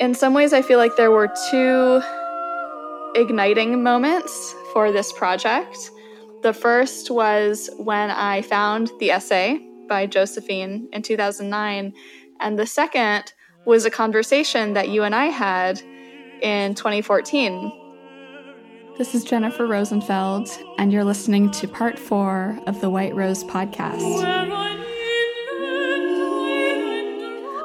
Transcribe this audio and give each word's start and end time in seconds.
In 0.00 0.14
some 0.14 0.34
ways, 0.34 0.52
I 0.52 0.62
feel 0.62 0.78
like 0.78 0.96
there 0.96 1.10
were 1.10 1.28
two 1.50 2.00
igniting 3.14 3.82
moments 3.82 4.54
for 4.72 4.92
this 4.92 5.12
project. 5.12 5.76
The 6.42 6.52
first 6.52 7.10
was 7.10 7.68
when 7.76 8.10
I 8.10 8.40
found 8.42 8.90
the 8.98 9.10
essay 9.10 9.60
by 9.88 10.06
Josephine 10.06 10.88
in 10.92 11.02
2009, 11.02 11.92
and 12.40 12.58
the 12.58 12.66
second 12.66 13.32
was 13.66 13.84
a 13.84 13.90
conversation 13.90 14.72
that 14.74 14.88
you 14.88 15.02
and 15.02 15.14
I 15.14 15.26
had 15.26 15.82
in 16.40 16.74
2014. 16.74 17.85
This 18.98 19.14
is 19.14 19.24
Jennifer 19.24 19.66
Rosenfeld, 19.66 20.48
and 20.78 20.90
you're 20.90 21.04
listening 21.04 21.50
to 21.50 21.68
part 21.68 21.98
four 21.98 22.58
of 22.66 22.80
the 22.80 22.88
White 22.88 23.14
Rose 23.14 23.44
podcast. 23.44 24.00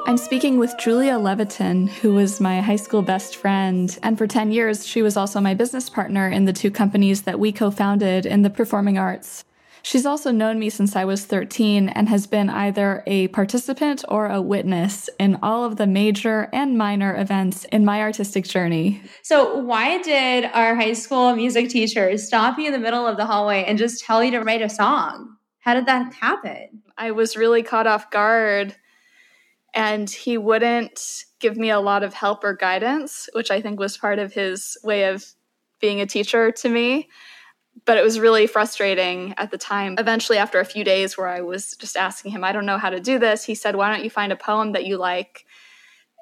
I'm 0.06 0.18
speaking 0.18 0.58
with 0.58 0.74
Julia 0.78 1.16
Levitan, 1.16 1.86
who 1.86 2.12
was 2.12 2.38
my 2.38 2.60
high 2.60 2.76
school 2.76 3.00
best 3.00 3.36
friend. 3.36 3.98
And 4.02 4.18
for 4.18 4.26
10 4.26 4.52
years, 4.52 4.86
she 4.86 5.00
was 5.00 5.16
also 5.16 5.40
my 5.40 5.54
business 5.54 5.88
partner 5.88 6.28
in 6.28 6.44
the 6.44 6.52
two 6.52 6.70
companies 6.70 7.22
that 7.22 7.40
we 7.40 7.50
co 7.50 7.70
founded 7.70 8.26
in 8.26 8.42
the 8.42 8.50
performing 8.50 8.98
arts. 8.98 9.46
She's 9.82 10.06
also 10.06 10.30
known 10.30 10.58
me 10.58 10.70
since 10.70 10.94
I 10.94 11.04
was 11.04 11.24
13 11.24 11.88
and 11.88 12.08
has 12.08 12.26
been 12.26 12.48
either 12.48 13.02
a 13.06 13.28
participant 13.28 14.04
or 14.08 14.26
a 14.26 14.40
witness 14.40 15.10
in 15.18 15.38
all 15.42 15.64
of 15.64 15.76
the 15.76 15.86
major 15.86 16.48
and 16.52 16.78
minor 16.78 17.16
events 17.20 17.64
in 17.66 17.84
my 17.84 18.00
artistic 18.00 18.44
journey. 18.44 19.02
So, 19.22 19.58
why 19.58 20.00
did 20.02 20.44
our 20.54 20.76
high 20.76 20.92
school 20.92 21.34
music 21.34 21.68
teacher 21.68 22.16
stop 22.16 22.58
you 22.58 22.66
in 22.66 22.72
the 22.72 22.78
middle 22.78 23.06
of 23.06 23.16
the 23.16 23.26
hallway 23.26 23.64
and 23.64 23.76
just 23.76 24.04
tell 24.04 24.22
you 24.22 24.30
to 24.30 24.40
write 24.40 24.62
a 24.62 24.68
song? 24.68 25.36
How 25.58 25.74
did 25.74 25.86
that 25.86 26.14
happen? 26.14 26.82
I 26.96 27.10
was 27.10 27.36
really 27.36 27.62
caught 27.62 27.86
off 27.86 28.10
guard 28.10 28.76
and 29.74 30.08
he 30.08 30.38
wouldn't 30.38 31.24
give 31.40 31.56
me 31.56 31.70
a 31.70 31.80
lot 31.80 32.02
of 32.02 32.14
help 32.14 32.44
or 32.44 32.54
guidance, 32.54 33.28
which 33.32 33.50
I 33.50 33.60
think 33.60 33.80
was 33.80 33.96
part 33.96 34.18
of 34.18 34.32
his 34.32 34.76
way 34.84 35.04
of 35.04 35.24
being 35.80 36.00
a 36.00 36.06
teacher 36.06 36.52
to 36.52 36.68
me. 36.68 37.08
But 37.84 37.98
it 37.98 38.04
was 38.04 38.20
really 38.20 38.46
frustrating 38.46 39.34
at 39.38 39.50
the 39.50 39.58
time. 39.58 39.96
Eventually, 39.98 40.38
after 40.38 40.60
a 40.60 40.64
few 40.64 40.84
days 40.84 41.18
where 41.18 41.28
I 41.28 41.40
was 41.40 41.74
just 41.78 41.96
asking 41.96 42.32
him, 42.32 42.44
I 42.44 42.52
don't 42.52 42.66
know 42.66 42.78
how 42.78 42.90
to 42.90 43.00
do 43.00 43.18
this, 43.18 43.44
he 43.44 43.54
said, 43.54 43.76
Why 43.76 43.90
don't 43.92 44.04
you 44.04 44.10
find 44.10 44.32
a 44.32 44.36
poem 44.36 44.72
that 44.72 44.86
you 44.86 44.98
like 44.98 45.44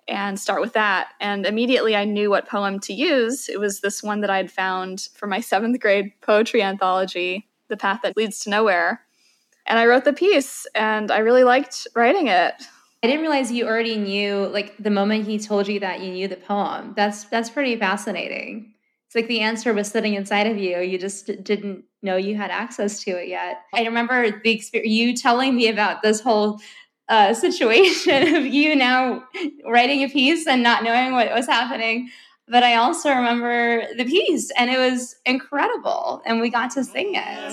and 0.08 0.38
start 0.38 0.60
with 0.60 0.72
that? 0.72 1.08
And 1.20 1.44
immediately 1.44 1.94
I 1.94 2.04
knew 2.04 2.30
what 2.30 2.48
poem 2.48 2.80
to 2.80 2.94
use. 2.94 3.48
It 3.48 3.60
was 3.60 3.80
this 3.80 4.02
one 4.02 4.20
that 4.22 4.30
I'd 4.30 4.50
found 4.50 5.08
for 5.14 5.26
my 5.26 5.40
seventh 5.40 5.80
grade 5.80 6.12
poetry 6.22 6.62
anthology, 6.62 7.48
The 7.68 7.76
Path 7.76 8.00
That 8.02 8.16
Leads 8.16 8.40
to 8.40 8.50
Nowhere. 8.50 9.02
And 9.66 9.78
I 9.78 9.86
wrote 9.86 10.04
the 10.04 10.12
piece, 10.12 10.66
and 10.74 11.10
I 11.10 11.18
really 11.18 11.44
liked 11.44 11.86
writing 11.94 12.28
it. 12.28 12.54
I 13.02 13.06
didn't 13.06 13.22
realize 13.22 13.50
you 13.50 13.66
already 13.66 13.96
knew 13.96 14.46
like 14.48 14.74
the 14.78 14.90
moment 14.90 15.26
he 15.26 15.38
told 15.38 15.68
you 15.68 15.80
that 15.80 16.00
you 16.00 16.12
knew 16.12 16.28
the 16.28 16.36
poem. 16.36 16.92
That's 16.96 17.24
that's 17.24 17.48
pretty 17.48 17.76
fascinating. 17.76 18.74
It's 19.11 19.16
like 19.16 19.27
the 19.27 19.41
answer 19.41 19.75
was 19.75 19.89
sitting 19.89 20.14
inside 20.14 20.47
of 20.47 20.56
you. 20.56 20.78
You 20.78 20.97
just 20.97 21.27
didn't 21.42 21.83
know 22.00 22.14
you 22.14 22.36
had 22.36 22.53
access 22.53 23.03
to 23.03 23.11
it 23.20 23.27
yet. 23.27 23.62
I 23.75 23.83
remember 23.83 24.30
the 24.30 24.52
experience 24.52 24.92
you 24.92 25.17
telling 25.17 25.56
me 25.56 25.67
about 25.67 26.00
this 26.02 26.20
whole 26.20 26.61
uh, 27.08 27.34
situation 27.47 28.36
of 28.36 28.47
you 28.47 28.77
now 28.77 29.25
writing 29.67 30.05
a 30.05 30.08
piece 30.08 30.47
and 30.47 30.62
not 30.62 30.84
knowing 30.84 31.11
what 31.11 31.28
was 31.33 31.47
happening. 31.47 32.08
But 32.47 32.62
I 32.62 32.77
also 32.77 33.11
remember 33.11 33.83
the 33.97 34.05
piece, 34.05 34.52
and 34.52 34.70
it 34.70 34.78
was 34.78 35.17
incredible, 35.27 36.22
and 36.24 36.41
we 36.41 36.48
got 36.48 36.70
to 36.72 36.84
sing 36.84 37.14
it. 37.17 37.50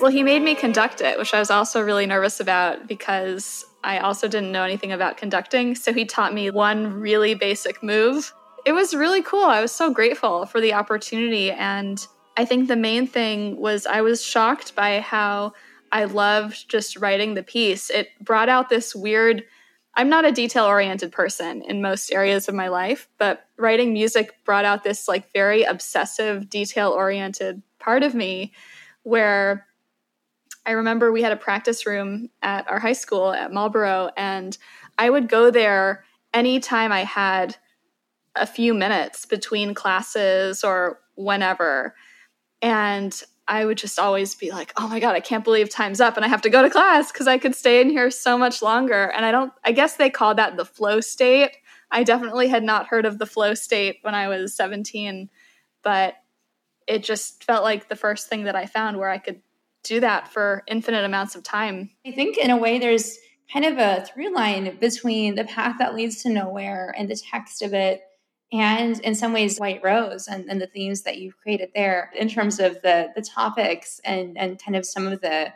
Well, 0.00 0.12
he 0.12 0.22
made 0.22 0.42
me 0.42 0.54
conduct 0.54 1.00
it, 1.00 1.18
which 1.18 1.34
I 1.34 1.40
was 1.40 1.50
also 1.50 1.80
really 1.80 2.06
nervous 2.06 2.38
about 2.38 2.86
because 2.86 3.64
I 3.86 3.98
also 3.98 4.26
didn't 4.26 4.50
know 4.52 4.64
anything 4.64 4.90
about 4.90 5.16
conducting. 5.16 5.76
So 5.76 5.92
he 5.92 6.04
taught 6.04 6.34
me 6.34 6.50
one 6.50 6.92
really 6.92 7.34
basic 7.34 7.82
move. 7.82 8.34
It 8.66 8.72
was 8.72 8.94
really 8.94 9.22
cool. 9.22 9.44
I 9.44 9.60
was 9.60 9.70
so 9.70 9.90
grateful 9.90 10.44
for 10.44 10.60
the 10.60 10.74
opportunity. 10.74 11.52
And 11.52 12.04
I 12.36 12.44
think 12.44 12.66
the 12.66 12.76
main 12.76 13.06
thing 13.06 13.56
was 13.56 13.86
I 13.86 14.00
was 14.00 14.22
shocked 14.22 14.74
by 14.74 15.00
how 15.00 15.52
I 15.92 16.04
loved 16.04 16.68
just 16.68 16.96
writing 16.96 17.34
the 17.34 17.44
piece. 17.44 17.88
It 17.88 18.08
brought 18.20 18.48
out 18.48 18.68
this 18.68 18.94
weird, 18.94 19.44
I'm 19.94 20.08
not 20.08 20.24
a 20.24 20.32
detail 20.32 20.64
oriented 20.64 21.12
person 21.12 21.62
in 21.62 21.80
most 21.80 22.12
areas 22.12 22.48
of 22.48 22.54
my 22.54 22.68
life, 22.68 23.08
but 23.18 23.46
writing 23.56 23.92
music 23.92 24.34
brought 24.44 24.64
out 24.64 24.82
this 24.82 25.06
like 25.06 25.32
very 25.32 25.62
obsessive, 25.62 26.50
detail 26.50 26.90
oriented 26.90 27.62
part 27.78 28.02
of 28.02 28.16
me 28.16 28.52
where 29.04 29.65
I 30.66 30.72
remember 30.72 31.12
we 31.12 31.22
had 31.22 31.32
a 31.32 31.36
practice 31.36 31.86
room 31.86 32.28
at 32.42 32.68
our 32.68 32.80
high 32.80 32.92
school 32.92 33.32
at 33.32 33.52
Marlboro, 33.52 34.10
and 34.16 34.58
I 34.98 35.08
would 35.08 35.28
go 35.28 35.50
there 35.50 36.04
anytime 36.34 36.90
I 36.90 37.04
had 37.04 37.56
a 38.34 38.46
few 38.46 38.74
minutes 38.74 39.24
between 39.24 39.74
classes 39.74 40.64
or 40.64 40.98
whenever. 41.14 41.94
And 42.60 43.22
I 43.48 43.64
would 43.64 43.78
just 43.78 43.98
always 43.98 44.34
be 44.34 44.50
like, 44.50 44.72
oh 44.76 44.88
my 44.88 45.00
God, 45.00 45.14
I 45.14 45.20
can't 45.20 45.44
believe 45.44 45.70
time's 45.70 46.00
up 46.00 46.16
and 46.16 46.24
I 46.24 46.28
have 46.28 46.42
to 46.42 46.50
go 46.50 46.62
to 46.62 46.70
class 46.70 47.12
because 47.12 47.28
I 47.28 47.38
could 47.38 47.54
stay 47.54 47.80
in 47.80 47.88
here 47.88 48.10
so 48.10 48.36
much 48.36 48.60
longer. 48.60 49.04
And 49.04 49.24
I 49.24 49.30
don't, 49.30 49.52
I 49.64 49.72
guess 49.72 49.96
they 49.96 50.10
call 50.10 50.34
that 50.34 50.56
the 50.56 50.64
flow 50.64 51.00
state. 51.00 51.56
I 51.90 52.02
definitely 52.02 52.48
had 52.48 52.64
not 52.64 52.88
heard 52.88 53.06
of 53.06 53.18
the 53.18 53.26
flow 53.26 53.54
state 53.54 53.98
when 54.02 54.14
I 54.14 54.28
was 54.28 54.54
17, 54.54 55.30
but 55.82 56.14
it 56.88 57.04
just 57.04 57.44
felt 57.44 57.62
like 57.62 57.88
the 57.88 57.96
first 57.96 58.28
thing 58.28 58.44
that 58.44 58.56
I 58.56 58.66
found 58.66 58.98
where 58.98 59.10
I 59.10 59.18
could 59.18 59.40
do 59.86 60.00
that 60.00 60.28
for 60.32 60.62
infinite 60.66 61.04
amounts 61.04 61.34
of 61.34 61.42
time. 61.42 61.90
I 62.06 62.12
think, 62.12 62.36
in 62.36 62.50
a 62.50 62.56
way, 62.56 62.78
there's 62.78 63.18
kind 63.52 63.64
of 63.64 63.78
a 63.78 64.04
through 64.04 64.34
line 64.34 64.76
between 64.80 65.34
the 65.34 65.44
path 65.44 65.76
that 65.78 65.94
leads 65.94 66.22
to 66.22 66.28
nowhere 66.28 66.94
and 66.96 67.08
the 67.08 67.16
text 67.16 67.62
of 67.62 67.74
it 67.74 68.02
and 68.52 69.00
in 69.00 69.14
some 69.14 69.32
ways 69.32 69.58
white 69.58 69.80
rose 69.82 70.28
and, 70.28 70.48
and 70.48 70.60
the 70.60 70.66
themes 70.66 71.02
that 71.02 71.18
you've 71.18 71.36
created 71.38 71.70
there 71.74 72.10
in 72.16 72.28
terms 72.28 72.60
of 72.60 72.80
the 72.82 73.08
the 73.14 73.22
topics 73.22 74.00
and 74.04 74.38
and 74.38 74.62
kind 74.62 74.76
of 74.76 74.86
some 74.86 75.06
of 75.06 75.20
the 75.20 75.52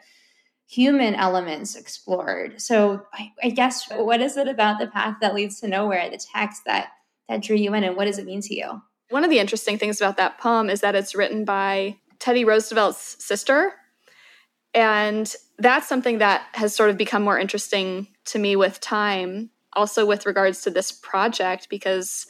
human 0.67 1.15
elements 1.15 1.77
explored 1.77 2.61
so 2.61 3.03
I, 3.13 3.33
I 3.43 3.51
guess 3.51 3.89
what 3.91 4.21
is 4.21 4.37
it 4.37 4.49
about 4.49 4.79
the 4.79 4.87
path 4.87 5.17
that 5.21 5.35
leads 5.35 5.61
to 5.61 5.69
nowhere 5.69 6.09
the 6.11 6.21
text 6.33 6.63
that 6.67 6.91
that 7.29 7.43
drew 7.43 7.57
you 7.57 7.75
in 7.75 7.85
and 7.85 7.97
what 7.97 8.07
does 8.07 8.19
it 8.19 8.27
mean 8.27 8.41
to 8.43 8.55
you 8.55 8.83
one 9.09 9.25
of 9.25 9.31
the 9.31 9.41
interesting 9.41 9.79
things 9.79 10.01
about 10.01 10.17
that 10.19 10.39
poem 10.39 10.71
is 10.71 10.81
that 10.81 10.95
it's 10.95 11.15
written 11.15 11.45
by 11.45 11.97
teddy 12.19 12.45
roosevelt's 12.45 13.25
sister 13.25 13.73
and 14.75 15.35
that's 15.59 15.89
something 15.89 16.19
that 16.19 16.43
has 16.53 16.75
sort 16.75 16.91
of 16.91 16.97
become 16.97 17.23
more 17.23 17.39
interesting 17.39 18.09
to 18.27 18.39
me 18.39 18.57
with 18.57 18.81
time, 18.81 19.51
also 19.73 20.07
with 20.07 20.27
regards 20.27 20.63
to 20.63 20.71
this 20.71 20.93
project, 20.93 21.69
because 21.69 22.27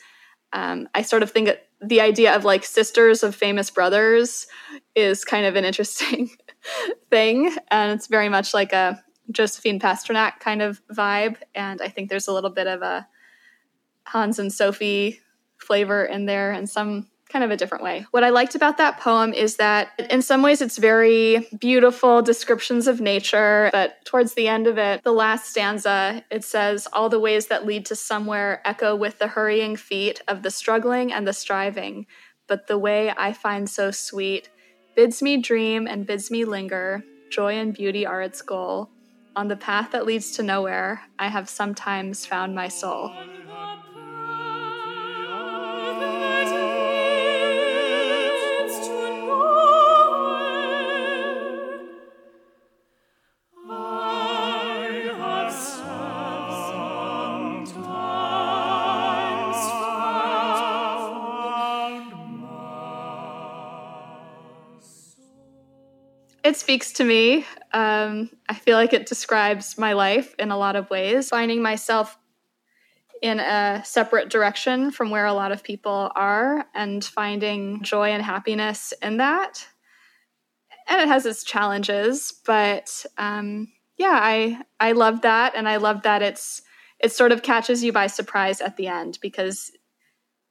um, 0.52 0.88
I 0.94 1.02
sort 1.02 1.22
of 1.22 1.30
think 1.30 1.50
the 1.80 2.00
idea 2.00 2.34
of 2.34 2.44
like 2.44 2.64
sisters 2.64 3.22
of 3.22 3.34
famous 3.34 3.70
brothers 3.70 4.46
is 4.94 5.24
kind 5.24 5.46
of 5.46 5.56
an 5.56 5.64
interesting 5.64 6.30
thing. 7.10 7.54
And 7.70 7.92
it's 7.92 8.06
very 8.06 8.28
much 8.28 8.52
like 8.52 8.72
a 8.72 9.02
Josephine 9.30 9.78
Pasternak 9.78 10.40
kind 10.40 10.60
of 10.60 10.80
vibe. 10.88 11.36
And 11.54 11.80
I 11.80 11.88
think 11.88 12.10
there's 12.10 12.28
a 12.28 12.32
little 12.32 12.50
bit 12.50 12.66
of 12.66 12.82
a 12.82 13.06
Hans 14.06 14.38
and 14.38 14.52
Sophie 14.52 15.20
flavor 15.58 16.04
in 16.04 16.26
there 16.26 16.50
and 16.50 16.68
some 16.68 17.06
kind 17.30 17.44
of 17.44 17.50
a 17.50 17.56
different 17.56 17.84
way. 17.84 18.06
What 18.10 18.24
I 18.24 18.30
liked 18.30 18.54
about 18.54 18.76
that 18.78 19.00
poem 19.00 19.32
is 19.32 19.56
that 19.56 19.92
in 20.10 20.22
some 20.22 20.42
ways 20.42 20.60
it's 20.60 20.78
very 20.78 21.48
beautiful 21.58 22.22
descriptions 22.22 22.86
of 22.86 23.00
nature, 23.00 23.70
but 23.72 24.04
towards 24.04 24.34
the 24.34 24.48
end 24.48 24.66
of 24.66 24.78
it, 24.78 25.02
the 25.02 25.12
last 25.12 25.50
stanza, 25.50 26.24
it 26.30 26.44
says, 26.44 26.88
All 26.92 27.08
the 27.08 27.20
ways 27.20 27.46
that 27.46 27.66
lead 27.66 27.86
to 27.86 27.96
somewhere 27.96 28.60
echo 28.64 28.94
with 28.94 29.18
the 29.18 29.28
hurrying 29.28 29.76
feet 29.76 30.20
of 30.28 30.42
the 30.42 30.50
struggling 30.50 31.12
and 31.12 31.26
the 31.26 31.32
striving, 31.32 32.06
but 32.48 32.66
the 32.66 32.78
way 32.78 33.12
I 33.16 33.32
find 33.32 33.68
so 33.68 33.90
sweet 33.90 34.50
bids 34.96 35.22
me 35.22 35.36
dream 35.36 35.86
and 35.86 36.06
bids 36.06 36.30
me 36.30 36.44
linger. 36.44 37.04
Joy 37.30 37.54
and 37.54 37.72
beauty 37.72 38.04
are 38.04 38.20
its 38.22 38.42
goal. 38.42 38.90
On 39.36 39.46
the 39.46 39.56
path 39.56 39.92
that 39.92 40.04
leads 40.04 40.32
to 40.32 40.42
nowhere, 40.42 41.02
I 41.18 41.28
have 41.28 41.48
sometimes 41.48 42.26
found 42.26 42.54
my 42.54 42.66
soul. 42.66 43.12
Speaks 66.70 66.92
to 66.92 67.02
me. 67.02 67.44
Um, 67.72 68.30
I 68.48 68.54
feel 68.54 68.76
like 68.76 68.92
it 68.92 69.06
describes 69.06 69.76
my 69.76 69.92
life 69.92 70.36
in 70.38 70.52
a 70.52 70.56
lot 70.56 70.76
of 70.76 70.88
ways. 70.88 71.28
Finding 71.28 71.60
myself 71.60 72.16
in 73.22 73.40
a 73.40 73.82
separate 73.84 74.28
direction 74.28 74.92
from 74.92 75.10
where 75.10 75.26
a 75.26 75.32
lot 75.32 75.50
of 75.50 75.64
people 75.64 76.12
are 76.14 76.64
and 76.72 77.04
finding 77.04 77.82
joy 77.82 78.10
and 78.10 78.22
happiness 78.22 78.94
in 79.02 79.16
that. 79.16 79.66
And 80.86 81.00
it 81.00 81.08
has 81.08 81.26
its 81.26 81.42
challenges, 81.42 82.34
but 82.46 83.04
um, 83.18 83.66
yeah, 83.98 84.20
I 84.22 84.60
I 84.78 84.92
love 84.92 85.22
that, 85.22 85.56
and 85.56 85.68
I 85.68 85.78
love 85.78 86.02
that 86.02 86.22
it's 86.22 86.62
it 87.00 87.10
sort 87.10 87.32
of 87.32 87.42
catches 87.42 87.82
you 87.82 87.92
by 87.92 88.06
surprise 88.06 88.60
at 88.60 88.76
the 88.76 88.86
end 88.86 89.18
because 89.20 89.72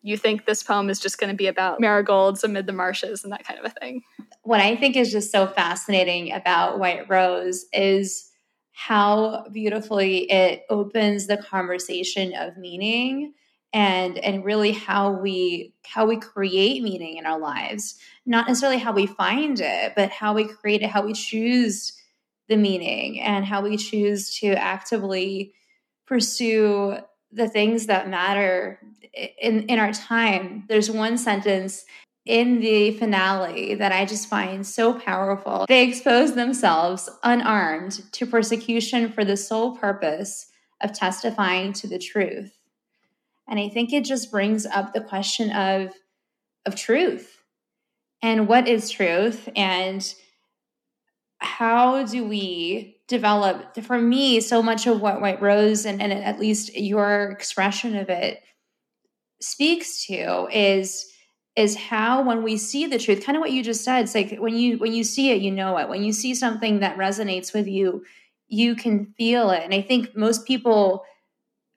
you 0.01 0.18
think 0.18 0.46
this 0.46 0.63
poem 0.63 0.90
is 0.90 1.00
just 1.00 1.18
going 1.18 1.30
to 1.30 1.36
be 1.36 1.48
about 1.48 1.80
marigolds 1.80 2.44
amid 2.44 2.66
the 2.66 2.74
marshes 2.74 3.24
and 3.24 3.34
that 3.34 3.46
kind 3.46 3.60
of 3.60 3.66
a 3.66 3.69
thing. 3.69 4.01
What 4.44 4.62
I 4.62 4.75
think 4.75 4.96
is 4.96 5.12
just 5.12 5.31
so 5.31 5.48
fascinating 5.48 6.31
about 6.31 6.80
White 6.80 7.10
Rose 7.10 7.66
is 7.74 8.30
how 8.72 9.46
beautifully 9.51 10.31
it 10.31 10.63
opens 10.69 11.28
the 11.28 11.38
conversation 11.38 12.34
of 12.34 12.57
meaning 12.57 13.34
and 13.74 14.18
and 14.18 14.46
really 14.46 14.72
how 14.72 15.12
we 15.12 15.74
how 15.86 16.06
we 16.06 16.18
create 16.18 16.81
meaning 16.81 17.18
in 17.18 17.25
our 17.25 17.38
lives 17.38 18.00
not 18.25 18.48
necessarily 18.48 18.80
how 18.80 18.92
we 18.92 19.06
find 19.06 19.60
it 19.60 19.94
but 19.95 20.10
how 20.10 20.34
we 20.34 20.45
create 20.48 20.81
it 20.81 20.90
how 20.90 21.06
we 21.06 21.13
choose 21.13 21.94
the 22.48 22.57
meaning 22.57 23.22
and 23.22 23.45
how 23.45 23.62
we 23.62 23.78
choose 23.78 24.40
to 24.40 24.48
actively 24.54 25.54
pursue 26.07 26.98
the 27.31 27.48
things 27.48 27.86
that 27.88 28.10
matter 28.10 28.80
in 29.14 29.64
in 29.64 29.80
our 29.80 29.92
time 29.92 30.66
there's 30.68 30.90
one 30.90 31.18
sentence 31.18 31.86
in 32.26 32.60
the 32.60 32.92
finale 32.92 33.74
that 33.74 33.92
I 33.92 34.06
just 34.06 34.30
find 34.30 34.66
so 34.66 34.94
powerful. 34.94 35.66
They 35.68 35.88
expose 35.88 36.36
themselves 36.36 37.10
unarmed 37.24 38.04
to 38.12 38.28
persecution 38.28 39.12
for 39.12 39.26
the 39.26 39.36
sole 39.36 39.76
purpose 39.76 40.52
of 40.81 40.94
testifying 40.94 41.74
to 41.74 41.88
the 41.88 41.98
truth. 41.98 42.56
And 43.48 43.60
I 43.60 43.68
think 43.70 43.92
it 43.92 44.06
just 44.06 44.30
brings 44.30 44.68
up 44.68 44.94
the 44.94 45.02
question 45.02 45.50
of 45.52 45.94
of 46.66 46.76
truth. 46.76 47.42
And 48.22 48.48
what 48.48 48.68
is 48.68 48.92
truth 48.92 49.50
and 49.56 50.14
how 51.40 52.04
do 52.06 52.26
we 52.26 52.99
develop 53.09 53.75
for 53.83 54.00
me 54.00 54.39
so 54.39 54.63
much 54.63 54.88
of 54.88 55.01
what 55.01 55.19
white 55.19 55.41
rose 55.41 55.85
and, 55.85 56.01
and 56.01 56.13
at 56.13 56.39
least 56.39 56.73
your 56.75 57.31
expression 57.31 57.97
of 57.97 58.09
it 58.09 58.41
speaks 59.41 60.06
to 60.06 60.47
is 60.51 61.06
is 61.56 61.75
how 61.75 62.23
when 62.23 62.44
we 62.44 62.56
see 62.56 62.85
the 62.85 63.00
truth 63.00 63.25
kind 63.25 63.35
of 63.35 63.41
what 63.41 63.51
you 63.51 63.63
just 63.63 63.83
said 63.83 64.03
it's 64.03 64.15
like 64.15 64.38
when 64.38 64.56
you 64.56 64.77
when 64.77 64.94
you 64.94 65.03
see 65.03 65.31
it 65.31 65.41
you 65.41 65.51
know 65.51 65.77
it. 65.77 65.89
When 65.89 66.03
you 66.03 66.13
see 66.13 66.33
something 66.35 66.79
that 66.79 66.97
resonates 66.97 67.53
with 67.53 67.67
you 67.67 68.03
you 68.47 68.75
can 68.75 69.13
feel 69.17 69.50
it. 69.50 69.63
And 69.63 69.73
i 69.73 69.81
think 69.81 70.15
most 70.15 70.45
people 70.45 71.03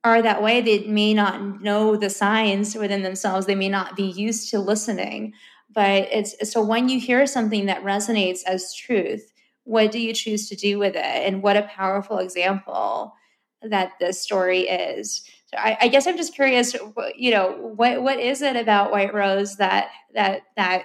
are 0.05 0.23
that 0.23 0.43
way. 0.43 0.61
They 0.61 0.87
may 0.87 1.14
not 1.14 1.62
know 1.62 1.96
the 1.96 2.11
signs 2.11 2.75
within 2.75 3.02
themselves. 3.02 3.46
They 3.46 3.55
may 3.55 3.69
not 3.69 3.96
be 3.96 4.05
used 4.05 4.50
to 4.50 4.58
listening. 4.58 5.32
But 5.73 6.08
it's 6.11 6.50
so 6.52 6.62
when 6.62 6.88
you 6.88 7.00
hear 7.00 7.26
something 7.26 7.67
that 7.67 7.82
resonates 7.82 8.40
as 8.46 8.75
truth 8.75 9.31
what 9.64 9.93
do 9.93 10.00
you 10.00 10.12
choose 10.12 10.49
to 10.49 10.56
do 10.56 10.79
with 10.79 10.97
it? 10.97 11.05
And 11.05 11.43
what 11.43 11.56
a 11.56 11.62
powerful 11.62 12.19
example 12.19 13.14
that 13.62 13.93
this 14.00 14.20
story 14.20 14.62
is. 14.62 15.23
So 15.47 15.59
I, 15.59 15.76
I, 15.82 15.88
guess 15.88 16.06
i'm 16.06 16.17
just 16.17 16.35
curious 16.35 16.75
you 17.14 17.31
know 17.31 17.53
what 17.76 18.03
what 18.03 18.19
is 18.19 18.41
it 18.41 18.56
about 18.56 18.91
white 18.91 19.12
rose 19.12 19.56
that 19.56 19.91
that 20.14 20.43
that 20.56 20.85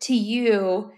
to 0.00 0.14
you 0.14 0.90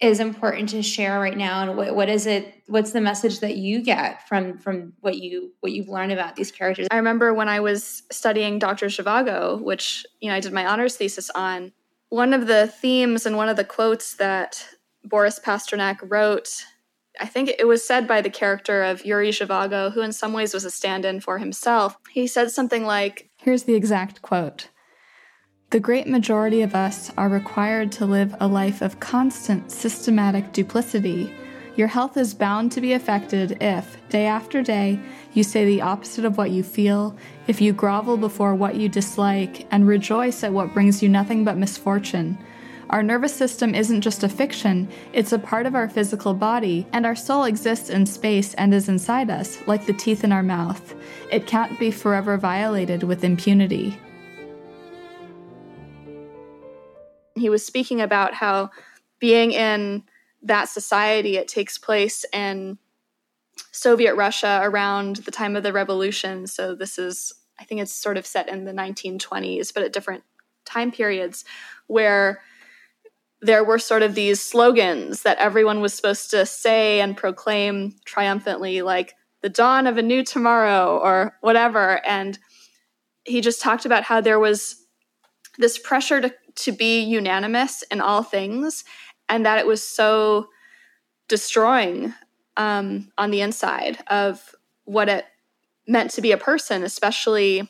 is 0.00 0.20
important 0.20 0.68
to 0.70 0.82
share 0.82 1.18
right 1.20 1.36
now? 1.36 1.62
And 1.62 1.76
what, 1.76 1.94
what 1.94 2.08
is 2.08 2.26
it 2.26 2.52
what's 2.66 2.92
the 2.92 3.00
message 3.00 3.40
that 3.40 3.56
you 3.56 3.82
get 3.82 4.26
from 4.28 4.58
from 4.58 4.92
what 5.00 5.18
you 5.18 5.52
what 5.60 5.72
you've 5.72 5.88
learned 5.88 6.12
about 6.12 6.36
these 6.36 6.50
characters? 6.50 6.88
I 6.90 6.96
remember 6.96 7.32
when 7.32 7.48
i 7.48 7.60
was 7.60 8.02
studying 8.10 8.58
dr 8.58 8.86
zhivago 8.86 9.60
which 9.60 10.04
you 10.20 10.28
know 10.28 10.34
i 10.34 10.40
did 10.40 10.52
my 10.52 10.66
honors 10.66 10.96
thesis 10.96 11.30
on 11.30 11.72
one 12.08 12.32
of 12.32 12.46
the 12.46 12.66
themes 12.66 13.26
and 13.26 13.36
one 13.36 13.48
of 13.48 13.56
the 13.56 13.64
quotes 13.64 14.16
that 14.16 14.66
Boris 15.04 15.38
Pasternak 15.38 15.98
wrote, 16.02 16.64
I 17.20 17.26
think 17.26 17.48
it 17.48 17.66
was 17.66 17.86
said 17.86 18.08
by 18.08 18.20
the 18.20 18.30
character 18.30 18.82
of 18.82 19.04
Yuri 19.04 19.30
Zhivago, 19.30 19.92
who 19.92 20.00
in 20.00 20.12
some 20.12 20.32
ways 20.32 20.52
was 20.52 20.64
a 20.64 20.70
stand 20.70 21.04
in 21.04 21.20
for 21.20 21.38
himself. 21.38 21.96
He 22.10 22.26
said 22.26 22.50
something 22.50 22.84
like 22.84 23.30
Here's 23.36 23.64
the 23.64 23.74
exact 23.74 24.20
quote 24.20 24.68
The 25.70 25.78
great 25.78 26.08
majority 26.08 26.62
of 26.62 26.74
us 26.74 27.12
are 27.16 27.28
required 27.28 27.92
to 27.92 28.06
live 28.06 28.34
a 28.40 28.48
life 28.48 28.82
of 28.82 28.98
constant, 28.98 29.70
systematic 29.70 30.52
duplicity. 30.52 31.32
Your 31.76 31.88
health 31.88 32.16
is 32.16 32.34
bound 32.34 32.70
to 32.72 32.80
be 32.80 32.92
affected 32.92 33.60
if, 33.60 33.96
day 34.08 34.26
after 34.26 34.62
day, 34.62 35.00
you 35.32 35.42
say 35.42 35.64
the 35.64 35.82
opposite 35.82 36.24
of 36.24 36.38
what 36.38 36.52
you 36.52 36.62
feel, 36.62 37.16
if 37.48 37.60
you 37.60 37.72
grovel 37.72 38.16
before 38.16 38.54
what 38.54 38.76
you 38.76 38.88
dislike, 38.88 39.66
and 39.72 39.86
rejoice 39.86 40.44
at 40.44 40.52
what 40.52 40.72
brings 40.72 41.02
you 41.02 41.08
nothing 41.08 41.44
but 41.44 41.56
misfortune. 41.56 42.38
Our 42.90 43.02
nervous 43.02 43.34
system 43.34 43.74
isn't 43.74 44.02
just 44.02 44.22
a 44.22 44.28
fiction, 44.28 44.88
it's 45.12 45.32
a 45.32 45.38
part 45.38 45.66
of 45.66 45.74
our 45.74 45.88
physical 45.88 46.34
body, 46.34 46.86
and 46.92 47.06
our 47.06 47.16
soul 47.16 47.44
exists 47.44 47.88
in 47.88 48.04
space 48.04 48.52
and 48.54 48.74
is 48.74 48.88
inside 48.88 49.30
us, 49.30 49.58
like 49.66 49.86
the 49.86 49.92
teeth 49.94 50.22
in 50.22 50.32
our 50.32 50.42
mouth. 50.42 50.94
It 51.32 51.46
can't 51.46 51.78
be 51.78 51.90
forever 51.90 52.36
violated 52.36 53.02
with 53.02 53.24
impunity. 53.24 53.98
He 57.36 57.48
was 57.48 57.64
speaking 57.64 58.00
about 58.00 58.34
how 58.34 58.70
being 59.18 59.52
in 59.52 60.04
that 60.42 60.68
society, 60.68 61.36
it 61.36 61.48
takes 61.48 61.78
place 61.78 62.24
in 62.32 62.78
Soviet 63.72 64.14
Russia 64.14 64.60
around 64.62 65.16
the 65.16 65.30
time 65.30 65.56
of 65.56 65.62
the 65.62 65.72
revolution. 65.72 66.46
So 66.46 66.74
this 66.74 66.98
is, 66.98 67.32
I 67.58 67.64
think 67.64 67.80
it's 67.80 67.92
sort 67.92 68.18
of 68.18 68.26
set 68.26 68.48
in 68.48 68.66
the 68.66 68.72
1920s, 68.72 69.72
but 69.72 69.82
at 69.82 69.92
different 69.92 70.22
time 70.64 70.92
periods 70.92 71.44
where 71.86 72.42
there 73.44 73.62
were 73.62 73.78
sort 73.78 74.02
of 74.02 74.14
these 74.14 74.40
slogans 74.40 75.22
that 75.22 75.36
everyone 75.36 75.80
was 75.80 75.92
supposed 75.92 76.30
to 76.30 76.46
say 76.46 77.00
and 77.00 77.14
proclaim 77.14 77.94
triumphantly, 78.06 78.80
like 78.80 79.14
the 79.42 79.50
dawn 79.50 79.86
of 79.86 79.98
a 79.98 80.02
new 80.02 80.24
tomorrow 80.24 80.96
or 80.96 81.36
whatever. 81.42 82.00
And 82.06 82.38
he 83.26 83.42
just 83.42 83.60
talked 83.60 83.84
about 83.84 84.02
how 84.02 84.22
there 84.22 84.38
was 84.38 84.82
this 85.58 85.78
pressure 85.78 86.22
to, 86.22 86.34
to 86.54 86.72
be 86.72 87.02
unanimous 87.02 87.82
in 87.90 88.00
all 88.00 88.22
things 88.22 88.82
and 89.28 89.44
that 89.44 89.58
it 89.58 89.66
was 89.66 89.86
so 89.86 90.48
destroying 91.28 92.14
um, 92.56 93.12
on 93.18 93.30
the 93.30 93.42
inside 93.42 93.98
of 94.06 94.54
what 94.84 95.10
it 95.10 95.26
meant 95.86 96.12
to 96.12 96.22
be 96.22 96.32
a 96.32 96.38
person, 96.38 96.82
especially 96.82 97.68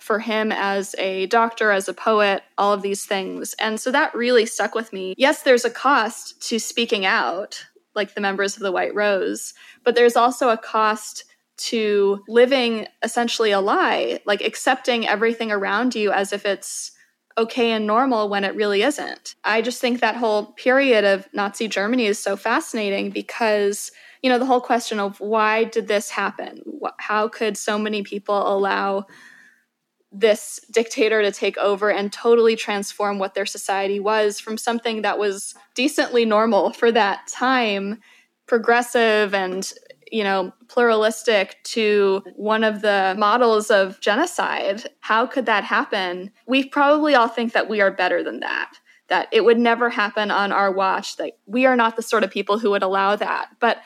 for 0.00 0.18
him 0.18 0.52
as 0.52 0.94
a 0.98 1.26
doctor, 1.26 1.70
as 1.70 1.88
a 1.88 1.94
poet, 1.94 2.42
all 2.58 2.72
of 2.72 2.82
these 2.82 3.04
things. 3.04 3.54
And 3.54 3.80
so 3.80 3.90
that 3.90 4.14
really 4.14 4.46
stuck 4.46 4.74
with 4.74 4.92
me. 4.92 5.14
Yes, 5.16 5.42
there's 5.42 5.64
a 5.64 5.70
cost 5.70 6.40
to 6.48 6.58
speaking 6.58 7.04
out, 7.04 7.64
like 7.94 8.14
the 8.14 8.20
members 8.20 8.56
of 8.56 8.62
the 8.62 8.72
White 8.72 8.94
Rose, 8.94 9.54
but 9.84 9.94
there's 9.94 10.16
also 10.16 10.48
a 10.50 10.56
cost 10.56 11.24
to 11.56 12.24
living 12.26 12.86
essentially 13.02 13.50
a 13.50 13.60
lie, 13.60 14.20
like 14.24 14.40
accepting 14.40 15.06
everything 15.06 15.52
around 15.52 15.94
you 15.94 16.10
as 16.10 16.32
if 16.32 16.46
it's 16.46 16.92
okay 17.36 17.70
and 17.72 17.86
normal 17.86 18.28
when 18.28 18.44
it 18.44 18.54
really 18.54 18.82
isn't. 18.82 19.34
I 19.44 19.62
just 19.62 19.80
think 19.80 20.00
that 20.00 20.16
whole 20.16 20.46
period 20.52 21.04
of 21.04 21.28
Nazi 21.32 21.68
Germany 21.68 22.06
is 22.06 22.18
so 22.18 22.36
fascinating 22.36 23.10
because 23.10 23.92
you 24.22 24.28
know 24.28 24.38
the 24.38 24.46
whole 24.46 24.60
question 24.60 24.98
of 24.98 25.18
why 25.20 25.64
did 25.64 25.88
this 25.88 26.10
happen 26.10 26.62
how 26.98 27.28
could 27.28 27.56
so 27.56 27.78
many 27.78 28.02
people 28.02 28.54
allow 28.54 29.06
this 30.12 30.60
dictator 30.70 31.22
to 31.22 31.30
take 31.30 31.56
over 31.58 31.90
and 31.90 32.12
totally 32.12 32.56
transform 32.56 33.18
what 33.18 33.34
their 33.34 33.46
society 33.46 34.00
was 34.00 34.40
from 34.40 34.56
something 34.58 35.02
that 35.02 35.18
was 35.18 35.54
decently 35.74 36.24
normal 36.24 36.72
for 36.72 36.90
that 36.90 37.26
time, 37.28 38.00
progressive 38.46 39.34
and 39.34 39.72
you 40.10 40.24
know, 40.24 40.52
pluralistic 40.68 41.62
to 41.64 42.22
one 42.36 42.64
of 42.64 42.82
the 42.82 43.14
models 43.16 43.70
of 43.70 44.00
genocide. 44.00 44.82
How 45.00 45.26
could 45.26 45.46
that 45.46 45.64
happen? 45.64 46.32
We 46.46 46.64
probably 46.64 47.14
all 47.14 47.28
think 47.28 47.52
that 47.52 47.68
we 47.68 47.80
are 47.80 47.90
better 47.90 48.22
than 48.22 48.40
that, 48.40 48.72
that 49.08 49.28
it 49.32 49.44
would 49.44 49.58
never 49.58 49.88
happen 49.88 50.30
on 50.30 50.52
our 50.52 50.72
watch, 50.72 51.16
that 51.16 51.38
we 51.46 51.66
are 51.66 51.76
not 51.76 51.96
the 51.96 52.02
sort 52.02 52.24
of 52.24 52.30
people 52.30 52.58
who 52.58 52.70
would 52.70 52.82
allow 52.82 53.16
that. 53.16 53.50
But 53.60 53.78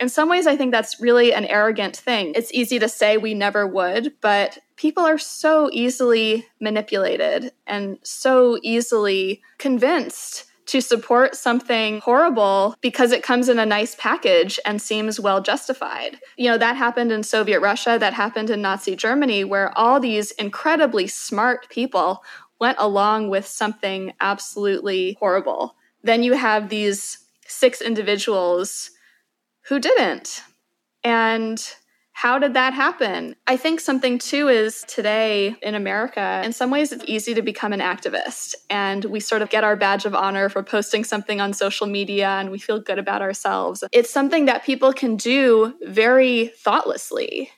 in 0.00 0.08
some 0.08 0.28
ways, 0.28 0.46
I 0.46 0.56
think 0.56 0.72
that's 0.72 1.00
really 1.00 1.34
an 1.34 1.44
arrogant 1.44 1.96
thing. 1.96 2.32
It's 2.34 2.52
easy 2.52 2.78
to 2.78 2.88
say 2.88 3.16
we 3.16 3.34
never 3.34 3.66
would, 3.66 4.14
but 4.20 4.58
people 4.78 5.04
are 5.04 5.18
so 5.18 5.68
easily 5.72 6.46
manipulated 6.60 7.52
and 7.66 7.98
so 8.02 8.58
easily 8.62 9.42
convinced 9.58 10.44
to 10.66 10.80
support 10.80 11.34
something 11.34 11.98
horrible 12.00 12.76
because 12.80 13.10
it 13.10 13.22
comes 13.22 13.48
in 13.48 13.58
a 13.58 13.66
nice 13.66 13.94
package 13.96 14.60
and 14.64 14.80
seems 14.80 15.18
well 15.18 15.40
justified. 15.40 16.18
You 16.36 16.50
know, 16.50 16.58
that 16.58 16.76
happened 16.76 17.10
in 17.10 17.22
Soviet 17.22 17.60
Russia, 17.60 17.96
that 17.98 18.12
happened 18.12 18.50
in 18.50 18.62
Nazi 18.62 18.94
Germany, 18.94 19.44
where 19.44 19.76
all 19.76 19.98
these 19.98 20.30
incredibly 20.32 21.06
smart 21.06 21.68
people 21.70 22.22
went 22.60 22.76
along 22.78 23.30
with 23.30 23.46
something 23.46 24.12
absolutely 24.20 25.16
horrible. 25.18 25.74
Then 26.02 26.22
you 26.22 26.34
have 26.34 26.68
these 26.68 27.18
six 27.46 27.80
individuals 27.80 28.90
who 29.68 29.80
didn't. 29.80 30.42
And 31.02 31.58
how 32.18 32.36
did 32.36 32.54
that 32.54 32.74
happen? 32.74 33.36
I 33.46 33.56
think 33.56 33.78
something 33.78 34.18
too 34.18 34.48
is 34.48 34.84
today 34.88 35.54
in 35.62 35.76
America, 35.76 36.42
in 36.44 36.52
some 36.52 36.68
ways, 36.68 36.90
it's 36.90 37.04
easy 37.06 37.32
to 37.32 37.42
become 37.42 37.72
an 37.72 37.78
activist. 37.78 38.56
And 38.68 39.04
we 39.04 39.20
sort 39.20 39.40
of 39.40 39.50
get 39.50 39.62
our 39.62 39.76
badge 39.76 40.04
of 40.04 40.16
honor 40.16 40.48
for 40.48 40.64
posting 40.64 41.04
something 41.04 41.40
on 41.40 41.52
social 41.52 41.86
media 41.86 42.26
and 42.26 42.50
we 42.50 42.58
feel 42.58 42.80
good 42.80 42.98
about 42.98 43.22
ourselves. 43.22 43.84
It's 43.92 44.10
something 44.10 44.46
that 44.46 44.64
people 44.64 44.92
can 44.92 45.14
do 45.14 45.74
very 45.82 46.48
thoughtlessly 46.48 47.52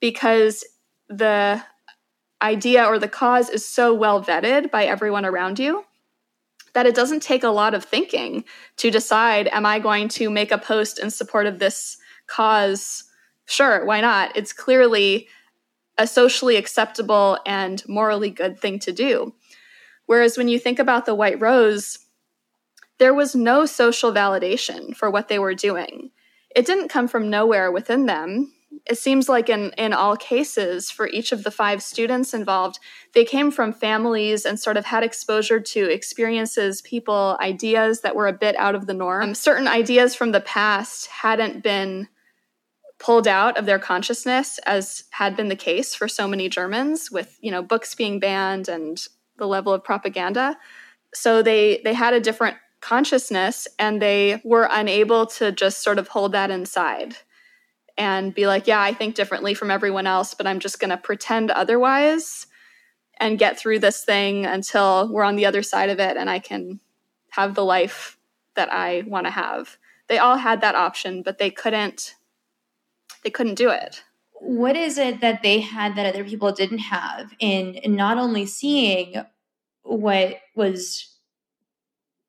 because 0.00 0.64
the 1.08 1.60
idea 2.40 2.84
or 2.84 3.00
the 3.00 3.08
cause 3.08 3.50
is 3.50 3.64
so 3.64 3.92
well 3.92 4.22
vetted 4.22 4.70
by 4.70 4.84
everyone 4.84 5.24
around 5.24 5.58
you 5.58 5.84
that 6.74 6.86
it 6.86 6.94
doesn't 6.94 7.24
take 7.24 7.42
a 7.42 7.48
lot 7.48 7.74
of 7.74 7.84
thinking 7.84 8.44
to 8.76 8.92
decide 8.92 9.48
am 9.48 9.66
I 9.66 9.80
going 9.80 10.06
to 10.10 10.30
make 10.30 10.52
a 10.52 10.58
post 10.58 11.00
in 11.00 11.10
support 11.10 11.46
of 11.46 11.58
this 11.58 11.96
cause? 12.28 13.10
Sure, 13.46 13.84
why 13.84 14.00
not? 14.00 14.36
It's 14.36 14.52
clearly 14.52 15.28
a 15.96 16.06
socially 16.06 16.56
acceptable 16.56 17.38
and 17.46 17.82
morally 17.88 18.30
good 18.30 18.58
thing 18.58 18.78
to 18.80 18.92
do. 18.92 19.34
Whereas 20.06 20.36
when 20.36 20.48
you 20.48 20.58
think 20.58 20.78
about 20.78 21.06
the 21.06 21.14
White 21.14 21.40
Rose, 21.40 21.98
there 22.98 23.14
was 23.14 23.34
no 23.34 23.66
social 23.66 24.12
validation 24.12 24.94
for 24.94 25.10
what 25.10 25.28
they 25.28 25.38
were 25.38 25.54
doing. 25.54 26.10
It 26.54 26.66
didn't 26.66 26.88
come 26.88 27.08
from 27.08 27.30
nowhere 27.30 27.72
within 27.72 28.06
them. 28.06 28.52
It 28.86 28.98
seems 28.98 29.28
like 29.28 29.48
in, 29.48 29.70
in 29.78 29.92
all 29.92 30.16
cases, 30.16 30.90
for 30.90 31.08
each 31.08 31.32
of 31.32 31.42
the 31.42 31.50
five 31.50 31.82
students 31.82 32.34
involved, 32.34 32.78
they 33.14 33.24
came 33.24 33.50
from 33.50 33.72
families 33.72 34.44
and 34.44 34.58
sort 34.58 34.76
of 34.76 34.84
had 34.84 35.02
exposure 35.02 35.60
to 35.60 35.90
experiences, 35.90 36.82
people, 36.82 37.36
ideas 37.40 38.02
that 38.02 38.14
were 38.14 38.26
a 38.26 38.32
bit 38.32 38.56
out 38.56 38.74
of 38.74 38.86
the 38.86 38.94
norm. 38.94 39.34
Certain 39.34 39.68
ideas 39.68 40.14
from 40.14 40.32
the 40.32 40.40
past 40.40 41.06
hadn't 41.06 41.62
been 41.62 42.08
pulled 43.04 43.28
out 43.28 43.58
of 43.58 43.66
their 43.66 43.78
consciousness 43.78 44.58
as 44.64 45.04
had 45.10 45.36
been 45.36 45.48
the 45.48 45.56
case 45.56 45.94
for 45.94 46.08
so 46.08 46.26
many 46.26 46.48
Germans 46.48 47.10
with 47.10 47.38
you 47.42 47.50
know 47.50 47.62
books 47.62 47.94
being 47.94 48.18
banned 48.18 48.66
and 48.66 49.06
the 49.36 49.46
level 49.46 49.74
of 49.74 49.84
propaganda. 49.84 50.56
So 51.12 51.42
they 51.42 51.82
they 51.84 51.92
had 51.92 52.14
a 52.14 52.20
different 52.20 52.56
consciousness 52.80 53.68
and 53.78 54.00
they 54.00 54.40
were 54.42 54.68
unable 54.70 55.26
to 55.26 55.52
just 55.52 55.82
sort 55.82 55.98
of 55.98 56.08
hold 56.08 56.32
that 56.32 56.50
inside 56.50 57.14
and 57.98 58.34
be 58.34 58.46
like 58.46 58.66
yeah 58.66 58.80
I 58.80 58.94
think 58.94 59.14
differently 59.14 59.52
from 59.52 59.70
everyone 59.70 60.06
else 60.06 60.32
but 60.32 60.46
I'm 60.46 60.58
just 60.58 60.80
going 60.80 60.90
to 60.90 60.96
pretend 60.96 61.50
otherwise 61.50 62.46
and 63.20 63.38
get 63.38 63.58
through 63.58 63.80
this 63.80 64.02
thing 64.02 64.46
until 64.46 65.12
we're 65.12 65.24
on 65.24 65.36
the 65.36 65.46
other 65.46 65.62
side 65.62 65.90
of 65.90 66.00
it 66.00 66.16
and 66.16 66.30
I 66.30 66.38
can 66.38 66.80
have 67.32 67.54
the 67.54 67.64
life 67.66 68.16
that 68.54 68.72
I 68.72 69.02
want 69.06 69.26
to 69.26 69.30
have. 69.30 69.76
They 70.08 70.16
all 70.16 70.38
had 70.38 70.62
that 70.62 70.74
option 70.74 71.22
but 71.22 71.36
they 71.36 71.50
couldn't 71.50 72.14
they 73.24 73.30
couldn't 73.30 73.54
do 73.54 73.70
it. 73.70 74.04
What 74.34 74.76
is 74.76 74.98
it 74.98 75.20
that 75.22 75.42
they 75.42 75.60
had 75.60 75.96
that 75.96 76.06
other 76.06 76.22
people 76.22 76.52
didn't 76.52 76.78
have 76.78 77.32
in, 77.40 77.80
not 77.86 78.18
only 78.18 78.46
seeing 78.46 79.24
what 79.82 80.38
was 80.54 81.10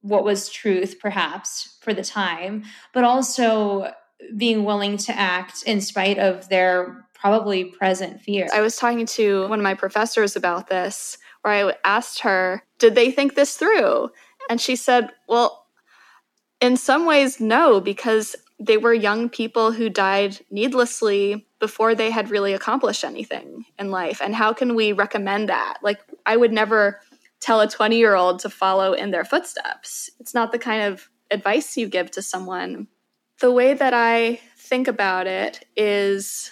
what 0.02 0.24
was 0.24 0.50
truth 0.50 1.00
perhaps 1.00 1.80
for 1.82 1.92
the 1.92 2.04
time 2.04 2.64
but 2.94 3.04
also 3.04 3.92
being 4.38 4.64
willing 4.64 4.98
to 4.98 5.18
act 5.18 5.64
in 5.64 5.82
spite 5.82 6.20
of 6.20 6.48
their 6.48 7.06
probably 7.14 7.66
present 7.66 8.22
fear? 8.22 8.48
I 8.54 8.62
was 8.62 8.78
talking 8.78 9.06
to 9.08 9.48
one 9.48 9.60
of 9.60 9.64
my 9.64 9.74
professors 9.74 10.36
about 10.36 10.68
this 10.68 11.18
where 11.42 11.70
i 11.70 11.74
asked 11.84 12.22
her 12.22 12.64
did 12.80 12.96
they 12.96 13.12
think 13.12 13.36
this 13.36 13.56
through? 13.56 14.10
And 14.50 14.62
she 14.62 14.76
said 14.76 15.10
well 15.28 15.66
in 16.62 16.78
some 16.78 17.06
ways 17.06 17.40
no 17.40 17.82
because 17.82 18.36
they 18.60 18.78
were 18.78 18.94
young 18.94 19.30
people 19.30 19.72
who 19.72 19.90
died 19.90 20.40
needlessly 20.50 21.48
before 21.60 21.94
they 21.94 22.10
had 22.10 22.30
really 22.30 22.54
accomplished 22.54 23.04
anything 23.04 23.66
in 23.78 23.92
life. 23.92 24.22
And 24.22 24.34
how 24.34 24.54
can 24.54 24.76
we 24.76 24.94
recommend 24.94 25.50
that? 25.50 25.80
Like, 25.82 26.00
I 26.26 26.38
would 26.38 26.54
never 26.54 27.02
tell 27.42 27.62
a 27.62 27.68
20 27.68 27.98
year 27.98 28.16
old 28.16 28.40
to 28.40 28.50
follow 28.50 28.94
in 28.94 29.12
their 29.12 29.26
footsteps. 29.26 30.10
It's 30.20 30.34
not 30.34 30.52
the 30.52 30.60
kind 30.60 30.84
of 30.84 31.10
advice 31.32 31.76
you 31.76 31.88
give 31.88 32.12
to 32.12 32.22
someone. 32.22 32.88
The 33.42 33.52
way 33.52 33.74
that 33.74 33.94
I 33.94 34.40
think 34.58 34.88
about 34.88 35.28
it 35.28 35.66
is 35.76 36.52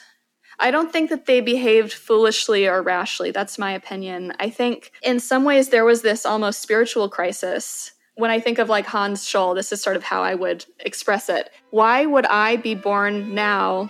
I 0.60 0.72
don't 0.72 0.92
think 0.92 1.10
that 1.10 1.26
they 1.26 1.42
behaved 1.42 1.94
foolishly 1.94 2.68
or 2.68 2.82
rashly. 2.82 3.32
That's 3.32 3.58
my 3.58 3.72
opinion. 3.72 4.34
I 4.40 4.50
think 4.50 4.92
in 5.02 5.20
some 5.20 5.46
ways 5.46 5.70
there 5.70 5.86
was 5.86 6.02
this 6.02 6.26
almost 6.26 6.62
spiritual 6.62 7.10
crisis 7.10 7.92
when 8.16 8.30
I 8.30 8.40
think 8.40 8.60
of 8.60 8.70
like 8.70 8.86
Hans 8.86 9.26
Scholl, 9.26 9.56
this 9.56 9.72
is 9.72 9.82
sort 9.82 9.96
of 9.96 10.04
how 10.04 10.22
I 10.24 10.36
would 10.36 10.66
express 10.80 11.30
it. 11.30 11.50
Why 11.72 12.06
would 12.06 12.26
I 12.28 12.58
be 12.58 12.76
born 12.76 13.34
now 13.34 13.90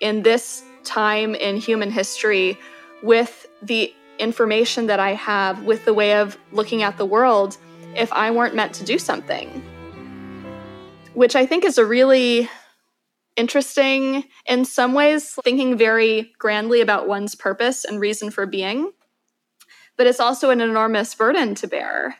in 0.00 0.22
this 0.22 0.62
time 0.84 1.34
in 1.34 1.56
human 1.56 1.90
history 1.90 2.58
with 3.02 3.46
the 3.62 3.92
information 4.18 4.86
that 4.86 5.00
I 5.00 5.12
have, 5.14 5.62
with 5.64 5.84
the 5.84 5.94
way 5.94 6.14
of 6.14 6.38
looking 6.50 6.82
at 6.82 6.96
the 6.96 7.04
world, 7.04 7.58
if 7.94 8.12
I 8.12 8.30
weren't 8.30 8.54
meant 8.54 8.74
to 8.74 8.84
do 8.84 8.98
something? 8.98 9.62
Which 11.12 11.36
I 11.36 11.44
think 11.46 11.64
is 11.64 11.78
a 11.78 11.84
really 11.84 12.48
interesting, 13.36 14.24
in 14.46 14.64
some 14.64 14.94
ways, 14.94 15.38
thinking 15.44 15.76
very 15.76 16.32
grandly 16.38 16.80
about 16.80 17.06
one's 17.06 17.34
purpose 17.34 17.84
and 17.84 18.00
reason 18.00 18.30
for 18.30 18.46
being. 18.46 18.92
But 19.96 20.06
it's 20.06 20.20
also 20.20 20.50
an 20.50 20.60
enormous 20.60 21.14
burden 21.14 21.54
to 21.56 21.66
bear 21.66 22.16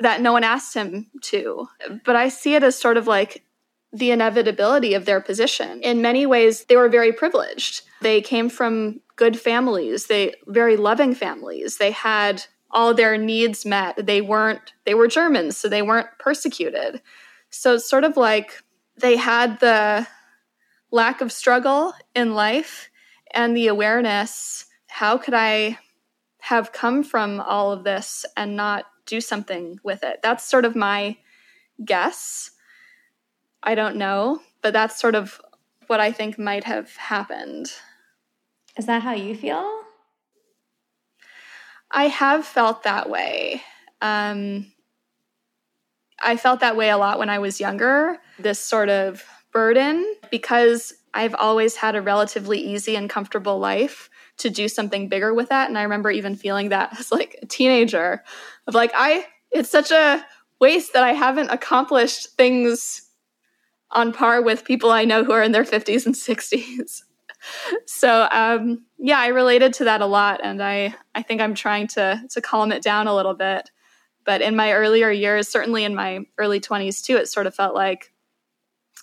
that 0.00 0.20
no 0.20 0.32
one 0.32 0.44
asked 0.44 0.74
him 0.74 1.10
to. 1.22 1.68
But 2.04 2.16
I 2.16 2.28
see 2.28 2.54
it 2.54 2.62
as 2.62 2.78
sort 2.78 2.96
of 2.96 3.06
like 3.06 3.44
the 3.92 4.10
inevitability 4.10 4.94
of 4.94 5.04
their 5.04 5.20
position. 5.20 5.80
In 5.82 6.00
many 6.00 6.24
ways, 6.24 6.64
they 6.64 6.76
were 6.76 6.88
very 6.88 7.12
privileged. 7.12 7.82
They 8.00 8.20
came 8.22 8.48
from 8.48 9.00
good 9.16 9.38
families, 9.38 10.06
they 10.06 10.34
very 10.46 10.76
loving 10.76 11.14
families. 11.14 11.76
They 11.76 11.90
had 11.90 12.44
all 12.70 12.94
their 12.94 13.18
needs 13.18 13.66
met. 13.66 14.06
They 14.06 14.22
weren't 14.22 14.72
they 14.86 14.94
were 14.94 15.08
Germans, 15.08 15.56
so 15.56 15.68
they 15.68 15.82
weren't 15.82 16.08
persecuted. 16.18 17.02
So 17.50 17.74
it's 17.74 17.88
sort 17.88 18.04
of 18.04 18.16
like 18.16 18.62
they 18.96 19.16
had 19.16 19.60
the 19.60 20.06
lack 20.90 21.20
of 21.20 21.30
struggle 21.32 21.92
in 22.14 22.34
life 22.34 22.90
and 23.34 23.56
the 23.56 23.66
awareness 23.66 24.66
how 24.92 25.16
could 25.16 25.32
I 25.32 25.78
have 26.40 26.72
come 26.72 27.02
from 27.02 27.40
all 27.40 27.72
of 27.72 27.82
this 27.82 28.26
and 28.36 28.56
not 28.56 28.84
do 29.06 29.20
something 29.20 29.78
with 29.82 30.02
it. 30.02 30.20
That's 30.22 30.44
sort 30.44 30.64
of 30.64 30.76
my 30.76 31.16
guess. 31.84 32.50
I 33.62 33.74
don't 33.74 33.96
know, 33.96 34.40
but 34.62 34.72
that's 34.72 35.00
sort 35.00 35.14
of 35.14 35.40
what 35.86 36.00
I 36.00 36.12
think 36.12 36.38
might 36.38 36.64
have 36.64 36.94
happened. 36.96 37.72
Is 38.76 38.86
that 38.86 39.02
how 39.02 39.12
you 39.12 39.36
feel? 39.36 39.80
I 41.90 42.08
have 42.08 42.46
felt 42.46 42.84
that 42.84 43.10
way. 43.10 43.62
Um, 44.00 44.72
I 46.20 46.36
felt 46.36 46.60
that 46.60 46.76
way 46.76 46.88
a 46.88 46.96
lot 46.96 47.18
when 47.18 47.28
I 47.28 47.38
was 47.38 47.60
younger, 47.60 48.18
this 48.38 48.58
sort 48.58 48.88
of 48.88 49.24
burden, 49.52 50.14
because 50.30 50.94
I've 51.12 51.34
always 51.34 51.76
had 51.76 51.94
a 51.94 52.00
relatively 52.00 52.58
easy 52.58 52.96
and 52.96 53.10
comfortable 53.10 53.58
life 53.58 54.08
to 54.38 54.50
do 54.50 54.68
something 54.68 55.08
bigger 55.08 55.32
with 55.34 55.48
that. 55.50 55.68
And 55.68 55.78
I 55.78 55.82
remember 55.82 56.10
even 56.10 56.34
feeling 56.34 56.70
that 56.70 56.98
as 56.98 57.12
like 57.12 57.38
a 57.42 57.46
teenager 57.46 58.22
of 58.66 58.74
like, 58.74 58.92
I, 58.94 59.26
it's 59.50 59.70
such 59.70 59.90
a 59.90 60.24
waste 60.60 60.92
that 60.92 61.04
I 61.04 61.12
haven't 61.12 61.50
accomplished 61.50 62.30
things 62.36 63.08
on 63.90 64.12
par 64.12 64.42
with 64.42 64.64
people 64.64 64.90
I 64.90 65.04
know 65.04 65.24
who 65.24 65.32
are 65.32 65.42
in 65.42 65.52
their 65.52 65.64
50s 65.64 66.06
and 66.06 66.14
60s. 66.14 67.02
so 67.86 68.28
um, 68.30 68.84
yeah, 68.98 69.18
I 69.18 69.28
related 69.28 69.72
to 69.74 69.84
that 69.84 70.00
a 70.00 70.06
lot, 70.06 70.40
and 70.42 70.62
I 70.62 70.94
I 71.14 71.22
think 71.22 71.40
I'm 71.40 71.54
trying 71.54 71.88
to 71.88 72.22
to 72.30 72.40
calm 72.40 72.72
it 72.72 72.82
down 72.82 73.06
a 73.06 73.14
little 73.14 73.34
bit. 73.34 73.70
But 74.24 74.40
in 74.40 74.54
my 74.54 74.72
earlier 74.72 75.10
years, 75.10 75.48
certainly 75.48 75.82
in 75.82 75.96
my 75.96 76.20
early 76.38 76.60
20s 76.60 77.04
too, 77.04 77.16
it 77.16 77.28
sort 77.28 77.48
of 77.48 77.54
felt 77.54 77.74
like 77.74 78.12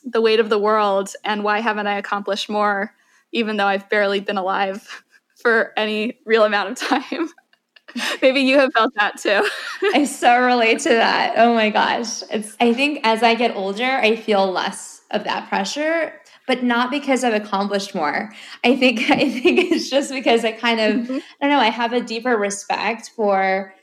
the 0.06 0.22
weight 0.22 0.40
of 0.40 0.50
the 0.50 0.60
world, 0.60 1.14
and 1.26 1.44
why 1.44 1.60
haven't 1.60 1.88
I 1.88 1.98
accomplished 1.98 2.50
more, 2.50 2.94
even 3.34 3.58
though 3.58 3.68
I've 3.68 3.90
barely 3.90 4.22
been 4.22 4.38
alive 4.38 5.04
for 5.42 5.74
any 5.78 6.20
real 6.26 6.44
amount 6.44 6.72
of 6.72 6.78
time. 6.78 7.30
Maybe 8.22 8.42
you 8.42 8.60
have 8.60 8.72
felt 8.74 8.94
that 8.96 9.20
too. 9.20 9.48
I 9.94 10.06
so 10.06 10.40
relate 10.40 10.80
to 10.82 10.90
that. 10.90 11.34
Oh 11.38 11.54
my 11.54 11.70
gosh. 11.70 12.22
It's 12.32 12.56
I 12.60 12.74
think 12.74 13.02
as 13.04 13.24
I 13.24 13.36
get 13.36 13.56
older, 13.56 13.84
I 13.84 14.16
feel 14.16 14.52
less 14.52 15.02
of 15.12 15.24
that 15.24 15.50
pressure, 15.50 16.14
but 16.48 16.64
not 16.64 16.92
because 16.92 17.24
I've 17.24 17.34
accomplished 17.34 17.96
more. 17.96 18.32
I 18.64 18.76
think 18.76 19.00
I 19.10 19.30
think 19.30 19.72
it's 19.72 19.90
just 19.90 20.12
because 20.12 20.46
I 20.46 20.52
kind 20.52 20.80
of 20.80 20.96
mm-hmm. 20.96 21.18
I 21.42 21.48
don't 21.48 21.50
know, 21.50 21.60
I 21.60 21.70
have 21.70 21.94
a 21.94 22.02
deeper 22.02 22.38
respect 22.38 23.12
for 23.16 23.74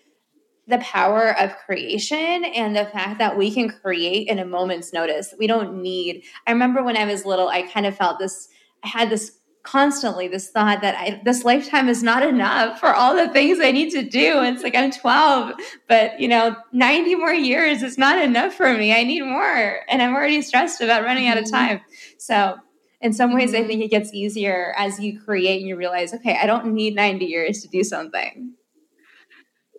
the 0.68 0.78
power 0.78 1.38
of 1.38 1.56
creation 1.58 2.44
and 2.44 2.74
the 2.74 2.86
fact 2.86 3.20
that 3.20 3.36
we 3.36 3.54
can 3.54 3.68
create 3.68 4.26
in 4.26 4.40
a 4.40 4.44
moment's 4.44 4.92
notice. 4.92 5.32
We 5.38 5.46
don't 5.46 5.80
need 5.82 6.24
I 6.46 6.52
remember 6.52 6.82
when 6.82 6.96
I 6.96 7.06
was 7.06 7.24
little, 7.24 7.48
I 7.48 7.62
kind 7.62 7.86
of 7.86 7.96
felt 7.96 8.18
this 8.18 8.48
I 8.84 8.88
had 8.88 9.10
this 9.10 9.38
constantly 9.66 10.28
this 10.28 10.48
thought 10.48 10.80
that 10.80 10.94
I, 10.96 11.20
this 11.24 11.44
lifetime 11.44 11.88
is 11.88 12.02
not 12.02 12.22
enough 12.22 12.78
for 12.78 12.94
all 12.94 13.14
the 13.14 13.28
things 13.28 13.58
I 13.60 13.72
need 13.72 13.90
to 13.90 14.02
do. 14.02 14.38
And 14.38 14.54
it's 14.54 14.62
like 14.62 14.76
I'm 14.76 14.90
12, 14.90 15.54
but 15.88 16.18
you 16.20 16.28
know, 16.28 16.56
90 16.72 17.16
more 17.16 17.34
years 17.34 17.82
is 17.82 17.98
not 17.98 18.18
enough 18.18 18.54
for 18.54 18.72
me. 18.72 18.94
I 18.94 19.02
need 19.02 19.22
more, 19.22 19.80
and 19.88 20.00
I'm 20.00 20.14
already 20.14 20.40
stressed 20.40 20.80
about 20.80 21.02
running 21.02 21.26
out 21.26 21.36
of 21.36 21.44
mm-hmm. 21.44 21.54
time. 21.56 21.80
So 22.18 22.56
in 23.00 23.12
some 23.12 23.34
ways 23.34 23.52
mm-hmm. 23.52 23.64
i 23.64 23.66
think 23.66 23.82
it 23.82 23.90
gets 23.90 24.12
easier 24.14 24.74
as 24.76 24.98
you 24.98 25.20
create 25.20 25.60
and 25.60 25.68
you 25.68 25.76
realize 25.76 26.14
okay 26.14 26.38
i 26.40 26.46
don't 26.46 26.66
need 26.72 26.94
90 26.94 27.24
years 27.26 27.62
to 27.62 27.68
do 27.68 27.84
something 27.84 28.54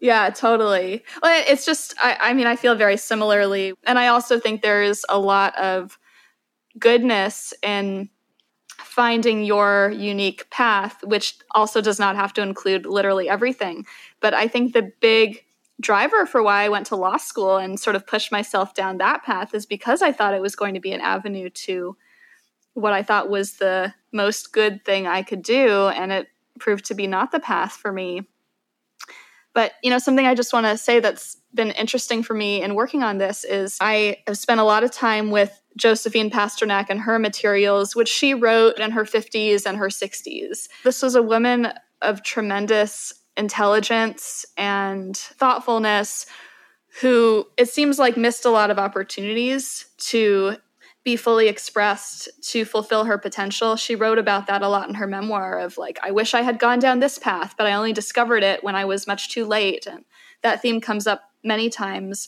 yeah 0.01 0.29
totally 0.29 1.03
well, 1.23 1.43
it's 1.47 1.65
just 1.65 1.95
I, 1.99 2.17
I 2.19 2.33
mean 2.33 2.47
i 2.47 2.55
feel 2.55 2.75
very 2.75 2.97
similarly 2.97 3.73
and 3.85 3.97
i 3.97 4.07
also 4.07 4.39
think 4.39 4.61
there's 4.61 5.03
a 5.09 5.17
lot 5.17 5.57
of 5.57 5.97
goodness 6.79 7.53
in 7.63 8.09
finding 8.97 9.43
your 9.43 9.93
unique 9.95 10.49
path 10.49 11.01
which 11.03 11.37
also 11.51 11.79
does 11.79 11.99
not 11.99 12.17
have 12.17 12.33
to 12.33 12.41
include 12.41 12.85
literally 12.85 13.29
everything 13.29 13.85
but 14.19 14.33
i 14.33 14.47
think 14.47 14.73
the 14.73 14.91
big 14.99 15.45
driver 15.79 16.25
for 16.25 16.41
why 16.41 16.63
I 16.63 16.69
went 16.69 16.87
to 16.87 16.95
law 16.95 17.17
school 17.17 17.57
and 17.57 17.79
sort 17.79 17.95
of 17.95 18.07
pushed 18.07 18.31
myself 18.31 18.73
down 18.73 18.97
that 18.97 19.23
path 19.23 19.53
is 19.53 19.65
because 19.65 20.01
I 20.01 20.11
thought 20.11 20.33
it 20.33 20.41
was 20.41 20.55
going 20.55 20.73
to 20.73 20.79
be 20.79 20.91
an 20.91 21.01
avenue 21.01 21.49
to 21.49 21.95
what 22.73 22.93
I 22.93 23.03
thought 23.03 23.29
was 23.29 23.53
the 23.53 23.93
most 24.11 24.53
good 24.53 24.83
thing 24.85 25.07
I 25.07 25.21
could 25.23 25.43
do. 25.43 25.87
And 25.89 26.11
it 26.11 26.27
proved 26.59 26.85
to 26.85 26.95
be 26.95 27.07
not 27.07 27.31
the 27.31 27.39
path 27.39 27.73
for 27.73 27.91
me. 27.91 28.27
But, 29.53 29.73
you 29.83 29.89
know, 29.89 29.97
something 29.97 30.25
I 30.25 30.35
just 30.35 30.53
want 30.53 30.67
to 30.67 30.77
say 30.77 30.99
that's 30.99 31.37
been 31.53 31.71
interesting 31.71 32.21
for 32.21 32.35
me 32.35 32.61
in 32.61 32.75
working 32.75 33.01
on 33.01 33.17
this 33.17 33.43
is 33.43 33.77
I 33.81 34.17
have 34.27 34.37
spent 34.37 34.59
a 34.59 34.63
lot 34.63 34.83
of 34.83 34.91
time 34.91 35.31
with 35.31 35.59
Josephine 35.77 36.29
Pasternak 36.29 36.87
and 36.89 37.01
her 37.01 37.19
materials, 37.19 37.95
which 37.95 38.09
she 38.09 38.33
wrote 38.33 38.79
in 38.79 38.91
her 38.91 39.05
50s 39.05 39.65
and 39.65 39.77
her 39.77 39.87
60s. 39.87 40.67
This 40.83 41.01
was 41.01 41.15
a 41.15 41.23
woman 41.23 41.69
of 42.01 42.23
tremendous 42.23 43.13
intelligence 43.37 44.45
and 44.57 45.15
thoughtfulness 45.15 46.25
who 47.01 47.45
it 47.57 47.69
seems 47.69 47.99
like 47.99 48.17
missed 48.17 48.45
a 48.45 48.49
lot 48.49 48.71
of 48.71 48.79
opportunities 48.79 49.85
to 49.97 50.57
be 51.03 51.15
fully 51.15 51.47
expressed 51.47 52.27
to 52.41 52.65
fulfill 52.65 53.05
her 53.05 53.17
potential. 53.17 53.77
She 53.77 53.95
wrote 53.95 54.17
about 54.17 54.47
that 54.47 54.61
a 54.61 54.67
lot 54.67 54.89
in 54.89 54.95
her 54.95 55.07
memoir 55.07 55.59
of 55.59 55.77
like, 55.77 55.97
I 56.03 56.11
wish 56.11 56.33
I 56.33 56.41
had 56.41 56.59
gone 56.59 56.79
down 56.79 56.99
this 56.99 57.17
path, 57.17 57.55
but 57.57 57.65
I 57.65 57.73
only 57.73 57.93
discovered 57.93 58.43
it 58.43 58.63
when 58.63 58.75
I 58.75 58.83
was 58.83 59.07
much 59.07 59.29
too 59.29 59.45
late. 59.45 59.87
And 59.87 60.03
that 60.41 60.61
theme 60.61 60.81
comes 60.81 61.07
up 61.07 61.21
many 61.43 61.69
times. 61.69 62.27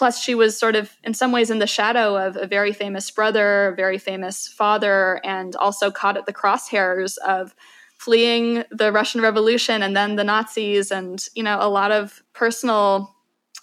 Plus, 0.00 0.18
she 0.18 0.34
was 0.34 0.56
sort 0.56 0.76
of, 0.76 0.96
in 1.04 1.12
some 1.12 1.30
ways, 1.30 1.50
in 1.50 1.58
the 1.58 1.66
shadow 1.66 2.16
of 2.16 2.34
a 2.34 2.46
very 2.46 2.72
famous 2.72 3.10
brother, 3.10 3.68
a 3.68 3.76
very 3.76 3.98
famous 3.98 4.48
father, 4.48 5.20
and 5.24 5.54
also 5.56 5.90
caught 5.90 6.16
at 6.16 6.24
the 6.24 6.32
crosshairs 6.32 7.18
of 7.18 7.54
fleeing 7.98 8.64
the 8.70 8.92
Russian 8.92 9.20
Revolution 9.20 9.82
and 9.82 9.94
then 9.94 10.16
the 10.16 10.24
Nazis, 10.24 10.90
and 10.90 11.22
you 11.34 11.42
know 11.42 11.58
a 11.60 11.68
lot 11.68 11.92
of 11.92 12.22
personal 12.32 13.14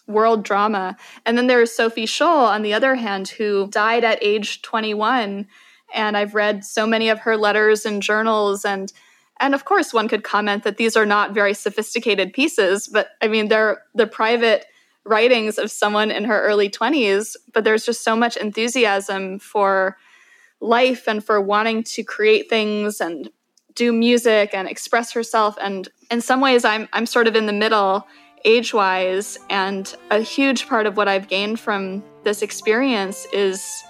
world 0.05 0.43
drama. 0.43 0.95
And 1.25 1.39
then 1.39 1.47
there's 1.47 1.71
Sophie 1.71 2.05
Scholl, 2.05 2.47
on 2.47 2.61
the 2.61 2.75
other 2.75 2.93
hand, 2.93 3.29
who 3.29 3.67
died 3.71 4.03
at 4.03 4.19
age 4.21 4.61
21. 4.61 5.47
And 5.91 6.15
I've 6.15 6.35
read 6.35 6.63
so 6.63 6.85
many 6.85 7.09
of 7.09 7.21
her 7.21 7.35
letters 7.35 7.83
and 7.83 7.99
journals 7.99 8.63
and 8.63 8.93
and 9.39 9.55
of 9.55 9.65
course 9.65 9.91
one 9.91 10.07
could 10.07 10.23
comment 10.23 10.63
that 10.65 10.77
these 10.77 10.95
are 10.95 11.05
not 11.05 11.33
very 11.33 11.55
sophisticated 11.55 12.31
pieces, 12.31 12.87
but 12.87 13.09
I 13.23 13.27
mean 13.27 13.47
they're 13.47 13.81
the 13.95 14.05
private 14.05 14.67
writings 15.07 15.57
of 15.57 15.71
someone 15.71 16.11
in 16.11 16.25
her 16.25 16.41
early 16.43 16.69
20s, 16.69 17.35
but 17.53 17.63
there's 17.63 17.85
just 17.85 18.03
so 18.03 18.15
much 18.15 18.37
enthusiasm 18.37 19.39
for 19.39 19.97
life 20.59 21.07
and 21.07 21.23
for 21.23 21.39
wanting 21.41 21.83
to 21.83 22.03
create 22.03 22.49
things 22.49 22.99
and 22.99 23.29
do 23.75 23.93
music 23.93 24.51
and 24.53 24.67
express 24.67 25.11
herself. 25.11 25.57
And 25.61 25.87
in 26.09 26.21
some 26.21 26.41
ways 26.41 26.65
I'm 26.65 26.89
I'm 26.93 27.05
sort 27.05 27.27
of 27.27 27.35
in 27.35 27.45
the 27.45 27.53
middle 27.53 28.07
age-wise. 28.45 29.37
And 29.49 29.93
a 30.09 30.19
huge 30.19 30.67
part 30.67 30.85
of 30.85 30.97
what 30.97 31.07
I've 31.07 31.27
gained 31.27 31.59
from 31.59 32.03
this 32.23 32.41
experience 32.41 33.27
is 33.33 33.83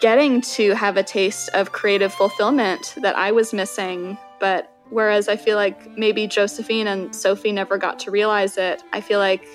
getting 0.00 0.40
to 0.42 0.74
have 0.74 0.96
a 0.96 1.02
taste 1.02 1.48
of 1.50 1.72
creative 1.72 2.12
fulfillment 2.12 2.94
that 2.98 3.16
I 3.16 3.32
was 3.32 3.52
missing 3.52 4.18
but 4.38 4.70
whereas 4.90 5.28
I 5.28 5.36
feel 5.36 5.56
like 5.56 5.96
maybe 5.96 6.26
Josephine 6.26 6.86
and 6.86 7.14
Sophie 7.14 7.52
never 7.52 7.78
got 7.78 7.98
to 8.00 8.10
realize 8.10 8.56
it 8.56 8.82
I 8.92 9.00
feel 9.00 9.18
like 9.18 9.46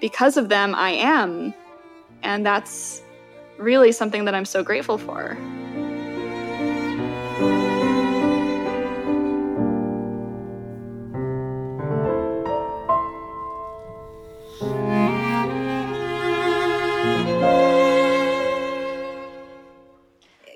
because 0.00 0.36
of 0.36 0.48
them 0.48 0.74
I 0.74 0.90
am 0.90 1.54
and 2.22 2.44
that's 2.44 3.02
really 3.58 3.92
something 3.92 4.24
that 4.24 4.34
I'm 4.34 4.44
so 4.44 4.62
grateful 4.62 4.98
for. 4.98 5.36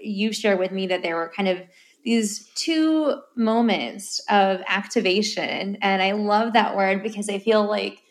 you 0.04 0.32
shared 0.32 0.58
with 0.58 0.72
me 0.72 0.86
that 0.88 1.02
there 1.02 1.16
were 1.16 1.32
kind 1.34 1.48
of 1.48 1.58
these 2.04 2.50
two 2.54 3.20
moments 3.36 4.20
of 4.28 4.60
activation. 4.66 5.76
And 5.80 6.02
I 6.02 6.12
love 6.12 6.52
that 6.54 6.76
word 6.76 7.02
because 7.02 7.28
I 7.28 7.38
feel 7.38 7.64
like, 7.64 8.02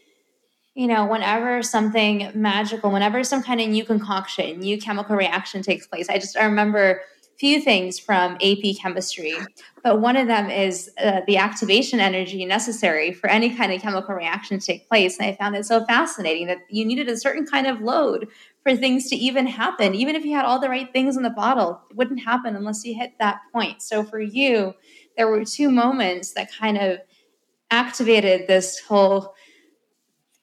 you 0.76 0.88
know, 0.88 1.06
whenever 1.06 1.62
something 1.62 2.32
magical, 2.34 2.92
whenever 2.92 3.24
some 3.24 3.44
kind 3.44 3.60
of 3.60 3.68
new 3.68 3.84
concoction, 3.84 4.60
new 4.60 4.78
chemical 4.80 5.16
reaction 5.16 5.62
takes 5.62 5.88
place, 5.88 6.10
I 6.10 6.18
just 6.18 6.38
I 6.38 6.46
remember 6.46 7.02
few 7.42 7.60
things 7.60 7.98
from 7.98 8.34
AP 8.36 8.78
chemistry, 8.80 9.34
but 9.84 10.00
one 10.00 10.16
of 10.16 10.28
them 10.28 10.52
is 10.52 10.92
uh, 11.00 11.22
the 11.26 11.38
activation 11.38 12.00
energy 12.00 12.46
necessary 12.46 13.12
for 13.12 13.28
any 13.32 13.56
kind 13.56 13.74
of 13.74 13.82
chemical 13.82 14.14
reaction 14.14 14.60
to 14.60 14.66
take 14.66 14.88
place. 14.88 15.18
And 15.18 15.28
I 15.28 15.36
found 15.36 15.56
it 15.56 15.66
so 15.66 15.84
fascinating 15.86 16.46
that 16.48 16.60
you 16.70 16.86
needed 16.86 17.10
a 17.10 17.18
certain 17.18 17.48
kind 17.48 17.66
of 17.66 17.82
load 17.82 18.28
for 18.63 18.76
things 18.76 19.10
to 19.10 19.15
even 19.15 19.47
happen. 19.47 19.95
Even 19.95 20.15
if 20.15 20.24
you 20.24 20.36
had 20.36 20.45
all 20.45 20.60
the 20.60 20.69
right 20.69 20.91
things 20.93 21.17
in 21.17 21.24
the 21.24 21.30
bottle, 21.30 21.82
it 21.89 21.97
wouldn't 21.97 22.24
happen 22.24 22.56
unless 22.56 22.86
you 22.86 22.95
hit 22.95 23.13
that 23.19 23.39
point. 23.52 23.82
So 23.82 24.04
for 24.04 24.19
you, 24.19 24.74
there 25.17 25.28
were 25.28 25.43
two 25.43 25.71
moments 25.71 26.34
that 26.34 26.54
kind 26.54 26.78
of 26.78 27.00
activated 27.71 28.47
this 28.47 28.80
whole 28.80 29.34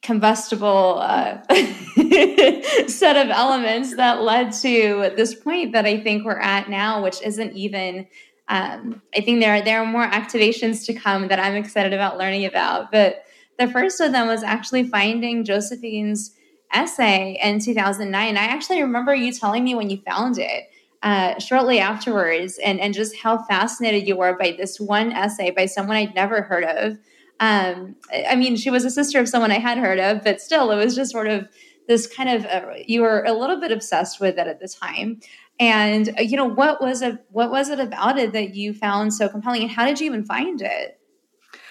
combustible 0.03 0.99
uh, 1.01 1.39
set 2.87 3.17
of 3.17 3.31
elements 3.31 3.97
that 3.97 4.23
led 4.23 4.53
to 4.53 5.13
this 5.17 5.35
point 5.35 5.73
that 5.73 5.85
I 5.85 6.01
think 6.01 6.25
we're 6.25 6.41
at 6.41 6.69
now, 6.69 7.03
which 7.03 7.23
isn't 7.23 7.53
even. 7.53 8.07
Um, 8.51 9.03
I 9.15 9.21
think 9.21 9.41
there 9.41 9.57
are 9.57 9.61
there 9.61 9.83
are 9.83 9.87
more 9.87 10.07
activations 10.07 10.87
to 10.87 10.95
come 10.95 11.29
that 11.29 11.39
I'm 11.39 11.55
excited 11.55 11.93
about 11.93 12.17
learning 12.17 12.47
about. 12.47 12.91
But 12.91 13.25
the 13.59 13.69
first 13.69 14.01
of 14.01 14.13
them 14.13 14.27
was 14.29 14.43
actually 14.43 14.85
finding 14.85 15.45
Josephine's 15.45 16.35
essay 16.73 17.39
in 17.43 17.61
2009. 17.61 18.37
I 18.37 18.41
actually 18.41 18.83
remember 18.83 19.15
you 19.15 19.33
telling 19.33 19.65
me 19.65 19.75
when 19.75 19.91
you 19.91 19.99
found 19.99 20.39
it. 20.39 20.71
Uh, 21.01 21.39
shortly 21.39 21.79
afterwards, 21.79 22.59
and, 22.59 22.81
and 22.81 22.93
just 22.93 23.15
how 23.19 23.39
fascinated 23.45 24.09
you 24.09 24.17
were 24.17 24.37
by 24.37 24.51
this 24.51 24.81
one 24.81 25.13
essay 25.13 25.49
by 25.53 25.65
someone 25.65 25.97
I'd 25.97 26.13
never 26.13 26.43
heard 26.43 26.65
of 26.65 26.99
um, 27.41 27.97
I 28.29 28.35
mean, 28.35 28.57
she 28.57 28.71
was 28.71 28.85
a 28.85 28.91
sister 28.91 29.21
of 29.21 29.29
someone 29.29 29.53
I 29.53 29.59
had 29.59 29.79
heard 29.79 30.01
of, 30.01 30.25
but 30.25 30.41
still, 30.41 30.71
it 30.71 30.77
was 30.77 30.97
just 30.97 31.13
sort 31.13 31.29
of 31.29 31.49
this 31.87 32.07
kind 32.07 32.29
of 32.29 32.45
uh, 32.45 32.73
you 32.87 33.03
were 33.03 33.23
a 33.25 33.33
little 33.33 33.61
bit 33.61 33.73
obsessed 33.73 34.21
with 34.21 34.39
it 34.39 34.47
at 34.47 34.61
the 34.61 34.69
time. 34.69 35.21
And 35.61 36.09
uh, 36.19 36.23
you 36.23 36.37
know, 36.37 36.45
what 36.45 36.81
was 36.81 37.01
it? 37.01 37.25
What 37.31 37.51
was 37.51 37.69
it 37.69 37.79
about 37.79 38.19
it 38.19 38.33
that 38.33 38.55
you 38.55 38.75
found 38.75 39.15
so 39.15 39.29
compelling, 39.29 39.63
and 39.63 39.71
how 39.71 39.87
did 39.87 40.01
you 40.01 40.07
even 40.07 40.25
find 40.25 40.61
it? 40.61 41.01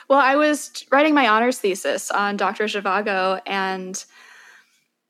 Well, 0.09 0.19
I 0.19 0.37
was 0.37 0.85
writing 0.89 1.13
my 1.13 1.27
honors 1.27 1.59
thesis 1.59 2.09
on 2.11 2.37
Dr. 2.37 2.63
Zhivago, 2.65 3.41
and 3.45 4.03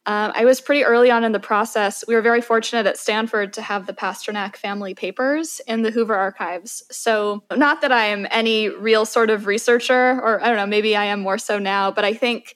um, 0.07 0.31
I 0.33 0.45
was 0.45 0.61
pretty 0.61 0.85
early 0.85 1.11
on 1.11 1.25
in 1.25 1.33
the 1.33 1.39
process. 1.39 2.01
We 2.07 2.15
were 2.15 2.21
very 2.21 2.39
fortunate 2.39 2.85
at 2.85 2.97
Stanford 2.97 3.51
to 3.53 3.61
have 3.61 3.87
the 3.87 3.93
Pasternak 3.93 4.55
family 4.55 4.95
papers 4.95 5.59
in 5.67 5.81
the 5.81 5.91
Hoover 5.91 6.15
archives. 6.15 6.81
So, 6.89 7.43
not 7.53 7.81
that 7.81 7.91
I 7.91 8.05
am 8.05 8.25
any 8.31 8.69
real 8.69 9.05
sort 9.05 9.29
of 9.29 9.47
researcher, 9.47 10.21
or 10.21 10.41
I 10.41 10.47
don't 10.47 10.55
know, 10.55 10.65
maybe 10.65 10.95
I 10.95 11.03
am 11.03 11.19
more 11.19 11.37
so 11.37 11.59
now, 11.59 11.91
but 11.91 12.05
I 12.05 12.13
think 12.13 12.55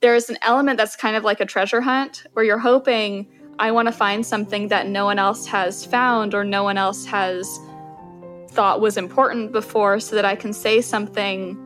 there's 0.00 0.30
an 0.30 0.38
element 0.40 0.78
that's 0.78 0.96
kind 0.96 1.16
of 1.16 1.22
like 1.22 1.38
a 1.38 1.44
treasure 1.44 1.82
hunt 1.82 2.24
where 2.32 2.46
you're 2.46 2.58
hoping 2.58 3.30
I 3.58 3.72
want 3.72 3.88
to 3.88 3.92
find 3.92 4.24
something 4.24 4.68
that 4.68 4.86
no 4.86 5.04
one 5.04 5.18
else 5.18 5.46
has 5.48 5.84
found 5.84 6.34
or 6.34 6.44
no 6.44 6.62
one 6.62 6.78
else 6.78 7.04
has 7.04 7.58
thought 8.48 8.80
was 8.80 8.96
important 8.96 9.52
before 9.52 10.00
so 10.00 10.16
that 10.16 10.24
I 10.24 10.34
can 10.34 10.54
say 10.54 10.80
something 10.80 11.58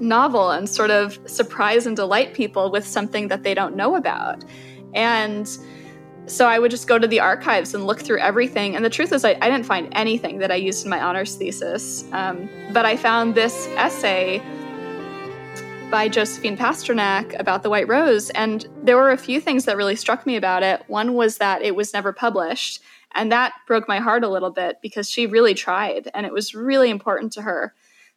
novel 0.00 0.50
and 0.50 0.68
sort 0.68 0.90
of 0.90 1.18
surprise 1.26 1.86
and 1.86 1.96
delight 1.96 2.34
people 2.34 2.70
with 2.70 2.86
something 2.86 3.28
that 3.28 3.42
they 3.42 3.54
don't 3.54 3.76
know 3.76 3.96
about. 3.96 4.44
And 4.94 5.48
so 6.26 6.46
I 6.46 6.58
would 6.58 6.70
just 6.70 6.88
go 6.88 6.98
to 6.98 7.06
the 7.06 7.20
archives 7.20 7.74
and 7.74 7.86
look 7.86 8.00
through 8.00 8.18
everything. 8.20 8.74
And 8.74 8.84
the 8.84 8.90
truth 8.90 9.12
is, 9.12 9.24
I, 9.24 9.36
I 9.42 9.50
didn't 9.50 9.66
find 9.66 9.88
anything 9.92 10.38
that 10.38 10.50
I 10.50 10.54
used 10.54 10.84
in 10.84 10.90
my 10.90 11.00
honors 11.00 11.34
thesis. 11.34 12.04
Um, 12.12 12.48
but 12.72 12.86
I 12.86 12.96
found 12.96 13.34
this 13.34 13.66
essay 13.76 14.42
by 15.90 16.08
Josephine 16.08 16.56
Pasternak 16.56 17.38
about 17.38 17.62
the 17.62 17.70
White 17.70 17.88
Rose. 17.88 18.30
And 18.30 18.66
there 18.82 18.96
were 18.96 19.10
a 19.10 19.18
few 19.18 19.40
things 19.40 19.66
that 19.66 19.76
really 19.76 19.96
struck 19.96 20.26
me 20.26 20.36
about 20.36 20.62
it. 20.62 20.82
One 20.86 21.14
was 21.14 21.38
that 21.38 21.62
it 21.62 21.76
was 21.76 21.92
never 21.92 22.12
published. 22.12 22.80
And 23.14 23.30
that 23.30 23.52
broke 23.66 23.86
my 23.86 23.98
heart 23.98 24.24
a 24.24 24.28
little 24.28 24.50
bit 24.50 24.78
because 24.82 25.10
she 25.10 25.26
really 25.26 25.54
tried. 25.54 26.10
And 26.14 26.24
it 26.26 26.32
was 26.32 26.54
really 26.54 26.90
important 26.90 27.32
to 27.34 27.42
her 27.42 27.74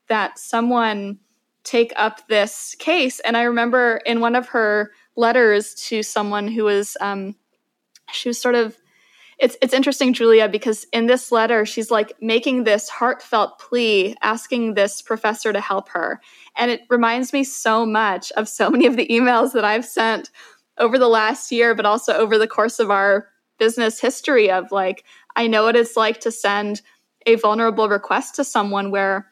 that 0.07 0.39
someone 0.39 1.19
take 1.67 1.91
up 1.97 2.27
this 2.27 2.75
case. 2.79 3.19
And 3.19 3.35
I 3.35 3.43
remember 3.43 3.99
in 4.05 4.21
one 4.21 4.35
of 4.35 4.47
her 4.49 4.91
letters 5.17 5.75
to 5.89 6.01
someone 6.01 6.47
who 6.47 6.63
was, 6.63 6.95
um, 7.01 7.35
she 8.11 8.29
was 8.29 8.39
sort 8.39 8.55
of, 8.55 8.77
it's 9.37 9.57
it's 9.61 9.73
interesting, 9.73 10.13
Julia, 10.13 10.47
because 10.49 10.87
in 10.91 11.05
this 11.05 11.31
letter, 11.31 11.65
she's 11.65 11.91
like 11.91 12.13
making 12.21 12.63
this 12.63 12.89
heartfelt 12.89 13.59
plea, 13.59 14.15
asking 14.23 14.73
this 14.73 15.01
professor 15.01 15.53
to 15.53 15.59
help 15.59 15.89
her. 15.89 16.19
And 16.55 16.71
it 16.71 16.81
reminds 16.89 17.33
me 17.33 17.43
so 17.43 17.85
much 17.85 18.31
of 18.31 18.47
so 18.47 18.69
many 18.69 18.87
of 18.87 18.95
the 18.95 19.07
emails 19.07 19.51
that 19.53 19.65
I've 19.65 19.85
sent 19.85 20.31
over 20.79 20.97
the 20.97 21.09
last 21.09 21.51
year, 21.51 21.75
but 21.75 21.85
also 21.85 22.13
over 22.13 22.37
the 22.37 22.47
course 22.47 22.79
of 22.79 22.89
our 22.89 23.27
business 23.59 23.99
history 23.99 24.49
of 24.49 24.71
like, 24.71 25.03
I 25.35 25.47
know 25.47 25.65
what 25.65 25.75
it's 25.75 25.97
like 25.97 26.19
to 26.21 26.31
send 26.31 26.81
a 27.27 27.35
vulnerable 27.35 27.89
request 27.89 28.35
to 28.35 28.43
someone 28.43 28.89
where, 28.89 29.29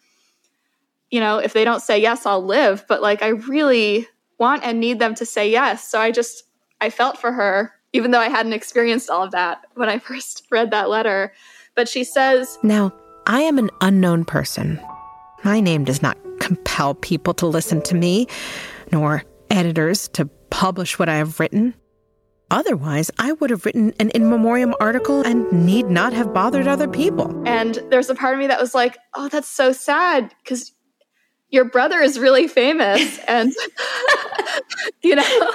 you 1.11 1.19
know, 1.19 1.37
if 1.37 1.53
they 1.53 1.63
don't 1.63 1.81
say 1.81 1.99
yes, 1.99 2.25
I'll 2.25 2.43
live. 2.43 2.85
But 2.87 3.01
like, 3.01 3.21
I 3.21 3.29
really 3.29 4.07
want 4.39 4.63
and 4.63 4.79
need 4.79 4.99
them 4.99 5.15
to 5.15 5.25
say 5.25 5.49
yes. 5.49 5.87
So 5.87 5.99
I 5.99 6.11
just, 6.11 6.43
I 6.81 6.89
felt 6.89 7.17
for 7.17 7.31
her 7.31 7.73
even 7.95 8.11
though 8.11 8.19
I 8.19 8.27
hadn't 8.27 8.51
experienced 8.51 9.09
all 9.09 9.23
of 9.23 9.31
that 9.31 9.65
when 9.75 9.87
I 9.87 9.99
first 10.09 10.43
read 10.51 10.71
that 10.71 10.89
letter. 10.89 11.33
But 11.75 11.87
she 11.87 12.03
says 12.03 12.59
Now, 12.61 12.93
I 13.25 13.41
am 13.41 13.57
an 13.57 13.71
unknown 13.81 14.25
person. 14.25 14.79
My 15.43 15.59
name 15.59 15.85
does 15.85 16.01
not 16.01 16.17
compel 16.39 16.93
people 16.93 17.33
to 17.35 17.45
listen 17.45 17.81
to 17.83 17.95
me, 17.95 18.27
nor 18.91 19.23
editors 19.49 20.09
to 20.09 20.25
publish 20.49 20.99
what 20.99 21.07
I 21.07 21.15
have 21.15 21.39
written. 21.39 21.73
Otherwise, 22.51 23.09
I 23.17 23.31
would 23.33 23.49
have 23.49 23.65
written 23.65 23.93
an 23.99 24.09
in 24.11 24.29
memoriam 24.29 24.75
article 24.79 25.21
and 25.21 25.51
need 25.51 25.87
not 25.87 26.13
have 26.13 26.33
bothered 26.33 26.67
other 26.67 26.87
people. 26.87 27.41
And 27.47 27.81
there's 27.89 28.09
a 28.09 28.15
part 28.15 28.33
of 28.33 28.39
me 28.39 28.47
that 28.47 28.61
was 28.61 28.75
like, 28.75 28.97
oh, 29.15 29.29
that's 29.29 29.47
so 29.47 29.71
sad 29.71 30.33
because 30.43 30.71
your 31.49 31.65
brother 31.65 31.99
is 31.99 32.19
really 32.19 32.47
famous. 32.47 33.17
and, 33.27 33.53
you 35.01 35.15
know, 35.15 35.51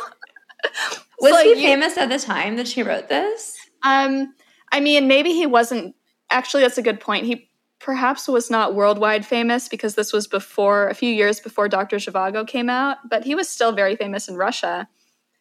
was 1.20 1.32
like, 1.32 1.46
he 1.46 1.54
famous 1.54 1.96
at 1.96 2.08
the 2.08 2.18
time 2.18 2.56
that 2.56 2.68
she 2.68 2.82
wrote 2.82 3.08
this? 3.08 3.56
Um, 3.82 4.34
I 4.72 4.80
mean, 4.80 5.08
maybe 5.08 5.30
he 5.30 5.46
wasn't. 5.46 5.94
Actually, 6.30 6.62
that's 6.62 6.78
a 6.78 6.82
good 6.82 7.00
point. 7.00 7.26
He 7.26 7.50
perhaps 7.80 8.28
was 8.28 8.50
not 8.50 8.74
worldwide 8.74 9.26
famous 9.26 9.68
because 9.68 9.94
this 9.94 10.12
was 10.12 10.28
before 10.28 10.88
a 10.88 10.94
few 10.94 11.10
years 11.10 11.40
before 11.40 11.68
Dr. 11.68 11.96
Zhivago 11.96 12.46
came 12.46 12.70
out, 12.70 12.98
but 13.08 13.24
he 13.24 13.34
was 13.34 13.48
still 13.48 13.72
very 13.72 13.96
famous 13.96 14.28
in 14.28 14.36
Russia. 14.36 14.88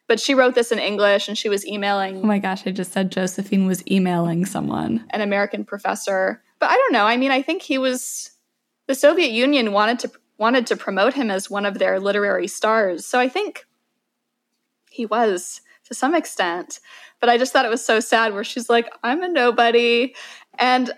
But 0.08 0.20
she 0.20 0.34
wrote 0.34 0.56
this 0.56 0.72
in 0.72 0.80
English 0.80 1.28
and 1.28 1.38
she 1.38 1.50
was 1.50 1.68
emailing. 1.68 2.18
Oh 2.18 2.26
my 2.26 2.40
gosh, 2.40 2.66
I 2.66 2.72
just 2.72 2.92
said 2.92 3.12
Josephine 3.12 3.68
was 3.68 3.86
emailing 3.88 4.46
someone. 4.46 5.06
An 5.12 5.22
American 5.22 5.64
professor. 5.64 6.42
But 6.58 6.72
I 6.72 6.76
don't 6.76 6.94
know. 6.94 7.06
I 7.06 7.18
mean, 7.18 7.30
I 7.30 7.44
think 7.44 7.62
he 7.62 7.78
was 7.78 8.32
the 8.88 8.96
Soviet 8.96 9.30
Union 9.30 9.72
wanted 9.72 10.00
to 10.00 10.12
wanted 10.40 10.66
to 10.68 10.78
promote 10.78 11.14
him 11.14 11.30
as 11.30 11.50
one 11.50 11.66
of 11.66 11.78
their 11.78 12.00
literary 12.00 12.48
stars. 12.48 13.06
So 13.06 13.20
I 13.20 13.30
think 13.30 13.66
he 14.90 15.06
was 15.06 15.62
to 15.86 15.94
some 15.94 16.16
extent. 16.16 16.80
But 17.20 17.30
I 17.30 17.38
just 17.38 17.52
thought 17.52 17.66
it 17.66 17.70
was 17.70 17.86
so 17.86 18.00
sad 18.00 18.34
where 18.34 18.44
she's 18.44 18.70
like, 18.70 18.90
I'm 19.04 19.22
a 19.22 19.28
nobody. 19.28 20.16
And 20.58 20.92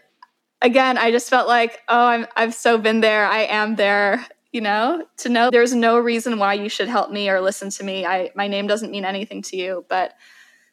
again, 0.61 0.97
I 0.97 1.11
just 1.11 1.29
felt 1.29 1.47
like, 1.47 1.79
oh, 1.87 2.05
I'm 2.07 2.27
I've 2.35 2.53
so 2.53 2.77
been 2.77 3.01
there. 3.01 3.25
I 3.25 3.39
am 3.43 3.75
there, 3.75 4.25
you 4.51 4.61
know, 4.61 5.05
to 5.17 5.29
know 5.29 5.49
there's 5.49 5.73
no 5.73 5.97
reason 5.97 6.37
why 6.37 6.53
you 6.53 6.69
should 6.69 6.87
help 6.87 7.11
me 7.11 7.29
or 7.29 7.41
listen 7.41 7.69
to 7.71 7.83
me. 7.83 8.05
I 8.05 8.31
my 8.35 8.47
name 8.47 8.67
doesn't 8.67 8.91
mean 8.91 9.05
anything 9.05 9.41
to 9.43 9.57
you. 9.57 9.85
But 9.89 10.13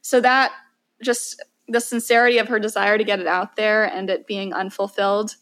so 0.03 0.21
that 0.21 0.53
just 1.03 1.43
the 1.69 1.81
sincerity 1.81 2.39
of 2.39 2.49
her 2.49 2.59
desire 2.59 2.99
to 2.99 3.05
get 3.05 3.21
it 3.21 3.27
out 3.27 3.57
there 3.57 3.85
and 3.85 4.11
it 4.11 4.27
being 4.27 4.53
unfulfilled, 4.53 5.37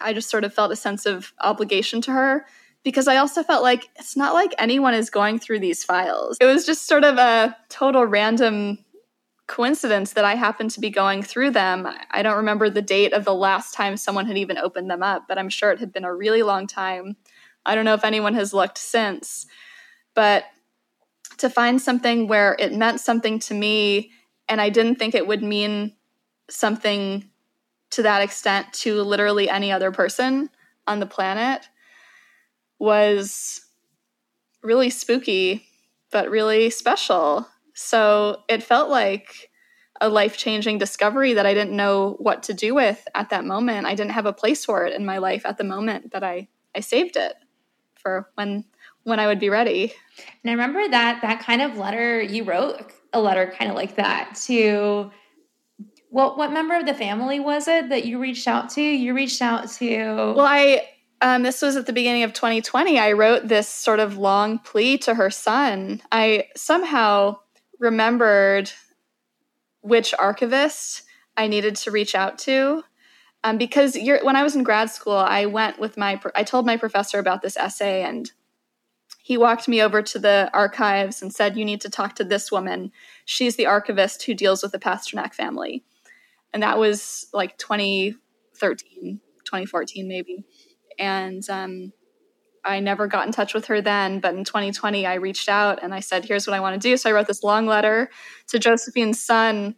I 0.00 0.12
just 0.12 0.30
sort 0.30 0.44
of 0.44 0.52
felt 0.52 0.72
a 0.72 0.76
sense 0.76 1.06
of 1.06 1.32
obligation 1.40 2.00
to 2.02 2.12
her 2.12 2.46
because 2.82 3.08
I 3.08 3.16
also 3.16 3.42
felt 3.42 3.62
like 3.62 3.88
it's 3.96 4.16
not 4.16 4.34
like 4.34 4.54
anyone 4.58 4.94
is 4.94 5.10
going 5.10 5.38
through 5.38 5.60
these 5.60 5.82
files. 5.82 6.36
It 6.40 6.44
was 6.44 6.66
just 6.66 6.86
sort 6.86 7.04
of 7.04 7.16
a 7.16 7.56
total 7.68 8.04
random 8.04 8.78
coincidence 9.46 10.12
that 10.12 10.24
I 10.24 10.34
happened 10.34 10.70
to 10.72 10.80
be 10.80 10.90
going 10.90 11.22
through 11.22 11.50
them. 11.50 11.88
I 12.10 12.22
don't 12.22 12.36
remember 12.36 12.70
the 12.70 12.82
date 12.82 13.12
of 13.12 13.24
the 13.24 13.34
last 13.34 13.74
time 13.74 13.96
someone 13.96 14.26
had 14.26 14.38
even 14.38 14.58
opened 14.58 14.90
them 14.90 15.02
up, 15.02 15.24
but 15.28 15.38
I'm 15.38 15.48
sure 15.48 15.70
it 15.70 15.80
had 15.80 15.92
been 15.92 16.04
a 16.04 16.14
really 16.14 16.42
long 16.42 16.66
time. 16.66 17.16
I 17.66 17.74
don't 17.74 17.84
know 17.84 17.94
if 17.94 18.04
anyone 18.04 18.34
has 18.34 18.54
looked 18.54 18.78
since, 18.78 19.46
but 20.14 20.44
to 21.38 21.50
find 21.50 21.80
something 21.80 22.28
where 22.28 22.56
it 22.58 22.72
meant 22.72 23.00
something 23.00 23.38
to 23.40 23.54
me 23.54 24.12
and 24.48 24.60
I 24.60 24.68
didn't 24.68 24.96
think 24.96 25.14
it 25.14 25.26
would 25.26 25.42
mean 25.42 25.94
something 26.48 27.28
to 27.94 28.02
that 28.02 28.22
extent 28.22 28.72
to 28.72 29.02
literally 29.02 29.48
any 29.48 29.72
other 29.72 29.90
person 29.90 30.50
on 30.86 31.00
the 31.00 31.06
planet 31.06 31.68
was 32.78 33.60
really 34.62 34.90
spooky, 34.90 35.66
but 36.10 36.30
really 36.30 36.70
special. 36.70 37.46
So 37.74 38.42
it 38.48 38.62
felt 38.62 38.88
like 38.88 39.50
a 40.00 40.08
life 40.08 40.36
changing 40.36 40.78
discovery 40.78 41.34
that 41.34 41.46
I 41.46 41.54
didn't 41.54 41.76
know 41.76 42.16
what 42.18 42.44
to 42.44 42.54
do 42.54 42.74
with 42.74 43.06
at 43.14 43.30
that 43.30 43.44
moment. 43.44 43.86
I 43.86 43.94
didn't 43.94 44.12
have 44.12 44.26
a 44.26 44.32
place 44.32 44.64
for 44.64 44.86
it 44.86 44.92
in 44.92 45.06
my 45.06 45.18
life 45.18 45.46
at 45.46 45.56
the 45.56 45.64
moment, 45.64 46.10
but 46.10 46.24
I, 46.24 46.48
I 46.74 46.80
saved 46.80 47.16
it 47.16 47.34
for 47.94 48.28
when 48.34 48.64
when 49.04 49.20
I 49.20 49.26
would 49.26 49.38
be 49.38 49.50
ready. 49.50 49.92
And 50.42 50.50
I 50.50 50.52
remember 50.52 50.88
that 50.88 51.20
that 51.20 51.40
kind 51.40 51.60
of 51.60 51.76
letter 51.76 52.22
you 52.22 52.44
wrote 52.44 52.92
a 53.12 53.20
letter 53.20 53.54
kind 53.58 53.70
of 53.70 53.76
like 53.76 53.96
that 53.96 54.34
to 54.46 55.10
what 56.14 56.38
what 56.38 56.52
member 56.52 56.76
of 56.76 56.86
the 56.86 56.94
family 56.94 57.40
was 57.40 57.66
it 57.66 57.88
that 57.88 58.04
you 58.04 58.20
reached 58.20 58.46
out 58.46 58.70
to? 58.70 58.80
You 58.80 59.14
reached 59.14 59.42
out 59.42 59.68
to 59.72 60.32
Well, 60.36 60.46
I 60.46 60.88
um, 61.20 61.42
this 61.42 61.60
was 61.60 61.74
at 61.74 61.86
the 61.86 61.92
beginning 61.92 62.22
of 62.22 62.32
2020. 62.32 63.00
I 63.00 63.12
wrote 63.12 63.48
this 63.48 63.68
sort 63.68 63.98
of 63.98 64.16
long 64.16 64.60
plea 64.60 64.96
to 64.98 65.14
her 65.14 65.28
son. 65.28 66.02
I 66.12 66.46
somehow 66.54 67.38
remembered 67.80 68.70
which 69.80 70.14
archivist 70.16 71.02
I 71.36 71.48
needed 71.48 71.74
to 71.76 71.90
reach 71.90 72.14
out 72.14 72.38
to. 72.40 72.84
Um, 73.42 73.58
because 73.58 73.96
when 74.22 74.36
I 74.36 74.44
was 74.44 74.54
in 74.54 74.62
grad 74.62 74.90
school, 74.90 75.16
I 75.16 75.46
went 75.46 75.80
with 75.80 75.96
my, 75.96 76.20
I 76.34 76.44
told 76.44 76.64
my 76.64 76.76
professor 76.76 77.18
about 77.18 77.42
this 77.42 77.56
essay, 77.56 78.02
and 78.02 78.30
he 79.18 79.36
walked 79.36 79.66
me 79.66 79.82
over 79.82 80.00
to 80.00 80.18
the 80.18 80.48
archives 80.54 81.20
and 81.20 81.34
said, 81.34 81.56
You 81.56 81.64
need 81.64 81.80
to 81.80 81.90
talk 81.90 82.14
to 82.16 82.24
this 82.24 82.52
woman. 82.52 82.92
She's 83.24 83.56
the 83.56 83.66
archivist 83.66 84.22
who 84.22 84.34
deals 84.34 84.62
with 84.62 84.72
the 84.72 84.78
Pasternak 84.78 85.34
family. 85.34 85.84
And 86.54 86.62
that 86.62 86.78
was 86.78 87.26
like 87.34 87.58
2013, 87.58 89.20
2014, 89.44 90.08
maybe 90.08 90.46
and 90.98 91.48
um, 91.50 91.92
I 92.64 92.80
never 92.80 93.06
got 93.06 93.26
in 93.26 93.32
touch 93.32 93.54
with 93.54 93.66
her 93.66 93.80
then. 93.80 94.20
But 94.20 94.34
in 94.34 94.44
2020, 94.44 95.06
I 95.06 95.14
reached 95.14 95.48
out 95.48 95.82
and 95.82 95.94
I 95.94 96.00
said, 96.00 96.24
"Here's 96.24 96.46
what 96.46 96.54
I 96.54 96.60
want 96.60 96.80
to 96.80 96.88
do." 96.88 96.96
So 96.96 97.10
I 97.10 97.12
wrote 97.12 97.26
this 97.26 97.42
long 97.42 97.66
letter 97.66 98.10
to 98.48 98.58
Josephine's 98.58 99.20
son, 99.20 99.76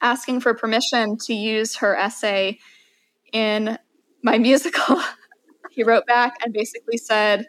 asking 0.00 0.40
for 0.40 0.54
permission 0.54 1.16
to 1.26 1.34
use 1.34 1.76
her 1.76 1.96
essay 1.96 2.58
in 3.32 3.78
my 4.22 4.38
musical. 4.48 5.00
he 5.70 5.82
wrote 5.82 6.06
back 6.06 6.36
and 6.44 6.52
basically 6.52 6.96
said, 6.96 7.46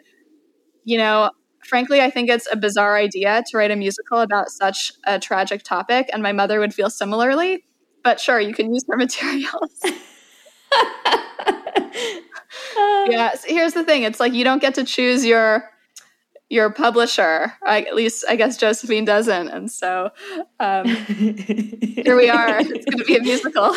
"You 0.84 0.98
know." 0.98 1.30
Frankly, 1.64 2.00
I 2.00 2.10
think 2.10 2.28
it's 2.28 2.48
a 2.50 2.56
bizarre 2.56 2.96
idea 2.96 3.40
to 3.46 3.56
write 3.56 3.70
a 3.70 3.76
musical 3.76 4.18
about 4.18 4.48
such 4.48 4.92
a 5.06 5.20
tragic 5.20 5.62
topic, 5.62 6.10
and 6.12 6.20
my 6.20 6.32
mother 6.32 6.58
would 6.58 6.74
feel 6.74 6.90
similarly. 6.90 7.62
But 8.02 8.20
sure, 8.20 8.40
you 8.40 8.54
can 8.54 8.72
use 8.72 8.84
her 8.88 8.96
materials. 9.06 9.80
yeah. 13.08 13.34
So 13.34 13.48
here's 13.48 13.74
the 13.74 13.84
thing. 13.84 14.02
It's 14.02 14.20
like 14.20 14.32
you 14.32 14.44
don't 14.44 14.60
get 14.60 14.74
to 14.76 14.84
choose 14.84 15.24
your 15.24 15.70
your 16.52 16.70
publisher. 16.70 17.54
at 17.66 17.94
least 17.94 18.24
I 18.28 18.36
guess 18.36 18.58
Josephine 18.58 19.06
doesn't. 19.06 19.48
And 19.48 19.70
so 19.70 20.10
um, 20.60 20.84
here 20.86 22.16
we 22.16 22.28
are. 22.28 22.60
It's 22.60 22.84
going 22.84 22.98
to 22.98 23.04
be 23.04 23.16
a 23.16 23.22
musical. 23.22 23.74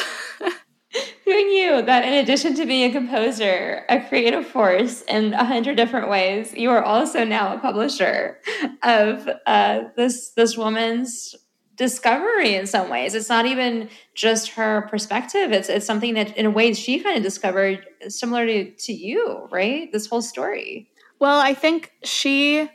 Who 1.26 1.34
knew 1.34 1.82
that 1.82 2.06
in 2.06 2.14
addition 2.14 2.54
to 2.56 2.66
being 2.66 2.90
a 2.90 2.94
composer, 2.94 3.86
a 3.90 4.00
creative 4.08 4.46
force 4.46 5.02
in 5.04 5.34
a 5.34 5.44
hundred 5.44 5.76
different 5.78 6.10
ways, 6.10 6.54
you 6.54 6.70
are 6.70 6.84
also 6.84 7.24
now 7.24 7.56
a 7.56 7.60
publisher 7.60 8.40
of 8.84 9.28
uh, 9.46 9.84
this 9.96 10.32
this 10.32 10.58
woman's 10.58 11.36
discovery 11.76 12.56
in 12.56 12.68
some 12.68 12.90
ways. 12.90 13.16
It's 13.16 13.30
not 13.30 13.46
even 13.46 13.90
just 14.14 14.50
her 14.52 14.88
perspective. 14.90 15.52
It's 15.52 15.70
it's 15.70 15.86
something 15.86 16.14
that 16.16 16.36
in 16.38 16.46
a 16.46 16.52
way 16.52 16.74
she 16.74 17.00
kind 17.00 17.18
of 17.18 17.24
discovered 17.24 17.86
similar 18.08 18.46
to, 18.46 18.72
to 18.72 18.94
you, 18.94 19.48
right? 19.52 19.92
This 19.92 20.08
whole 20.08 20.22
story. 20.22 20.90
Well, 21.20 21.40
I 21.40 21.54
think 21.54 21.92
she 22.04 22.70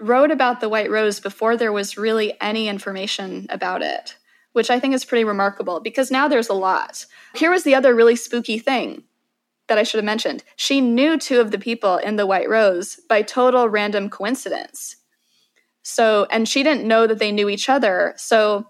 wrote 0.00 0.30
about 0.30 0.60
the 0.60 0.68
white 0.68 0.90
rose 0.90 1.20
before 1.20 1.56
there 1.56 1.72
was 1.72 1.96
really 1.96 2.34
any 2.40 2.68
information 2.68 3.46
about 3.48 3.82
it, 3.82 4.16
which 4.52 4.70
I 4.70 4.78
think 4.78 4.94
is 4.94 5.04
pretty 5.04 5.24
remarkable 5.24 5.80
because 5.80 6.10
now 6.10 6.28
there's 6.28 6.48
a 6.48 6.54
lot. 6.54 7.06
Here 7.34 7.50
was 7.50 7.64
the 7.64 7.74
other 7.74 7.94
really 7.94 8.16
spooky 8.16 8.58
thing 8.58 9.04
that 9.68 9.78
I 9.78 9.82
should 9.82 9.98
have 9.98 10.04
mentioned. 10.04 10.44
She 10.56 10.80
knew 10.80 11.18
two 11.18 11.40
of 11.40 11.50
the 11.50 11.58
people 11.58 11.96
in 11.96 12.16
the 12.16 12.26
white 12.26 12.48
rose 12.48 13.00
by 13.08 13.22
total 13.22 13.68
random 13.68 14.10
coincidence. 14.10 14.96
So, 15.88 16.26
and 16.32 16.48
she 16.48 16.64
didn't 16.64 16.82
know 16.82 17.06
that 17.06 17.20
they 17.20 17.30
knew 17.30 17.48
each 17.48 17.68
other. 17.68 18.12
So, 18.16 18.66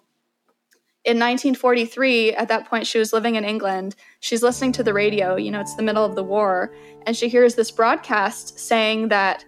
in 1.02 1.16
1943, 1.16 2.34
at 2.34 2.48
that 2.48 2.68
point, 2.68 2.86
she 2.86 2.98
was 2.98 3.14
living 3.14 3.36
in 3.36 3.44
England. 3.44 3.96
She's 4.20 4.42
listening 4.42 4.72
to 4.72 4.82
the 4.82 4.92
radio, 4.92 5.36
you 5.36 5.50
know, 5.50 5.60
it's 5.60 5.74
the 5.76 5.82
middle 5.82 6.04
of 6.04 6.14
the 6.14 6.22
war, 6.22 6.74
and 7.06 7.16
she 7.16 7.28
hears 7.28 7.54
this 7.54 7.70
broadcast 7.70 8.58
saying 8.58 9.08
that, 9.08 9.46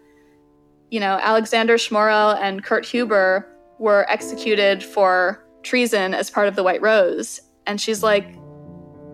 you 0.91 0.99
know, 0.99 1.19
Alexander 1.21 1.75
Schmorell 1.75 2.41
and 2.41 2.65
Kurt 2.65 2.87
Huber 2.87 3.47
were 3.79 4.11
executed 4.11 4.83
for 4.83 5.45
treason 5.63 6.15
as 6.15 6.31
part 6.31 6.49
of 6.49 6.57
the 6.57 6.63
White 6.63 6.81
Rose. 6.81 7.39
And 7.67 7.79
she's 7.79 8.03
like, 8.03 8.35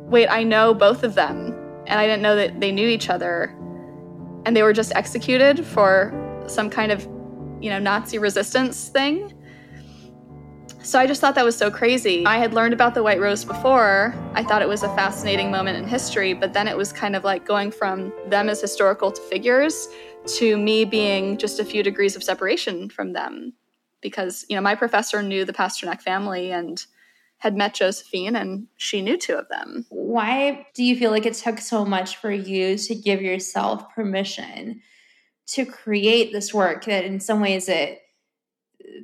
wait, 0.06 0.28
I 0.28 0.44
know 0.44 0.74
both 0.74 1.02
of 1.02 1.16
them. 1.16 1.58
And 1.88 1.98
I 1.98 2.06
didn't 2.06 2.22
know 2.22 2.36
that 2.36 2.60
they 2.60 2.70
knew 2.70 2.86
each 2.86 3.10
other. 3.10 3.52
And 4.46 4.56
they 4.56 4.62
were 4.62 4.72
just 4.72 4.92
executed 4.94 5.66
for 5.66 6.14
some 6.46 6.70
kind 6.70 6.92
of, 6.92 7.08
you 7.64 7.70
know, 7.70 7.78
Nazi 7.78 8.18
resistance 8.18 8.88
thing. 8.88 9.32
So 10.82 10.98
I 10.98 11.06
just 11.06 11.22
thought 11.22 11.34
that 11.34 11.46
was 11.46 11.56
so 11.56 11.70
crazy. 11.70 12.26
I 12.26 12.36
had 12.36 12.52
learned 12.52 12.74
about 12.74 12.92
the 12.92 13.02
White 13.02 13.18
Rose 13.18 13.42
before. 13.42 14.14
I 14.34 14.44
thought 14.44 14.60
it 14.60 14.68
was 14.68 14.82
a 14.82 14.94
fascinating 14.94 15.50
moment 15.50 15.78
in 15.78 15.88
history, 15.88 16.34
but 16.34 16.52
then 16.52 16.68
it 16.68 16.76
was 16.76 16.92
kind 16.92 17.16
of 17.16 17.24
like 17.24 17.46
going 17.46 17.70
from 17.70 18.12
them 18.28 18.50
as 18.50 18.60
historical 18.60 19.12
figures 19.12 19.88
to 20.36 20.58
me 20.58 20.84
being 20.84 21.38
just 21.38 21.58
a 21.58 21.64
few 21.64 21.82
degrees 21.82 22.14
of 22.14 22.22
separation 22.22 22.90
from 22.90 23.14
them. 23.14 23.54
Because, 24.02 24.44
you 24.50 24.56
know, 24.56 24.62
my 24.62 24.74
professor 24.74 25.22
knew 25.22 25.46
the 25.46 25.54
Pasternak 25.54 26.02
family 26.02 26.52
and 26.52 26.84
had 27.38 27.56
met 27.56 27.72
Josephine 27.72 28.36
and 28.36 28.66
she 28.76 29.00
knew 29.00 29.16
two 29.16 29.36
of 29.36 29.48
them. 29.48 29.86
Why 29.88 30.66
do 30.74 30.84
you 30.84 30.96
feel 30.96 31.10
like 31.10 31.24
it 31.24 31.32
took 31.32 31.60
so 31.60 31.86
much 31.86 32.18
for 32.18 32.30
you 32.30 32.76
to 32.76 32.94
give 32.94 33.22
yourself 33.22 33.90
permission 33.94 34.82
to 35.46 35.66
create 35.66 36.32
this 36.32 36.54
work 36.54 36.84
that 36.84 37.04
in 37.04 37.20
some 37.20 37.40
ways 37.40 37.68
it 37.68 38.00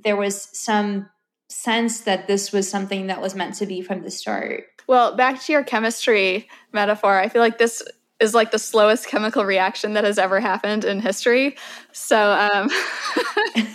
there 0.03 0.16
was 0.16 0.48
some 0.53 1.09
sense 1.48 2.03
that 2.03 2.29
this 2.29 2.53
was 2.53 2.70
something 2.70 3.09
that 3.09 3.20
was 3.20 3.35
meant 3.35 3.57
to 3.57 3.66
be 3.66 3.83
from 3.83 4.03
the 4.03 4.11
start. 4.11 4.64
Well, 4.87 5.16
back 5.16 5.42
to 5.42 5.53
your 5.53 5.64
chemistry 5.64 6.48
metaphor, 6.72 7.18
I 7.18 7.29
feel 7.29 7.42
like 7.42 7.59
this 7.59 7.83
is 8.20 8.35
like 8.35 8.50
the 8.50 8.59
slowest 8.59 9.09
chemical 9.09 9.44
reaction 9.44 9.94
that 9.94 10.05
has 10.05 10.18
ever 10.18 10.40
happened 10.40 10.85
in 10.85 11.00
history. 11.00 11.57
So, 11.92 12.33
um, 12.33 12.68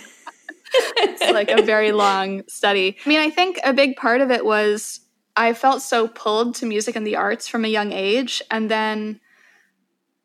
it's 0.98 1.32
like 1.32 1.50
a 1.50 1.62
very 1.64 1.92
long 1.92 2.44
study. 2.48 2.98
I 3.06 3.10
mean, 3.10 3.20
I 3.20 3.30
think 3.30 3.60
a 3.64 3.74
big 3.74 3.96
part 3.96 4.22
of 4.22 4.32
it 4.32 4.46
was 4.46 5.02
I 5.36 5.54
felt 5.54 5.82
so 5.82 6.08
pulled 6.08 6.56
to 6.56 6.66
music 6.66 6.96
and 6.96 7.06
the 7.06 7.18
arts 7.18 7.48
from 7.48 7.66
a 7.66 7.70
young 7.70 7.92
age. 7.92 8.42
And 8.50 8.72
then 8.72 9.20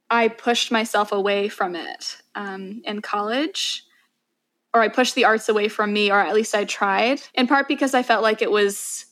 I 0.08 0.28
pushed 0.28 0.70
myself 0.70 1.12
away 1.12 1.48
from 1.48 1.74
it 1.74 2.18
um, 2.34 2.82
in 2.84 3.02
college 3.02 3.84
or 4.72 4.80
I 4.80 4.88
pushed 4.88 5.14
the 5.14 5.24
arts 5.24 5.48
away 5.48 5.68
from 5.68 5.92
me, 5.92 6.10
or 6.10 6.20
at 6.20 6.34
least 6.34 6.54
I 6.54 6.64
tried, 6.64 7.20
in 7.34 7.46
part 7.46 7.66
because 7.66 7.94
I 7.94 8.02
felt 8.02 8.22
like 8.22 8.40
it 8.40 8.50
was 8.50 9.06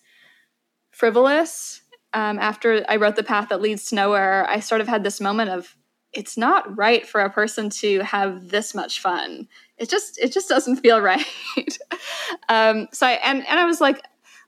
frivolous. 0.90 1.82
Um, 2.14 2.38
after 2.38 2.84
I 2.88 2.96
wrote 2.96 3.16
The 3.16 3.22
Path 3.22 3.48
That 3.48 3.60
Leads 3.60 3.86
to 3.86 3.96
Nowhere, 3.96 4.48
I 4.48 4.60
sort 4.60 4.80
of 4.80 4.88
had 4.88 5.04
this 5.04 5.20
moment 5.20 5.50
of, 5.50 5.76
it's 6.12 6.38
not 6.38 6.76
right 6.76 7.06
for 7.06 7.20
a 7.20 7.30
person 7.30 7.68
to 7.68 8.00
have 8.00 8.48
this 8.48 8.74
much 8.74 9.00
fun. 9.00 9.46
It 9.76 9.90
just 9.90 10.18
it 10.18 10.32
just 10.32 10.48
doesn't 10.48 10.76
feel 10.82 11.00
right. 11.00 11.26
um, 12.48 12.88
so 12.92 13.06
I, 13.06 13.12
and 13.24 13.46
and 13.46 13.60
I 13.60 13.66
was 13.66 13.80
like, 13.80 14.00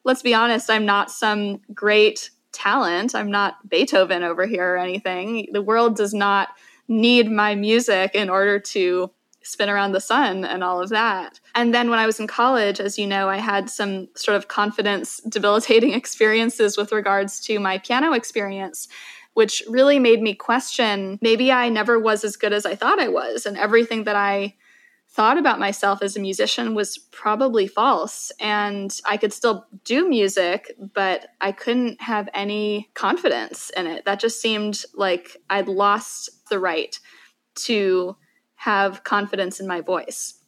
let's 0.05 0.23
be 0.23 0.33
honest, 0.33 0.71
I'm 0.71 0.87
not 0.87 1.11
some 1.11 1.61
great 1.75 2.31
talent. 2.53 3.15
I'm 3.15 3.31
not 3.31 3.69
Beethoven 3.69 4.23
over 4.23 4.47
here 4.47 4.75
or 4.75 4.79
anything. 4.79 5.49
The 5.53 5.63
world 5.63 5.97
does 5.97 6.15
not 6.15 6.49
need 6.91 7.31
my 7.31 7.55
music 7.55 8.15
in 8.15 8.29
order 8.29 8.59
to 8.59 9.11
spin 9.43 9.71
around 9.71 9.93
the 9.93 10.01
sun 10.01 10.45
and 10.45 10.63
all 10.63 10.83
of 10.83 10.91
that. 10.91 11.41
And 11.55 11.73
then 11.73 11.89
when 11.89 11.99
I 11.99 12.05
was 12.05 12.21
in 12.21 12.27
college, 12.27 12.81
as 12.81 12.99
you 12.99 13.07
know, 13.07 13.29
I 13.29 13.39
had 13.39 13.71
some 13.71 14.09
sort 14.15 14.37
of 14.37 14.49
confidence 14.49 15.19
debilitating 15.29 15.93
experiences 15.95 16.77
with 16.77 16.93
regards 16.93 17.41
to 17.47 17.59
my 17.59 17.79
piano 17.79 18.13
experience, 18.13 18.89
which 19.35 19.63
really 19.69 19.99
made 19.99 20.21
me 20.21 20.35
question 20.35 21.19
maybe 21.23 21.51
I 21.53 21.69
never 21.69 21.99
was 21.99 22.25
as 22.25 22.37
good 22.37 22.53
as 22.53 22.67
I 22.67 22.75
thought 22.75 23.01
I 23.01 23.09
was. 23.09 23.47
And 23.47 23.57
everything 23.57 24.05
that 24.05 24.17
I 24.17 24.55
thought 25.21 25.37
about 25.37 25.61
myself 25.61 26.01
as 26.01 26.17
a 26.17 26.21
musician 26.21 26.75
was 26.75 26.97
probably 26.97 27.67
false. 27.67 28.33
And 28.41 28.99
I 29.05 29.19
could 29.19 29.35
still 29.35 29.67
do 29.85 30.09
music, 30.09 30.73
but 30.95 31.27
I 31.43 31.53
couldn't 31.53 32.01
have 32.01 32.31
any 32.33 32.89
confidence 32.95 33.71
in 33.77 33.87
it. 33.87 34.07
That 34.07 34.19
just 34.19 34.41
seemed 34.41 34.83
like 34.95 35.37
I'd 35.51 35.69
lost 35.69 36.49
the 36.49 36.59
right 36.59 36.99
to 37.67 38.17
have 38.55 39.05
confidence 39.05 39.61
in 39.61 39.67
my 39.67 39.83
voice. 39.83 40.43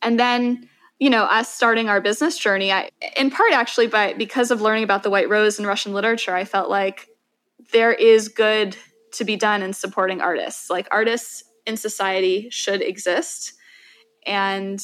And 0.00 0.18
then, 0.18 0.66
you 0.98 1.10
know, 1.10 1.24
us 1.24 1.52
starting 1.52 1.90
our 1.90 2.00
business 2.00 2.38
journey, 2.38 2.72
I 2.72 2.88
in 3.18 3.30
part 3.30 3.52
actually 3.52 3.88
by 3.88 4.14
because 4.14 4.50
of 4.50 4.62
learning 4.62 4.84
about 4.84 5.02
the 5.02 5.10
White 5.10 5.28
Rose 5.28 5.58
and 5.58 5.68
Russian 5.68 5.92
literature, 5.92 6.34
I 6.34 6.46
felt 6.46 6.70
like 6.70 7.06
there 7.70 7.92
is 7.92 8.28
good 8.28 8.78
to 9.12 9.26
be 9.26 9.36
done 9.36 9.60
in 9.60 9.74
supporting 9.74 10.22
artists. 10.22 10.70
Like 10.70 10.88
artists 10.90 11.44
in 11.66 11.76
society 11.76 12.48
should 12.48 12.80
exist. 12.80 13.52
And 14.26 14.80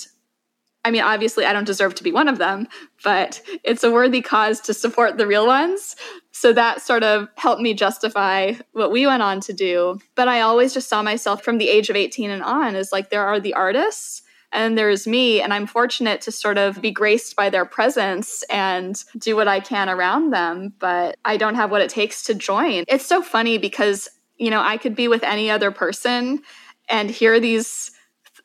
I 0.85 0.91
mean, 0.91 1.03
obviously, 1.03 1.45
I 1.45 1.53
don't 1.53 1.67
deserve 1.67 1.95
to 1.97 2.03
be 2.03 2.13
one 2.13 2.29
of 2.29 2.39
them, 2.39 2.67
but 3.05 3.43
it's 3.65 3.85
a 3.85 3.91
worthy 3.91 4.23
cause 4.23 4.61
to 4.61 4.75
support 4.75 5.19
the 5.19 5.27
real 5.27 5.47
ones. 5.47 5.95
So 6.33 6.55
that 6.55 6.81
sort 6.81 7.03
of 7.03 7.29
helped 7.37 7.61
me 7.61 7.75
justify 7.75 8.55
what 8.73 8.91
we 8.91 9.07
went 9.07 9.23
on 9.23 9.41
to 9.41 9.53
do. 9.53 9.99
But 10.15 10.29
I 10.29 10.41
always 10.41 10.73
just 10.73 10.89
saw 10.89 11.03
myself 11.03 11.45
from 11.45 11.59
the 11.59 11.69
age 11.69 11.91
of 11.91 11.97
18 11.97 12.31
and 12.31 12.43
on 12.43 12.77
as 12.77 12.93
like 12.93 13.11
there 13.11 13.27
are 13.27 13.39
the 13.39 13.53
artists 13.53 14.23
and 14.53 14.77
there's 14.77 15.07
me. 15.07 15.43
And 15.43 15.53
I'm 15.53 15.67
fortunate 15.67 16.23
to 16.23 16.33
sort 16.33 16.57
of 16.57 16.81
be 16.81 16.91
graced 16.91 17.37
by 17.37 17.51
their 17.51 17.67
presence 17.67 18.43
and 18.45 19.03
do 19.19 19.37
what 19.37 19.49
I 19.49 19.61
can 19.61 19.91
around 19.91 20.33
them. 20.33 20.73
But 20.79 21.19
I 21.27 21.37
don't 21.37 21.57
have 21.57 21.71
what 21.71 21.83
it 21.83 21.91
takes 21.91 22.25
to 22.25 22.35
join. 22.35 22.85
It's 22.89 23.07
so 23.07 23.21
funny 23.21 23.59
because, 23.59 24.09
you 24.39 24.51
know, 24.51 24.63
I 24.63 24.79
could 24.79 24.95
be 24.95 25.09
with 25.09 25.25
any 25.25 25.51
other 25.51 25.71
person 25.71 26.41
and 26.89 27.11
hear 27.11 27.39
these 27.39 27.91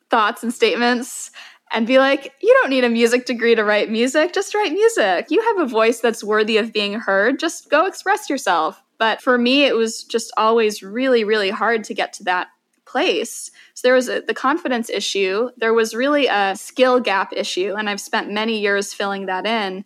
thoughts 0.10 0.44
and 0.44 0.54
statements 0.54 1.32
and 1.72 1.88
be 1.88 1.98
like, 1.98 2.34
you 2.42 2.54
don't 2.62 2.70
need 2.70 2.84
a 2.84 2.90
music 2.90 3.26
degree 3.26 3.56
to 3.56 3.64
write 3.64 3.90
music, 3.90 4.34
just 4.34 4.54
write 4.54 4.72
music. 4.72 5.28
You 5.30 5.42
have 5.42 5.60
a 5.60 5.70
voice 5.70 6.00
that's 6.00 6.24
worthy 6.24 6.58
of 6.58 6.72
being 6.72 6.94
heard, 6.94 7.40
just 7.40 7.70
go 7.70 7.86
express 7.86 8.30
yourself. 8.30 8.82
But 8.98 9.22
for 9.22 9.38
me, 9.38 9.66
it 9.66 9.76
was 9.76 10.04
just 10.04 10.32
always 10.38 10.82
really, 10.82 11.24
really 11.24 11.50
hard 11.50 11.84
to 11.86 11.94
get 11.94 12.14
to 12.14 12.24
that 12.26 12.48
place. 12.86 13.52
So 13.74 13.88
there 13.88 13.96
was 13.96 14.08
a, 14.08 14.22
the 14.22 14.34
confidence 14.34 14.90
issue, 14.90 15.50
there 15.58 15.74
was 15.74 15.94
really 15.94 16.28
a 16.28 16.56
skill 16.56 17.00
gap 17.00 17.34
issue, 17.34 17.76
and 17.78 17.90
I've 17.90 18.00
spent 18.00 18.32
many 18.32 18.62
years 18.62 18.94
filling 18.94 19.26
that 19.26 19.46
in. 19.46 19.84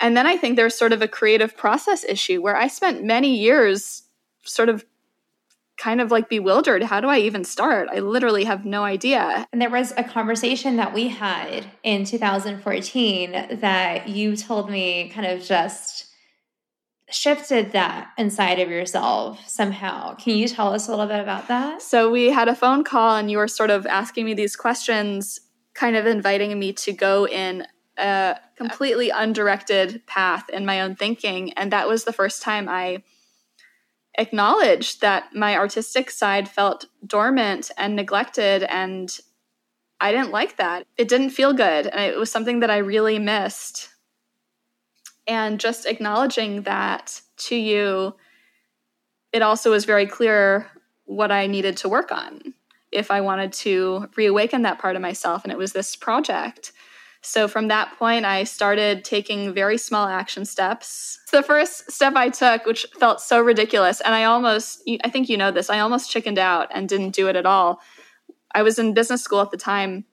And 0.00 0.16
then 0.16 0.26
I 0.26 0.36
think 0.36 0.56
there's 0.56 0.76
sort 0.76 0.92
of 0.92 1.02
a 1.02 1.08
creative 1.08 1.56
process 1.56 2.04
issue 2.04 2.40
where 2.40 2.56
I 2.56 2.68
spent 2.68 3.04
many 3.04 3.36
years 3.36 4.02
sort 4.44 4.68
of 4.68 4.84
kind 5.78 6.00
of 6.00 6.10
like 6.10 6.28
bewildered. 6.28 6.82
How 6.82 7.00
do 7.00 7.08
I 7.08 7.18
even 7.18 7.44
start? 7.44 7.88
I 7.90 8.00
literally 8.00 8.44
have 8.44 8.64
no 8.64 8.82
idea. 8.82 9.46
And 9.52 9.62
there 9.62 9.70
was 9.70 9.92
a 9.96 10.04
conversation 10.04 10.76
that 10.76 10.92
we 10.92 11.08
had 11.08 11.66
in 11.82 12.04
2014 12.04 13.58
that 13.60 14.08
you 14.08 14.36
told 14.36 14.70
me 14.70 15.08
kind 15.08 15.26
of 15.26 15.42
just 15.42 16.06
shifted 17.10 17.72
that 17.72 18.10
inside 18.18 18.58
of 18.58 18.68
yourself 18.68 19.48
somehow. 19.48 20.14
Can 20.16 20.36
you 20.36 20.46
tell 20.46 20.74
us 20.74 20.88
a 20.88 20.90
little 20.90 21.06
bit 21.06 21.20
about 21.20 21.48
that? 21.48 21.80
So 21.80 22.10
we 22.10 22.26
had 22.26 22.48
a 22.48 22.54
phone 22.54 22.84
call 22.84 23.16
and 23.16 23.30
you 23.30 23.38
were 23.38 23.48
sort 23.48 23.70
of 23.70 23.86
asking 23.86 24.26
me 24.26 24.34
these 24.34 24.56
questions, 24.56 25.40
kind 25.74 25.96
of 25.96 26.06
inviting 26.06 26.58
me 26.58 26.72
to 26.74 26.92
go 26.92 27.26
in 27.26 27.66
a 27.96 28.36
completely 28.56 29.10
undirected 29.10 30.06
path 30.06 30.50
in 30.50 30.66
my 30.66 30.82
own 30.82 30.96
thinking. 30.96 31.52
And 31.54 31.72
that 31.72 31.88
was 31.88 32.04
the 32.04 32.12
first 32.12 32.42
time 32.42 32.68
I 32.68 33.02
acknowledged 34.16 35.00
that 35.00 35.34
my 35.34 35.56
artistic 35.56 36.10
side 36.10 36.48
felt 36.48 36.86
dormant 37.06 37.70
and 37.76 37.94
neglected 37.94 38.62
and 38.64 39.18
I 40.00 40.12
didn't 40.12 40.30
like 40.30 40.56
that. 40.58 40.86
It 40.96 41.08
didn't 41.08 41.30
feel 41.30 41.52
good 41.52 41.86
and 41.86 42.00
it 42.00 42.18
was 42.18 42.30
something 42.30 42.60
that 42.60 42.70
I 42.70 42.78
really 42.78 43.18
missed. 43.18 43.88
And 45.26 45.60
just 45.60 45.86
acknowledging 45.86 46.62
that 46.62 47.20
to 47.38 47.56
you 47.56 48.14
it 49.32 49.42
also 49.42 49.70
was 49.70 49.84
very 49.84 50.06
clear 50.06 50.70
what 51.04 51.30
I 51.30 51.46
needed 51.46 51.76
to 51.78 51.88
work 51.88 52.10
on 52.12 52.54
if 52.90 53.10
I 53.10 53.20
wanted 53.20 53.52
to 53.54 54.08
reawaken 54.16 54.62
that 54.62 54.78
part 54.78 54.96
of 54.96 55.02
myself 55.02 55.44
and 55.44 55.52
it 55.52 55.58
was 55.58 55.72
this 55.72 55.94
project. 55.94 56.72
So 57.28 57.46
from 57.46 57.68
that 57.68 57.94
point, 57.98 58.24
I 58.24 58.44
started 58.44 59.04
taking 59.04 59.52
very 59.52 59.76
small 59.76 60.08
action 60.08 60.46
steps. 60.46 61.18
The 61.30 61.42
first 61.42 61.92
step 61.92 62.14
I 62.16 62.30
took, 62.30 62.64
which 62.64 62.86
felt 62.98 63.20
so 63.20 63.38
ridiculous, 63.38 64.00
and 64.00 64.14
I 64.14 64.24
almost, 64.24 64.82
I 65.04 65.10
think 65.10 65.28
you 65.28 65.36
know 65.36 65.50
this, 65.50 65.68
I 65.68 65.80
almost 65.80 66.10
chickened 66.10 66.38
out 66.38 66.68
and 66.74 66.88
didn't 66.88 67.10
do 67.10 67.28
it 67.28 67.36
at 67.36 67.44
all. 67.44 67.82
I 68.54 68.62
was 68.62 68.78
in 68.78 68.94
business 68.94 69.22
school 69.22 69.42
at 69.42 69.50
the 69.50 69.58
time, 69.58 70.06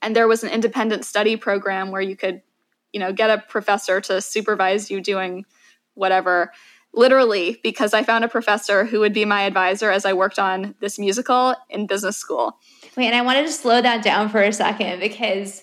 and 0.00 0.14
there 0.14 0.28
was 0.28 0.44
an 0.44 0.50
independent 0.50 1.04
study 1.04 1.36
program 1.36 1.90
where 1.90 2.00
you 2.00 2.14
could, 2.14 2.42
you 2.92 3.00
know, 3.00 3.12
get 3.12 3.28
a 3.28 3.42
professor 3.48 4.00
to 4.02 4.20
supervise 4.20 4.88
you 4.88 5.00
doing 5.00 5.46
whatever 5.94 6.52
literally 6.94 7.60
because 7.62 7.92
I 7.92 8.04
found 8.04 8.24
a 8.24 8.28
professor 8.28 8.84
who 8.84 9.00
would 9.00 9.12
be 9.12 9.24
my 9.24 9.42
advisor 9.42 9.90
as 9.90 10.04
I 10.04 10.12
worked 10.12 10.38
on 10.38 10.74
this 10.80 10.98
musical 10.98 11.54
in 11.68 11.86
business 11.86 12.16
school. 12.16 12.58
Wait, 12.96 13.06
and 13.06 13.16
I 13.16 13.20
wanted 13.20 13.46
to 13.46 13.52
slow 13.52 13.82
that 13.82 14.02
down 14.02 14.28
for 14.28 14.42
a 14.42 14.52
second 14.52 15.00
because 15.00 15.62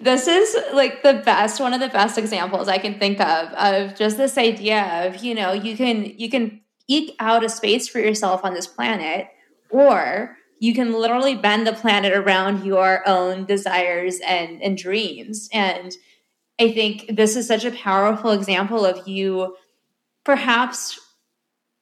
this 0.00 0.26
is 0.26 0.56
like 0.72 1.02
the 1.02 1.22
best, 1.24 1.60
one 1.60 1.72
of 1.72 1.80
the 1.80 1.88
best 1.88 2.18
examples 2.18 2.68
I 2.68 2.78
can 2.78 2.98
think 2.98 3.20
of 3.20 3.48
of 3.52 3.96
just 3.96 4.16
this 4.16 4.36
idea 4.36 5.06
of, 5.06 5.22
you 5.22 5.34
know, 5.34 5.52
you 5.52 5.76
can 5.76 6.04
you 6.04 6.28
can 6.28 6.60
eke 6.88 7.14
out 7.20 7.44
a 7.44 7.48
space 7.48 7.88
for 7.88 7.98
yourself 8.00 8.44
on 8.44 8.54
this 8.54 8.66
planet, 8.66 9.28
or 9.70 10.36
you 10.58 10.74
can 10.74 10.92
literally 10.92 11.34
bend 11.34 11.66
the 11.66 11.72
planet 11.72 12.12
around 12.12 12.64
your 12.64 13.06
own 13.08 13.44
desires 13.44 14.18
and, 14.26 14.62
and 14.62 14.78
dreams. 14.78 15.48
And 15.52 15.92
I 16.60 16.72
think 16.72 17.16
this 17.16 17.36
is 17.36 17.46
such 17.46 17.64
a 17.64 17.70
powerful 17.70 18.30
example 18.30 18.84
of 18.84 19.06
you 19.08 19.56
perhaps 20.24 20.98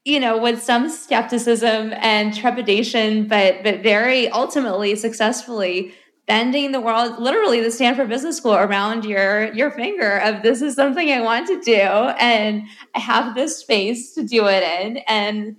you 0.04 0.18
know 0.18 0.36
with 0.36 0.60
some 0.60 0.88
skepticism 0.88 1.92
and 1.96 2.34
trepidation 2.34 3.28
but 3.28 3.62
but 3.62 3.82
very 3.82 4.28
ultimately 4.30 4.96
successfully 4.96 5.94
bending 6.26 6.72
the 6.72 6.80
world 6.80 7.18
literally 7.18 7.60
the 7.60 7.70
stanford 7.70 8.08
business 8.08 8.36
school 8.36 8.54
around 8.54 9.04
your 9.04 9.52
your 9.54 9.70
finger 9.70 10.18
of 10.18 10.42
this 10.42 10.62
is 10.62 10.74
something 10.74 11.10
i 11.10 11.20
want 11.20 11.46
to 11.46 11.60
do 11.62 11.72
and 11.72 12.62
i 12.94 12.98
have 12.98 13.34
this 13.34 13.58
space 13.58 14.14
to 14.14 14.22
do 14.22 14.46
it 14.46 14.62
in 14.62 14.98
and 15.08 15.56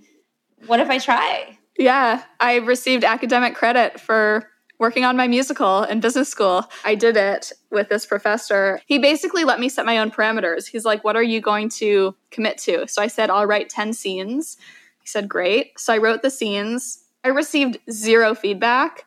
what 0.66 0.80
if 0.80 0.88
i 0.88 0.98
try 0.98 1.58
yeah 1.78 2.22
i 2.40 2.56
received 2.56 3.04
academic 3.04 3.54
credit 3.54 4.00
for 4.00 4.48
working 4.78 5.04
on 5.04 5.16
my 5.16 5.26
musical 5.26 5.84
in 5.84 6.00
business 6.00 6.28
school. 6.28 6.64
I 6.84 6.94
did 6.94 7.16
it 7.16 7.52
with 7.70 7.88
this 7.88 8.04
professor. 8.04 8.80
He 8.86 8.98
basically 8.98 9.44
let 9.44 9.60
me 9.60 9.68
set 9.68 9.86
my 9.86 9.98
own 9.98 10.10
parameters. 10.10 10.66
He's 10.66 10.84
like, 10.84 11.04
What 11.04 11.16
are 11.16 11.22
you 11.22 11.40
going 11.40 11.68
to 11.80 12.14
commit 12.30 12.58
to? 12.58 12.86
So 12.88 13.02
I 13.02 13.06
said, 13.06 13.30
I'll 13.30 13.46
write 13.46 13.68
10 13.68 13.92
scenes. 13.92 14.56
He 15.00 15.06
said, 15.06 15.28
Great. 15.28 15.78
So 15.78 15.92
I 15.92 15.98
wrote 15.98 16.22
the 16.22 16.30
scenes. 16.30 17.04
I 17.24 17.28
received 17.28 17.78
zero 17.90 18.34
feedback, 18.34 19.04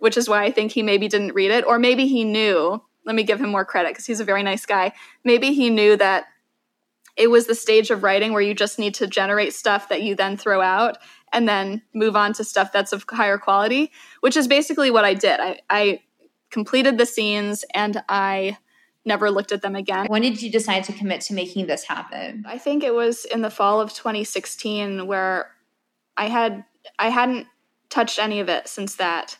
which 0.00 0.16
is 0.16 0.28
why 0.28 0.44
I 0.44 0.50
think 0.50 0.72
he 0.72 0.82
maybe 0.82 1.08
didn't 1.08 1.34
read 1.34 1.50
it, 1.50 1.64
or 1.66 1.78
maybe 1.78 2.06
he 2.06 2.24
knew. 2.24 2.82
Let 3.06 3.16
me 3.16 3.22
give 3.22 3.40
him 3.40 3.50
more 3.50 3.64
credit 3.64 3.92
because 3.92 4.06
he's 4.06 4.20
a 4.20 4.24
very 4.24 4.42
nice 4.42 4.66
guy. 4.66 4.92
Maybe 5.24 5.54
he 5.54 5.70
knew 5.70 5.96
that 5.96 6.26
it 7.16 7.30
was 7.30 7.46
the 7.46 7.54
stage 7.54 7.90
of 7.90 8.02
writing 8.02 8.32
where 8.32 8.42
you 8.42 8.54
just 8.54 8.78
need 8.78 8.94
to 8.94 9.06
generate 9.06 9.52
stuff 9.52 9.88
that 9.88 10.02
you 10.02 10.14
then 10.14 10.36
throw 10.36 10.60
out 10.60 10.98
and 11.32 11.48
then 11.48 11.82
move 11.94 12.16
on 12.16 12.32
to 12.34 12.44
stuff 12.44 12.72
that's 12.72 12.92
of 12.92 13.04
higher 13.08 13.38
quality, 13.38 13.90
which 14.20 14.36
is 14.36 14.48
basically 14.48 14.90
what 14.90 15.04
I 15.04 15.14
did. 15.14 15.40
I, 15.40 15.60
I 15.68 16.00
completed 16.50 16.98
the 16.98 17.06
scenes 17.06 17.64
and 17.74 18.02
I 18.08 18.58
never 19.04 19.30
looked 19.30 19.52
at 19.52 19.62
them 19.62 19.76
again. 19.76 20.06
When 20.06 20.22
did 20.22 20.40
you 20.42 20.50
decide 20.50 20.84
to 20.84 20.92
commit 20.92 21.22
to 21.22 21.34
making 21.34 21.66
this 21.66 21.84
happen? 21.84 22.44
I 22.46 22.58
think 22.58 22.84
it 22.84 22.94
was 22.94 23.24
in 23.24 23.42
the 23.42 23.50
fall 23.50 23.80
of 23.80 23.92
2016 23.92 25.06
where 25.06 25.50
I 26.16 26.28
had 26.28 26.64
I 26.98 27.08
hadn't 27.08 27.46
touched 27.88 28.18
any 28.18 28.40
of 28.40 28.48
it 28.48 28.68
since 28.68 28.96
that 28.96 29.36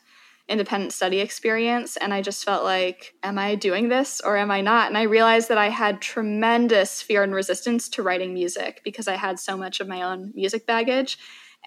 independent 0.50 0.92
study 0.92 1.20
experience 1.20 1.96
and 1.96 2.12
I 2.12 2.22
just 2.22 2.44
felt 2.44 2.64
like 2.64 3.14
am 3.22 3.38
I 3.38 3.54
doing 3.54 3.88
this 3.88 4.20
or 4.20 4.36
am 4.36 4.50
I 4.50 4.60
not? 4.60 4.88
And 4.88 4.98
I 4.98 5.02
realized 5.02 5.48
that 5.48 5.58
I 5.58 5.68
had 5.68 6.02
tremendous 6.02 7.00
fear 7.00 7.22
and 7.22 7.32
resistance 7.32 7.88
to 7.90 8.02
writing 8.02 8.34
music 8.34 8.80
because 8.84 9.06
I 9.06 9.14
had 9.14 9.38
so 9.38 9.56
much 9.56 9.78
of 9.78 9.86
my 9.86 10.02
own 10.02 10.32
music 10.34 10.66
baggage 10.66 11.18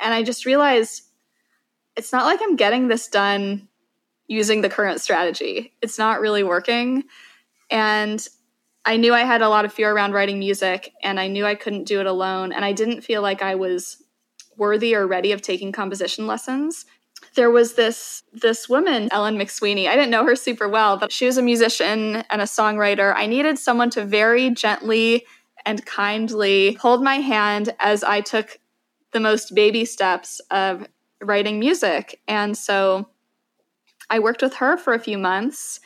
and 0.02 0.14
I 0.14 0.22
just 0.22 0.46
realized 0.46 1.04
it's 1.96 2.12
not 2.12 2.26
like 2.26 2.42
I'm 2.42 2.58
getting 2.58 2.90
this 2.90 3.08
done 3.08 3.70
using 4.28 4.62
the 4.62 4.70
current 4.70 5.00
strategy. 5.00 5.74
It's 5.82 5.98
not 5.98 6.20
really 6.20 6.44
working. 6.44 7.04
And 7.70 8.26
I 8.84 8.98
knew 8.98 9.14
I 9.14 9.22
had 9.22 9.42
a 9.42 9.50
lot 9.50 9.64
of 9.64 9.72
fear 9.72 9.92
around 9.92 10.12
writing 10.12 10.40
music 10.40 10.92
and 11.02 11.20
I 11.20 11.28
knew 11.28 11.46
I 11.46 11.56
couldn't 11.56 11.86
do 11.86 12.02
it 12.02 12.06
alone. 12.06 12.52
And 12.52 12.66
I 12.66 12.74
didn't 12.74 13.02
feel 13.02 13.22
like 13.22 13.42
I 13.42 13.56
was 13.56 14.04
worthy 14.58 14.94
or 14.94 15.08
ready 15.08 15.32
of 15.32 15.42
taking 15.42 15.72
composition 15.72 16.28
lessons. 16.28 16.86
There 17.36 17.52
was 17.52 17.74
this 17.74 18.24
this 18.32 18.70
woman, 18.70 19.10
Ellen 19.12 19.38
McSweeney. 19.38 19.88
I 19.88 19.96
didn't 19.96 20.12
know 20.12 20.26
her 20.26 20.36
super 20.36 20.70
well, 20.70 20.98
but 20.98 21.12
she 21.12 21.26
was 21.26 21.38
a 21.38 21.42
musician 21.42 22.24
and 22.30 22.42
a 22.42 22.46
songwriter. 22.46 23.14
I 23.16 23.26
needed 23.26 23.58
someone 23.58 23.90
to 23.92 24.06
very 24.06 24.50
gently 24.52 25.26
and 25.66 25.86
kindly 25.86 26.74
hold 26.74 27.04
my 27.04 27.16
hand 27.16 27.74
as 27.80 28.04
I 28.04 28.22
took 28.22 28.60
the 29.12 29.20
most 29.20 29.56
baby 29.56 29.86
steps 29.86 30.42
of 30.52 30.86
writing 31.22 31.60
music. 31.60 32.20
And 32.28 32.58
so 32.58 33.10
I 34.10 34.20
worked 34.20 34.42
with 34.42 34.56
her 34.56 34.78
for 34.78 34.94
a 34.94 35.00
few 35.00 35.18
months 35.18 35.80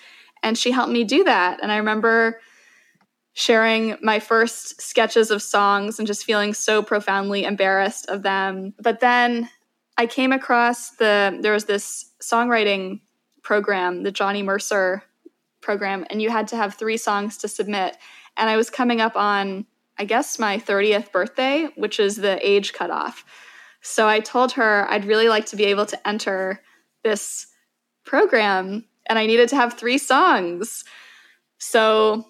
and 0.44 0.58
she 0.58 0.72
helped 0.72 0.92
me 0.92 1.04
do 1.04 1.24
that. 1.24 1.60
And 1.62 1.72
I 1.72 1.78
remember 1.78 2.40
sharing 3.34 3.98
my 4.02 4.20
first 4.20 4.82
sketches 4.82 5.30
of 5.30 5.44
songs 5.44 6.00
and 6.00 6.08
just 6.08 6.26
feeling 6.26 6.54
so 6.54 6.82
profoundly 6.82 7.44
embarrassed 7.44 8.10
of 8.10 8.24
them. 8.24 8.74
But 8.82 9.00
then 9.00 9.50
I 9.98 10.06
came 10.06 10.32
across 10.32 10.92
the 10.92 11.38
there 11.42 11.54
was 11.54 11.66
this 11.66 12.12
songwriting 12.22 13.02
program, 13.44 14.04
the 14.04 14.12
Johnny 14.12 14.44
Mercer 14.44 15.04
program, 15.62 16.06
and 16.10 16.22
you 16.22 16.30
had 16.30 16.48
to 16.50 16.56
have 16.56 16.76
three 16.76 16.98
songs 16.98 17.38
to 17.38 17.48
submit. 17.48 17.98
And 18.36 18.50
I 18.50 18.58
was 18.58 18.70
coming 18.70 19.02
up 19.02 19.16
on 19.16 19.66
I 19.98 20.06
guess, 20.06 20.38
my 20.38 20.60
30th 20.60 21.12
birthday, 21.12 21.68
which 21.76 22.00
is 22.00 22.18
the 22.18 22.40
age 22.48 22.74
cutoff. 22.74 23.26
So 23.82 24.08
I 24.08 24.20
told 24.20 24.52
her 24.54 24.86
I'd 24.90 25.06
really 25.06 25.30
like 25.30 25.46
to 25.48 25.56
be 25.56 25.66
able 25.66 25.86
to 25.88 26.08
enter 26.08 26.62
this 27.04 27.48
program 28.06 28.86
and 29.08 29.18
I 29.18 29.26
needed 29.26 29.50
to 29.50 29.56
have 29.56 29.74
three 29.74 29.98
songs. 29.98 30.84
So 31.58 32.26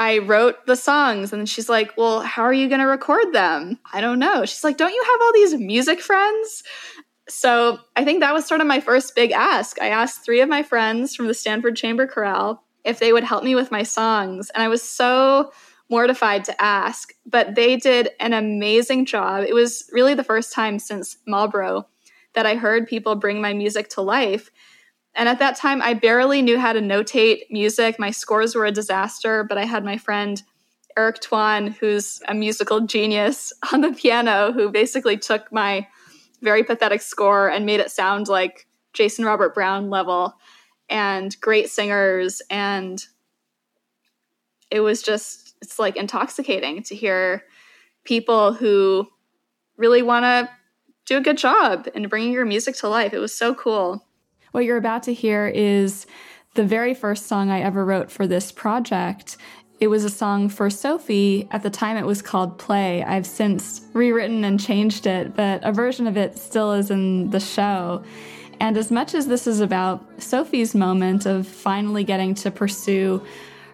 I 0.00 0.16
wrote 0.16 0.64
the 0.64 0.76
songs 0.76 1.30
and 1.30 1.46
she's 1.46 1.68
like, 1.68 1.94
Well, 1.98 2.22
how 2.22 2.42
are 2.42 2.54
you 2.54 2.68
going 2.68 2.80
to 2.80 2.86
record 2.86 3.34
them? 3.34 3.78
I 3.92 4.00
don't 4.00 4.18
know. 4.18 4.46
She's 4.46 4.64
like, 4.64 4.78
Don't 4.78 4.94
you 4.94 5.04
have 5.04 5.20
all 5.20 5.32
these 5.34 5.54
music 5.54 6.00
friends? 6.00 6.62
So 7.28 7.78
I 7.94 8.04
think 8.04 8.20
that 8.20 8.32
was 8.32 8.46
sort 8.46 8.62
of 8.62 8.66
my 8.66 8.80
first 8.80 9.14
big 9.14 9.30
ask. 9.30 9.80
I 9.80 9.88
asked 9.88 10.24
three 10.24 10.40
of 10.40 10.48
my 10.48 10.62
friends 10.62 11.14
from 11.14 11.26
the 11.26 11.34
Stanford 11.34 11.76
Chamber 11.76 12.06
Chorale 12.06 12.62
if 12.82 12.98
they 12.98 13.12
would 13.12 13.24
help 13.24 13.44
me 13.44 13.54
with 13.54 13.70
my 13.70 13.82
songs. 13.82 14.48
And 14.50 14.62
I 14.62 14.68
was 14.68 14.82
so 14.82 15.52
mortified 15.90 16.44
to 16.44 16.62
ask, 16.62 17.12
but 17.26 17.54
they 17.54 17.76
did 17.76 18.08
an 18.20 18.32
amazing 18.32 19.04
job. 19.04 19.44
It 19.46 19.54
was 19.54 19.88
really 19.92 20.14
the 20.14 20.24
first 20.24 20.54
time 20.54 20.78
since 20.78 21.18
Marlboro 21.26 21.86
that 22.32 22.46
I 22.46 22.54
heard 22.54 22.88
people 22.88 23.16
bring 23.16 23.42
my 23.42 23.52
music 23.52 23.90
to 23.90 24.00
life. 24.00 24.50
And 25.20 25.28
at 25.28 25.38
that 25.40 25.54
time, 25.54 25.82
I 25.82 25.92
barely 25.92 26.40
knew 26.40 26.58
how 26.58 26.72
to 26.72 26.80
notate 26.80 27.42
music. 27.50 27.98
My 27.98 28.10
scores 28.10 28.54
were 28.54 28.64
a 28.64 28.72
disaster, 28.72 29.44
but 29.44 29.58
I 29.58 29.66
had 29.66 29.84
my 29.84 29.98
friend 29.98 30.42
Eric 30.96 31.20
Tuan, 31.20 31.66
who's 31.72 32.22
a 32.26 32.32
musical 32.32 32.80
genius 32.86 33.52
on 33.72 33.82
the 33.82 33.92
piano, 33.92 34.50
who 34.50 34.70
basically 34.70 35.18
took 35.18 35.52
my 35.52 35.86
very 36.40 36.64
pathetic 36.64 37.02
score 37.02 37.50
and 37.50 37.66
made 37.66 37.80
it 37.80 37.90
sound 37.90 38.28
like 38.28 38.66
Jason 38.94 39.26
Robert 39.26 39.54
Brown 39.54 39.90
level 39.90 40.32
and 40.88 41.38
great 41.42 41.68
singers. 41.68 42.40
And 42.48 43.04
it 44.70 44.80
was 44.80 45.02
just 45.02 45.54
it's 45.60 45.78
like 45.78 45.96
intoxicating 45.96 46.82
to 46.84 46.94
hear 46.94 47.44
people 48.04 48.54
who 48.54 49.06
really 49.76 50.00
want 50.00 50.24
to 50.24 50.50
do 51.04 51.18
a 51.18 51.20
good 51.20 51.36
job 51.36 51.88
in 51.94 52.08
bringing 52.08 52.32
your 52.32 52.46
music 52.46 52.74
to 52.76 52.88
life. 52.88 53.12
It 53.12 53.18
was 53.18 53.36
so 53.36 53.54
cool. 53.54 54.06
What 54.52 54.64
you're 54.64 54.76
about 54.76 55.04
to 55.04 55.14
hear 55.14 55.46
is 55.46 56.06
the 56.54 56.64
very 56.64 56.94
first 56.94 57.26
song 57.26 57.50
I 57.50 57.60
ever 57.60 57.84
wrote 57.84 58.10
for 58.10 58.26
this 58.26 58.50
project. 58.50 59.36
It 59.78 59.86
was 59.86 60.04
a 60.04 60.10
song 60.10 60.48
for 60.48 60.68
Sophie. 60.68 61.48
At 61.52 61.62
the 61.62 61.70
time, 61.70 61.96
it 61.96 62.04
was 62.04 62.20
called 62.20 62.58
Play. 62.58 63.02
I've 63.04 63.26
since 63.26 63.82
rewritten 63.92 64.44
and 64.44 64.58
changed 64.58 65.06
it, 65.06 65.36
but 65.36 65.64
a 65.64 65.72
version 65.72 66.06
of 66.06 66.16
it 66.16 66.36
still 66.36 66.72
is 66.72 66.90
in 66.90 67.30
the 67.30 67.40
show. 67.40 68.04
And 68.58 68.76
as 68.76 68.90
much 68.90 69.14
as 69.14 69.28
this 69.28 69.46
is 69.46 69.60
about 69.60 70.04
Sophie's 70.20 70.74
moment 70.74 71.26
of 71.26 71.46
finally 71.46 72.04
getting 72.04 72.34
to 72.36 72.50
pursue 72.50 73.24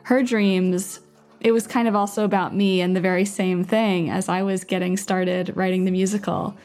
her 0.04 0.22
dreams, 0.22 1.00
it 1.40 1.52
was 1.52 1.66
kind 1.66 1.88
of 1.88 1.96
also 1.96 2.24
about 2.24 2.54
me 2.54 2.82
and 2.82 2.94
the 2.94 3.00
very 3.00 3.24
same 3.24 3.64
thing 3.64 4.10
as 4.10 4.28
I 4.28 4.42
was 4.42 4.62
getting 4.62 4.96
started 4.96 5.56
writing 5.56 5.84
the 5.84 5.90
musical. 5.90 6.56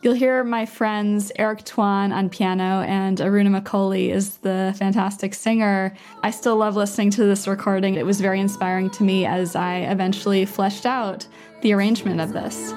You'll 0.00 0.14
hear 0.14 0.44
my 0.44 0.64
friends 0.64 1.32
Eric 1.36 1.64
Tuan 1.64 2.12
on 2.12 2.30
piano 2.30 2.82
and 2.82 3.18
Arunima 3.18 3.60
Kohli 3.60 4.10
is 4.10 4.36
the 4.38 4.72
fantastic 4.78 5.34
singer. 5.34 5.92
I 6.22 6.30
still 6.30 6.56
love 6.56 6.76
listening 6.76 7.10
to 7.10 7.24
this 7.24 7.48
recording. 7.48 7.94
It 7.94 8.06
was 8.06 8.20
very 8.20 8.38
inspiring 8.38 8.90
to 8.90 9.02
me 9.02 9.26
as 9.26 9.56
I 9.56 9.78
eventually 9.78 10.44
fleshed 10.44 10.86
out 10.86 11.26
the 11.62 11.72
arrangement 11.72 12.20
of 12.20 12.32
this. 12.32 12.72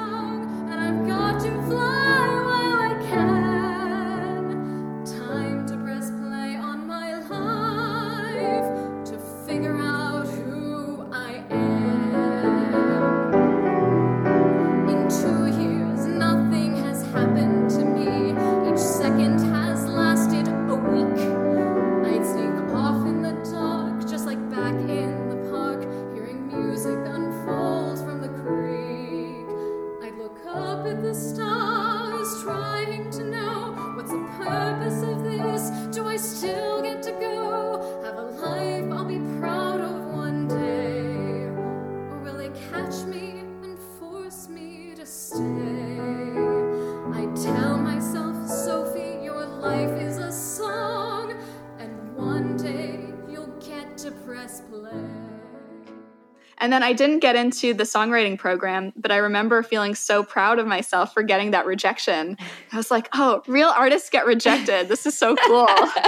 And 56.81 56.87
I 56.87 56.93
didn't 56.93 57.19
get 57.19 57.35
into 57.35 57.75
the 57.75 57.83
songwriting 57.83 58.39
program, 58.39 58.91
but 58.95 59.11
I 59.11 59.17
remember 59.17 59.61
feeling 59.61 59.93
so 59.93 60.23
proud 60.23 60.57
of 60.57 60.65
myself 60.65 61.13
for 61.13 61.21
getting 61.21 61.51
that 61.51 61.67
rejection. 61.67 62.39
I 62.71 62.75
was 62.75 62.89
like, 62.89 63.07
oh, 63.13 63.43
real 63.45 63.67
artists 63.67 64.09
get 64.09 64.25
rejected. 64.25 64.87
This 64.87 65.05
is 65.05 65.15
so 65.15 65.35
cool. 65.35 65.67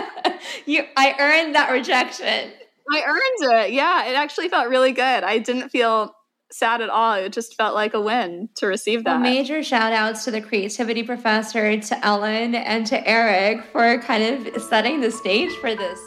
you 0.65 0.83
I 0.97 1.15
earned 1.19 1.53
that 1.53 1.69
rejection. 1.69 2.51
I 2.91 3.03
earned 3.05 3.53
it. 3.53 3.73
Yeah, 3.73 4.05
it 4.05 4.15
actually 4.15 4.49
felt 4.49 4.67
really 4.67 4.93
good. 4.93 5.23
I 5.23 5.37
didn't 5.37 5.69
feel 5.69 6.15
sad 6.51 6.81
at 6.81 6.89
all. 6.89 7.13
It 7.13 7.33
just 7.33 7.53
felt 7.55 7.75
like 7.75 7.93
a 7.93 8.01
win 8.01 8.49
to 8.55 8.65
receive 8.65 9.03
that. 9.03 9.21
Well, 9.21 9.31
major 9.31 9.61
shout 9.61 9.93
outs 9.93 10.25
to 10.25 10.31
the 10.31 10.41
creativity 10.41 11.03
professor, 11.03 11.79
to 11.79 12.03
Ellen, 12.03 12.55
and 12.55 12.87
to 12.87 13.07
Eric 13.07 13.63
for 13.65 14.01
kind 14.01 14.47
of 14.47 14.59
setting 14.63 15.01
the 15.01 15.11
stage 15.11 15.51
for 15.57 15.75
this. 15.75 15.99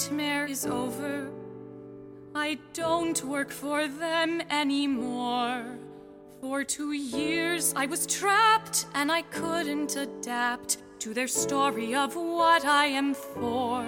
Nightmare 0.00 0.46
is 0.46 0.64
over. 0.64 1.30
I 2.34 2.58
don't 2.72 3.22
work 3.24 3.50
for 3.50 3.86
them 3.86 4.40
anymore. 4.50 5.62
For 6.40 6.64
two 6.64 6.92
years 6.92 7.74
I 7.76 7.86
was 7.86 8.06
trapped 8.06 8.86
and 8.94 9.12
I 9.12 9.22
couldn't 9.22 9.96
adapt 9.96 10.78
to 11.00 11.12
their 11.12 11.28
story 11.28 11.94
of 11.94 12.16
what 12.16 12.64
I 12.64 12.86
am 12.86 13.12
for. 13.14 13.84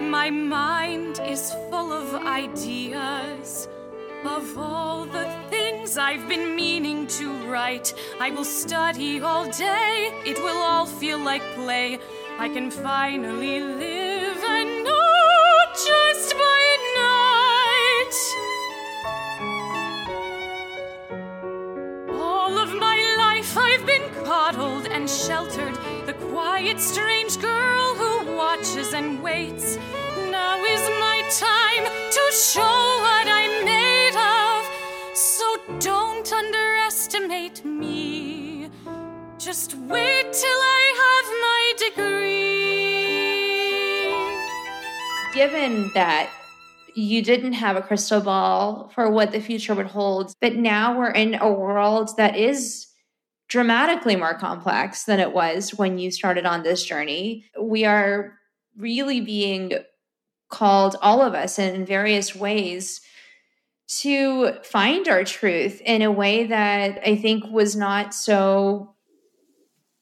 My 0.00 0.28
mind 0.30 1.20
is 1.24 1.52
full 1.70 1.92
of 1.92 2.26
ideas 2.26 3.68
of 4.24 4.58
all 4.58 5.04
the 5.04 5.28
things 5.50 5.98
I've 5.98 6.28
been 6.28 6.56
meaning 6.56 7.06
to 7.18 7.30
write. 7.48 7.94
I 8.18 8.30
will 8.30 8.44
study 8.44 9.20
all 9.20 9.44
day, 9.52 10.10
it 10.24 10.38
will 10.38 10.62
all 10.62 10.86
feel 10.86 11.18
like 11.18 11.42
play. 11.54 12.00
I 12.38 12.48
can 12.48 12.70
finally 12.70 13.60
live 13.60 14.05
quiet, 26.56 26.80
strange 26.80 27.38
girl 27.42 27.94
who 27.96 28.34
watches 28.34 28.94
and 28.94 29.22
waits. 29.22 29.76
Now 30.30 30.64
is 30.64 30.80
my 30.98 31.22
time 31.38 31.84
to 31.84 32.32
show 32.32 32.62
what 32.62 33.28
I'm 33.28 33.62
made 33.66 34.16
of. 34.16 34.64
So 35.14 35.58
don't 35.78 36.32
underestimate 36.32 37.62
me. 37.62 38.70
Just 39.36 39.74
wait 39.74 40.32
till 40.32 40.60
I 40.78 40.82
have 41.04 41.26
my 41.46 41.74
degree. 41.84 42.54
Given 45.34 45.90
that 45.92 46.30
you 46.94 47.20
didn't 47.20 47.52
have 47.52 47.76
a 47.76 47.82
crystal 47.82 48.22
ball 48.22 48.90
for 48.94 49.10
what 49.10 49.30
the 49.30 49.40
future 49.40 49.74
would 49.74 49.88
hold, 49.88 50.32
but 50.40 50.56
now 50.56 50.96
we're 50.98 51.10
in 51.10 51.34
a 51.34 51.52
world 51.52 52.16
that 52.16 52.34
is 52.34 52.86
dramatically 53.48 54.16
more 54.16 54.34
complex 54.34 55.04
than 55.04 55.20
it 55.20 55.32
was 55.32 55.70
when 55.74 55.98
you 55.98 56.10
started 56.10 56.46
on 56.46 56.62
this 56.62 56.84
journey. 56.84 57.46
We 57.60 57.84
are 57.84 58.34
really 58.76 59.20
being 59.20 59.72
called, 60.48 60.96
all 61.00 61.22
of 61.22 61.34
us, 61.34 61.58
in 61.58 61.86
various 61.86 62.34
ways 62.34 63.00
to 63.88 64.52
find 64.64 65.06
our 65.08 65.24
truth 65.24 65.80
in 65.84 66.02
a 66.02 66.10
way 66.10 66.46
that 66.46 67.00
I 67.06 67.16
think 67.16 67.44
was 67.50 67.76
not 67.76 68.12
so 68.12 68.94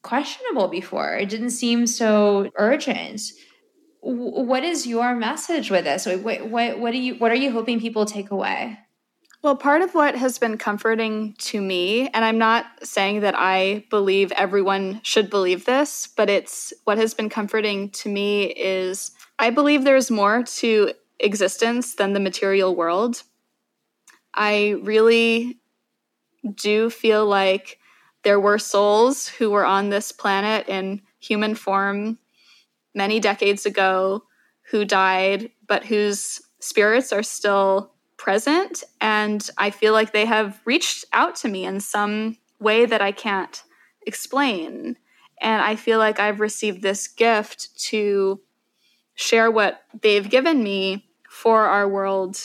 questionable 0.01 0.67
before. 0.67 1.15
It 1.15 1.29
didn't 1.29 1.51
seem 1.51 1.85
so 1.87 2.49
urgent. 2.55 3.21
What 4.01 4.63
is 4.63 4.87
your 4.87 5.15
message 5.15 5.69
with 5.69 5.85
this? 5.85 6.05
What, 6.05 6.49
what, 6.49 6.79
what, 6.79 6.91
do 6.91 6.97
you, 6.97 7.15
what 7.15 7.31
are 7.31 7.35
you 7.35 7.51
hoping 7.51 7.79
people 7.79 8.05
take 8.05 8.31
away? 8.31 8.77
Well, 9.45 9.55
part 9.55 9.83
of 9.83 9.93
what 9.93 10.15
has 10.15 10.39
been 10.39 10.57
comforting 10.57 11.35
to 11.37 11.61
me, 11.61 12.09
and 12.09 12.25
I'm 12.25 12.39
not 12.39 12.65
saying 12.81 13.19
that 13.19 13.35
I 13.37 13.85
believe 13.91 14.31
everyone 14.31 15.01
should 15.03 15.29
believe 15.29 15.65
this, 15.65 16.07
but 16.17 16.31
it's 16.31 16.73
what 16.85 16.97
has 16.97 17.13
been 17.13 17.29
comforting 17.29 17.91
to 17.91 18.09
me 18.09 18.45
is 18.45 19.11
I 19.37 19.51
believe 19.51 19.83
there's 19.83 20.09
more 20.09 20.41
to 20.41 20.93
existence 21.19 21.93
than 21.93 22.13
the 22.13 22.19
material 22.19 22.75
world. 22.75 23.21
I 24.33 24.79
really 24.81 25.59
do 26.55 26.89
feel 26.89 27.27
like 27.27 27.77
there 28.23 28.39
were 28.39 28.57
souls 28.57 29.27
who 29.27 29.51
were 29.51 29.63
on 29.63 29.91
this 29.91 30.11
planet 30.11 30.67
in 30.67 31.03
human 31.19 31.53
form 31.53 32.17
many 32.95 33.19
decades 33.19 33.67
ago 33.67 34.23
who 34.71 34.85
died, 34.85 35.51
but 35.67 35.85
whose 35.85 36.41
spirits 36.59 37.13
are 37.13 37.21
still 37.21 37.91
present. 38.17 38.83
And 39.01 39.47
I 39.57 39.69
feel 39.69 39.93
like 39.93 40.11
they 40.11 40.25
have 40.25 40.59
reached 40.65 41.05
out 41.13 41.35
to 41.37 41.47
me 41.47 41.65
in 41.65 41.79
some 41.79 42.37
way 42.59 42.85
that 42.85 43.01
I 43.01 43.11
can't 43.11 43.63
explain. 44.05 44.97
And 45.41 45.61
I 45.61 45.75
feel 45.75 45.99
like 45.99 46.19
I've 46.19 46.39
received 46.39 46.81
this 46.81 47.07
gift 47.07 47.77
to 47.89 48.39
share 49.15 49.51
what 49.51 49.81
they've 50.01 50.29
given 50.29 50.63
me 50.63 51.05
for 51.29 51.65
our 51.65 51.87
world 51.87 52.37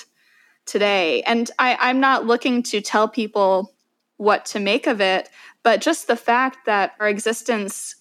today. 0.67 1.23
And 1.23 1.51
I, 1.59 1.91
am 1.91 2.01
not 2.01 2.27
looking 2.27 2.63
to 2.65 2.81
tell 2.81 3.09
people 3.09 3.75
what 4.17 4.45
to 4.47 4.61
make 4.61 4.87
of 4.87 5.01
it, 5.01 5.29
but 5.63 5.81
just 5.81 6.07
the 6.07 6.17
fact 6.17 6.67
that 6.67 6.93
our 7.01 7.09
existence 7.09 7.97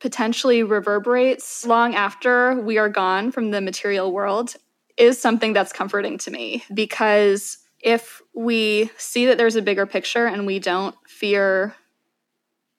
potentially 0.00 0.62
reverberates 0.62 1.66
long 1.66 1.94
after 1.94 2.54
we 2.60 2.78
are 2.78 2.88
gone 2.88 3.32
from 3.32 3.50
the 3.50 3.60
material 3.60 4.12
world 4.12 4.56
is 4.98 5.20
something 5.20 5.52
that's 5.52 5.72
comforting 5.72 6.18
to 6.18 6.30
me 6.30 6.64
because 6.74 7.58
if 7.80 8.20
we 8.34 8.90
see 8.98 9.26
that 9.26 9.38
there's 9.38 9.56
a 9.56 9.62
bigger 9.62 9.86
picture 9.86 10.26
and 10.26 10.46
we 10.46 10.58
don't 10.58 10.94
fear 11.06 11.74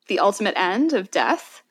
the 0.07 0.20
ultimate 0.20 0.57
end 0.57 0.91
of 0.93 1.09
death, 1.11 1.63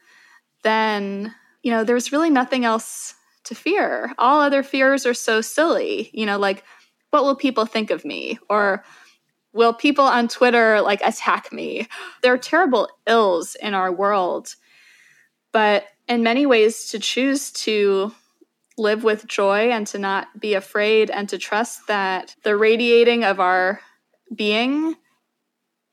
then, 0.62 1.34
you 1.62 1.70
know, 1.70 1.84
there's 1.84 2.12
really 2.12 2.30
nothing 2.30 2.64
else 2.64 3.14
to 3.44 3.55
fear. 3.55 4.12
All 4.18 4.40
other 4.40 4.62
fears 4.62 5.05
are 5.05 5.14
so 5.14 5.40
silly, 5.40 6.11
you 6.12 6.24
know, 6.24 6.38
like, 6.38 6.64
what 7.11 7.24
will 7.24 7.36
people 7.36 7.66
think 7.66 7.90
of 7.90 8.05
me? 8.05 8.38
Or 8.49 8.84
will 9.53 9.72
people 9.72 10.05
on 10.05 10.28
Twitter 10.28 10.80
like 10.80 11.01
attack 11.03 11.53
me? 11.53 11.88
There 12.22 12.32
are 12.32 12.38
terrible 12.38 12.88
ills 13.07 13.55
in 13.57 13.74
our 13.74 13.92
world. 13.92 14.55
But 15.53 15.86
in 16.07 16.22
many 16.22 16.46
ways, 16.46 16.86
to 16.90 16.99
choose 16.99 17.51
to 17.53 18.12
live 18.79 19.05
with 19.05 19.26
joy 19.26 19.70
and 19.70 19.87
to 19.89 19.99
not 19.99 20.41
be 20.41 20.55
afraid 20.55 21.11
and 21.11 21.29
to 21.29 21.39
trust 21.39 21.87
that 21.89 22.35
the 22.43 22.57
radiating 22.57 23.24
of 23.24 23.41
our 23.41 23.81
being 24.35 24.95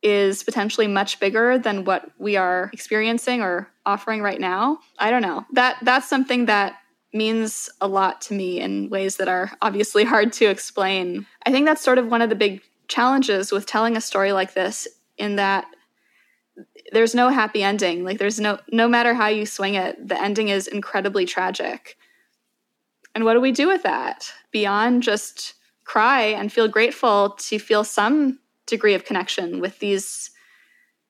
is 0.02 0.44
potentially 0.44 0.88
much 0.88 1.20
bigger 1.20 1.58
than 1.58 1.84
what 1.84 2.12
we 2.20 2.36
are 2.36 2.70
experiencing 2.74 3.42
or 3.42 3.68
offering 3.86 4.22
right 4.22 4.40
now. 4.40 4.80
I 5.00 5.10
don't 5.10 5.24
know. 5.24 5.46
That 5.54 5.78
that's 5.82 6.08
something 6.08 6.46
that 6.46 6.76
means 7.12 7.70
a 7.82 7.88
lot 7.88 8.22
to 8.22 8.34
me 8.34 8.60
in 8.60 8.90
ways 8.90 9.18
that 9.18 9.28
are 9.28 9.52
obviously 9.62 10.04
hard 10.14 10.32
to 10.34 10.46
explain. 10.46 11.26
I 11.46 11.52
think 11.52 11.66
that's 11.66 11.82
sort 11.82 11.98
of 11.98 12.08
one 12.08 12.22
of 12.22 12.30
the 12.30 12.36
big 12.36 12.62
challenges 12.88 13.52
with 13.52 13.66
telling 13.66 13.98
a 13.98 14.02
story 14.02 14.32
like 14.32 14.54
this 14.54 14.88
in 15.18 15.38
that 15.38 15.66
there's 16.92 17.16
no 17.16 17.30
happy 17.30 17.64
ending. 17.64 18.04
Like 18.04 18.20
there's 18.20 18.40
no 18.40 18.60
no 18.72 18.88
matter 18.88 19.14
how 19.14 19.28
you 19.28 19.46
swing 19.46 19.74
it, 19.74 20.08
the 20.08 20.22
ending 20.22 20.50
is 20.50 20.68
incredibly 20.68 21.26
tragic. 21.26 21.98
And 23.16 23.24
what 23.24 23.34
do 23.34 23.41
we 23.41 23.53
do 23.53 23.68
with 23.68 23.84
that 23.84 24.32
beyond 24.51 25.01
just 25.01 25.55
cry 25.86 26.24
and 26.24 26.51
feel 26.51 26.68
grateful 26.68 27.32
to 27.39 27.57
feel 27.57 27.84
some 27.84 28.39
degree 28.68 28.93
of 28.93 29.05
connection 29.05 29.61
with 29.61 29.80
these 29.80 30.32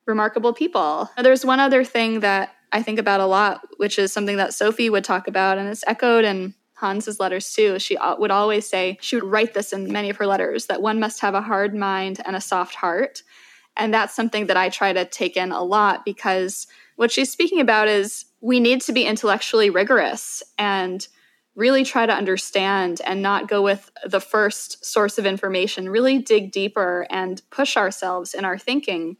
remarkable 0.06 0.54
people? 0.54 1.10
There's 1.18 1.44
one 1.44 1.60
other 1.60 1.84
thing 1.84 2.20
that 2.20 2.52
I 2.72 2.84
think 2.84 3.00
about 3.00 3.22
a 3.22 3.26
lot, 3.26 3.68
which 3.78 3.98
is 3.98 4.14
something 4.14 4.38
that 4.38 4.54
Sophie 4.54 4.90
would 4.90 5.04
talk 5.04 5.28
about, 5.28 5.58
and 5.58 5.68
it's 5.68 5.84
echoed 5.88 6.26
in 6.26 6.54
Hans's 6.76 7.20
letters 7.20 7.54
too. 7.54 7.80
She 7.80 7.98
would 8.20 8.32
always 8.32 8.68
say, 8.68 8.98
she 9.02 9.16
would 9.16 9.24
write 9.24 9.54
this 9.54 9.74
in 9.74 9.92
many 9.92 10.10
of 10.10 10.18
her 10.18 10.28
letters, 10.28 10.68
that 10.68 10.82
one 10.82 11.00
must 11.00 11.22
have 11.22 11.34
a 11.34 11.42
hard 11.42 11.74
mind 11.74 12.22
and 12.26 12.36
a 12.36 12.42
soft 12.42 12.76
heart. 12.76 13.24
And 13.78 13.94
that's 13.94 14.16
something 14.16 14.46
that 14.48 14.58
I 14.58 14.70
try 14.70 14.94
to 14.94 15.06
take 15.06 15.36
in 15.36 15.52
a 15.52 15.64
lot 15.64 16.06
because 16.06 16.68
what 16.98 17.12
she's 17.12 17.32
speaking 17.32 17.60
about 17.60 17.88
is 17.88 18.26
we 18.42 18.60
need 18.60 18.82
to 18.82 18.94
be 18.94 19.06
intellectually 19.06 19.70
rigorous 19.70 20.44
and 20.58 21.08
really 21.56 21.84
try 21.84 22.06
to 22.06 22.14
understand 22.14 23.02
and 23.06 23.22
not 23.22 23.48
go 23.48 23.62
with 23.62 23.90
the 24.06 24.20
first 24.20 24.84
source 24.86 25.18
of 25.18 25.26
information, 25.26 25.90
really 25.90 26.20
dig 26.20 26.52
deeper 26.52 27.08
and 27.10 27.42
push 27.50 27.78
ourselves 27.78 28.34
in 28.34 28.44
our 28.44 28.58
thinking, 28.58 29.18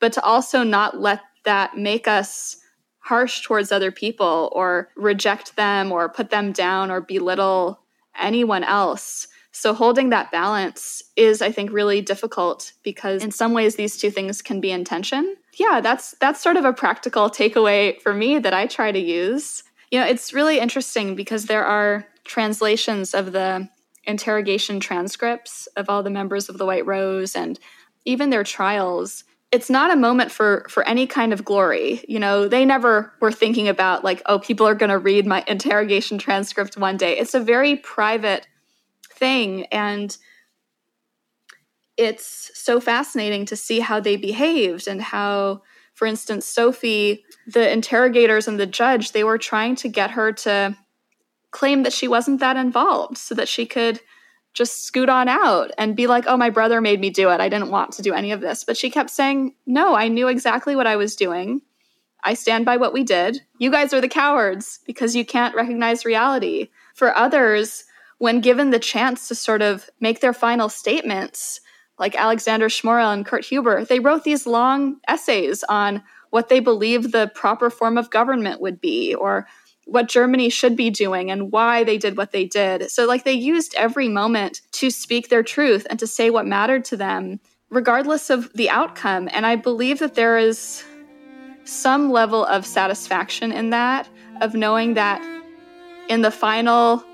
but 0.00 0.12
to 0.12 0.22
also 0.22 0.62
not 0.62 1.00
let 1.00 1.20
that 1.44 1.76
make 1.76 2.08
us 2.08 2.56
harsh 2.98 3.42
towards 3.42 3.72
other 3.72 3.90
people 3.90 4.50
or 4.54 4.88
reject 4.96 5.56
them 5.56 5.90
or 5.90 6.08
put 6.08 6.30
them 6.30 6.52
down 6.52 6.90
or 6.90 7.00
belittle 7.00 7.80
anyone 8.18 8.62
else. 8.64 9.28
So 9.52 9.74
holding 9.74 10.10
that 10.10 10.30
balance 10.30 11.02
is 11.16 11.42
I 11.42 11.52
think 11.52 11.72
really 11.72 12.00
difficult 12.00 12.72
because 12.82 13.22
in 13.22 13.30
some 13.30 13.52
ways 13.52 13.76
these 13.76 13.96
two 13.96 14.10
things 14.10 14.40
can 14.40 14.60
be 14.60 14.70
in 14.70 14.84
tension. 14.84 15.36
Yeah, 15.54 15.80
that's 15.82 16.12
that's 16.20 16.40
sort 16.40 16.56
of 16.56 16.64
a 16.64 16.72
practical 16.72 17.28
takeaway 17.28 18.00
for 18.00 18.14
me 18.14 18.38
that 18.38 18.54
I 18.54 18.66
try 18.66 18.92
to 18.92 18.98
use 18.98 19.62
You 19.92 20.00
know, 20.00 20.06
it's 20.06 20.32
really 20.32 20.58
interesting 20.58 21.14
because 21.14 21.44
there 21.44 21.66
are 21.66 22.06
translations 22.24 23.12
of 23.12 23.32
the 23.32 23.68
interrogation 24.04 24.80
transcripts 24.80 25.66
of 25.76 25.90
all 25.90 26.02
the 26.02 26.08
members 26.08 26.48
of 26.48 26.56
the 26.56 26.64
White 26.64 26.86
Rose 26.86 27.36
and 27.36 27.60
even 28.06 28.30
their 28.30 28.42
trials. 28.42 29.24
It's 29.52 29.68
not 29.68 29.92
a 29.92 29.96
moment 29.96 30.32
for 30.32 30.64
for 30.70 30.82
any 30.88 31.06
kind 31.06 31.34
of 31.34 31.44
glory. 31.44 32.02
You 32.08 32.18
know 32.18 32.48
they 32.48 32.64
never 32.64 33.12
were 33.20 33.30
thinking 33.30 33.68
about 33.68 34.02
like 34.02 34.22
oh 34.24 34.38
people 34.38 34.66
are 34.66 34.74
going 34.74 34.90
to 34.90 34.98
read 34.98 35.26
my 35.26 35.44
interrogation 35.46 36.16
transcript 36.16 36.78
one 36.78 36.96
day. 36.96 37.18
It's 37.18 37.34
a 37.34 37.40
very 37.40 37.76
private 37.76 38.46
thing 39.10 39.66
and 39.66 40.16
it's 41.98 42.50
so 42.54 42.80
fascinating 42.80 43.44
to 43.44 43.56
see 43.56 43.80
how 43.80 44.00
they 44.00 44.16
behaved 44.16 44.88
and 44.88 45.02
how 45.02 45.60
for 45.94 46.06
instance 46.06 46.46
sophie 46.46 47.24
the 47.46 47.70
interrogators 47.70 48.48
and 48.48 48.58
the 48.58 48.66
judge 48.66 49.12
they 49.12 49.24
were 49.24 49.38
trying 49.38 49.74
to 49.76 49.88
get 49.88 50.12
her 50.12 50.32
to 50.32 50.76
claim 51.50 51.82
that 51.84 51.92
she 51.92 52.08
wasn't 52.08 52.40
that 52.40 52.56
involved 52.56 53.18
so 53.18 53.34
that 53.34 53.48
she 53.48 53.66
could 53.66 54.00
just 54.54 54.84
scoot 54.84 55.08
on 55.08 55.28
out 55.28 55.70
and 55.78 55.96
be 55.96 56.06
like, 56.06 56.24
oh, 56.26 56.36
my 56.36 56.50
brother 56.50 56.80
made 56.80 57.00
me 57.00 57.10
do 57.10 57.30
it. 57.30 57.40
I 57.40 57.48
didn't 57.48 57.70
want 57.70 57.92
to 57.92 58.02
do 58.02 58.12
any 58.12 58.32
of 58.32 58.40
this. 58.40 58.64
But 58.64 58.76
she 58.76 58.90
kept 58.90 59.10
saying, 59.10 59.54
no, 59.66 59.94
I 59.94 60.08
knew 60.08 60.28
exactly 60.28 60.76
what 60.76 60.86
I 60.86 60.96
was 60.96 61.16
doing. 61.16 61.62
I 62.24 62.34
stand 62.34 62.64
by 62.64 62.76
what 62.76 62.92
we 62.92 63.02
did. 63.02 63.40
You 63.58 63.70
guys 63.70 63.92
are 63.92 64.00
the 64.00 64.08
cowards 64.08 64.80
because 64.86 65.16
you 65.16 65.24
can't 65.24 65.54
recognize 65.54 66.04
reality. 66.04 66.68
For 66.94 67.16
others, 67.16 67.84
when 68.18 68.40
given 68.40 68.70
the 68.70 68.78
chance 68.78 69.26
to 69.28 69.34
sort 69.34 69.62
of 69.62 69.88
make 70.00 70.20
their 70.20 70.34
final 70.34 70.68
statements, 70.68 71.60
like 71.98 72.16
Alexander 72.16 72.68
Schmorell 72.68 73.12
and 73.12 73.26
Kurt 73.26 73.44
Huber, 73.44 73.84
they 73.84 74.00
wrote 74.00 74.24
these 74.24 74.46
long 74.46 74.96
essays 75.06 75.62
on 75.68 76.02
what 76.30 76.48
they 76.48 76.60
believe 76.60 77.12
the 77.12 77.30
proper 77.34 77.70
form 77.70 77.98
of 77.98 78.10
government 78.10 78.60
would 78.60 78.80
be, 78.80 79.14
or 79.14 79.46
what 79.84 80.08
Germany 80.08 80.48
should 80.48 80.76
be 80.76 80.90
doing 80.90 81.30
and 81.30 81.52
why 81.52 81.84
they 81.84 81.98
did 81.98 82.16
what 82.16 82.32
they 82.32 82.44
did. 82.44 82.90
So, 82.90 83.04
like, 83.04 83.24
they 83.24 83.32
used 83.32 83.74
every 83.76 84.08
moment 84.08 84.62
to 84.72 84.90
speak 84.90 85.28
their 85.28 85.42
truth 85.42 85.86
and 85.90 85.98
to 85.98 86.06
say 86.06 86.30
what 86.30 86.46
mattered 86.46 86.84
to 86.86 86.96
them, 86.96 87.40
regardless 87.68 88.30
of 88.30 88.52
the 88.54 88.70
outcome. 88.70 89.28
And 89.32 89.44
I 89.44 89.56
believe 89.56 89.98
that 89.98 90.14
there 90.14 90.38
is 90.38 90.84
some 91.64 92.10
level 92.10 92.44
of 92.46 92.64
satisfaction 92.64 93.52
in 93.52 93.70
that, 93.70 94.08
of 94.40 94.54
knowing 94.54 94.94
that 94.94 95.20
in 96.08 96.22
the 96.22 96.30
final 96.30 97.04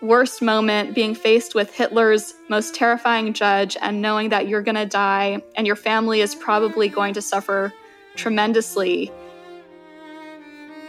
worst 0.00 0.42
moment, 0.42 0.94
being 0.94 1.14
faced 1.14 1.54
with 1.54 1.74
Hitler's 1.74 2.34
most 2.48 2.74
terrifying 2.74 3.32
judge 3.32 3.76
and 3.80 4.00
knowing 4.00 4.28
that 4.28 4.48
you're 4.48 4.62
going 4.62 4.76
to 4.76 4.86
die 4.86 5.42
and 5.56 5.66
your 5.66 5.76
family 5.76 6.20
is 6.20 6.34
probably 6.34 6.88
going 6.88 7.14
to 7.14 7.22
suffer 7.22 7.72
tremendously 8.16 9.10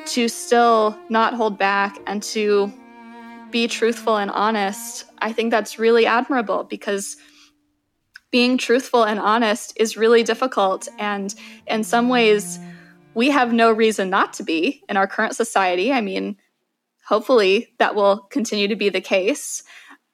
to 0.06 0.28
still 0.28 0.98
not 1.10 1.34
hold 1.34 1.58
back 1.58 1.98
and 2.08 2.24
to 2.24 2.72
be 3.52 3.68
truthful 3.68 4.18
and 4.18 4.32
honest, 4.32 5.06
I 5.20 5.34
think 5.34 5.52
that's 5.52 5.80
really 5.80 6.06
admirable 6.06 6.64
because 6.64 7.18
being 8.32 8.58
truthful 8.58 9.04
and 9.06 9.20
honest 9.20 9.74
is 9.76 9.98
really 9.98 10.24
difficult. 10.24 10.88
And 11.00 11.34
in 11.68 11.84
some 11.84 12.10
ways, 12.10 12.60
we 13.16 13.32
have 13.32 13.54
no 13.54 13.72
reason 13.72 14.10
not 14.10 14.34
to 14.34 14.44
be 14.44 14.84
in 14.88 14.98
our 14.98 15.08
current 15.08 15.36
society. 15.36 15.92
I 15.92 16.02
mean, 16.02 16.38
hopefully 17.10 17.74
that 17.80 17.96
will 17.96 18.20
continue 18.30 18.68
to 18.68 18.76
be 18.76 18.90
the 18.90 19.02
case. 19.02 19.64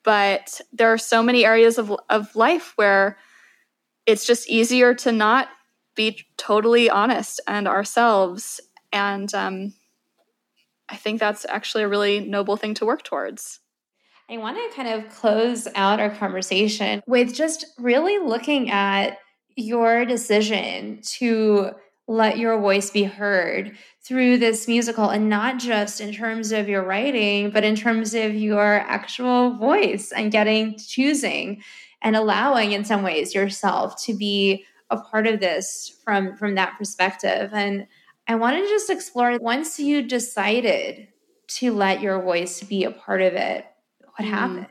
But 0.03 0.61
there 0.71 0.93
are 0.93 0.97
so 0.97 1.21
many 1.21 1.43
areas 1.43 1.77
of, 1.77 1.93
of 2.09 2.33
life 2.37 2.71
where 2.77 3.17
it's 4.05 4.25
just 4.25 4.49
easier 4.49 4.93
to 4.95 5.11
not 5.11 5.49
be 5.95 6.25
totally 6.37 6.89
honest 6.89 7.41
and 7.47 7.67
ourselves. 7.67 8.61
And 8.93 9.33
um, 9.35 9.73
I 10.87 10.95
think 10.95 11.19
that's 11.19 11.45
actually 11.49 11.83
a 11.83 11.89
really 11.89 12.21
noble 12.21 12.55
thing 12.55 12.73
to 12.75 12.85
work 12.85 13.03
towards. 13.03 13.59
I 14.29 14.37
want 14.37 14.57
to 14.57 14.75
kind 14.75 14.87
of 14.87 15.09
close 15.09 15.67
out 15.75 15.99
our 15.99 16.11
conversation 16.11 17.01
with 17.07 17.35
just 17.35 17.65
really 17.77 18.19
looking 18.19 18.71
at 18.71 19.17
your 19.57 20.05
decision 20.05 21.01
to 21.17 21.71
let 22.07 22.37
your 22.37 22.59
voice 22.59 22.91
be 22.91 23.03
heard 23.03 23.75
through 24.01 24.37
this 24.37 24.67
musical 24.67 25.09
and 25.09 25.29
not 25.29 25.57
just 25.57 25.99
in 25.99 26.13
terms 26.13 26.51
of 26.51 26.69
your 26.69 26.83
writing 26.83 27.49
but 27.49 27.63
in 27.63 27.75
terms 27.75 28.13
of 28.13 28.35
your 28.35 28.75
actual 28.81 29.57
voice 29.57 30.11
and 30.11 30.31
getting 30.31 30.77
choosing 30.77 31.61
and 32.01 32.15
allowing 32.15 32.71
in 32.71 32.85
some 32.85 33.01
ways 33.01 33.33
yourself 33.33 34.01
to 34.03 34.13
be 34.13 34.63
a 34.91 34.97
part 34.97 35.25
of 35.25 35.39
this 35.39 35.99
from 36.03 36.35
from 36.35 36.55
that 36.55 36.77
perspective 36.77 37.49
and 37.53 37.87
I 38.27 38.35
wanted 38.35 38.61
to 38.61 38.69
just 38.69 38.89
explore 38.89 39.37
once 39.39 39.79
you 39.79 40.01
decided 40.01 41.07
to 41.47 41.71
let 41.73 42.01
your 42.01 42.21
voice 42.21 42.63
be 42.63 42.83
a 42.83 42.91
part 42.91 43.21
of 43.21 43.33
it, 43.33 43.65
what 43.99 44.27
mm. 44.27 44.31
happened? 44.31 44.67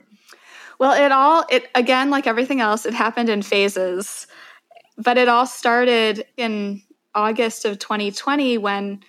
Well, 0.80 0.92
it 0.92 1.12
all, 1.12 1.44
it 1.50 1.68
again, 1.74 2.10
like 2.10 2.26
everything 2.26 2.60
else, 2.60 2.84
it 2.84 2.94
happened 2.94 3.28
in 3.28 3.42
phases. 3.42 4.26
But 4.96 5.18
it 5.18 5.28
all 5.28 5.46
started 5.46 6.24
in 6.36 6.82
August 7.14 7.64
of 7.64 7.78
2020 7.78 8.58
when 8.58 9.00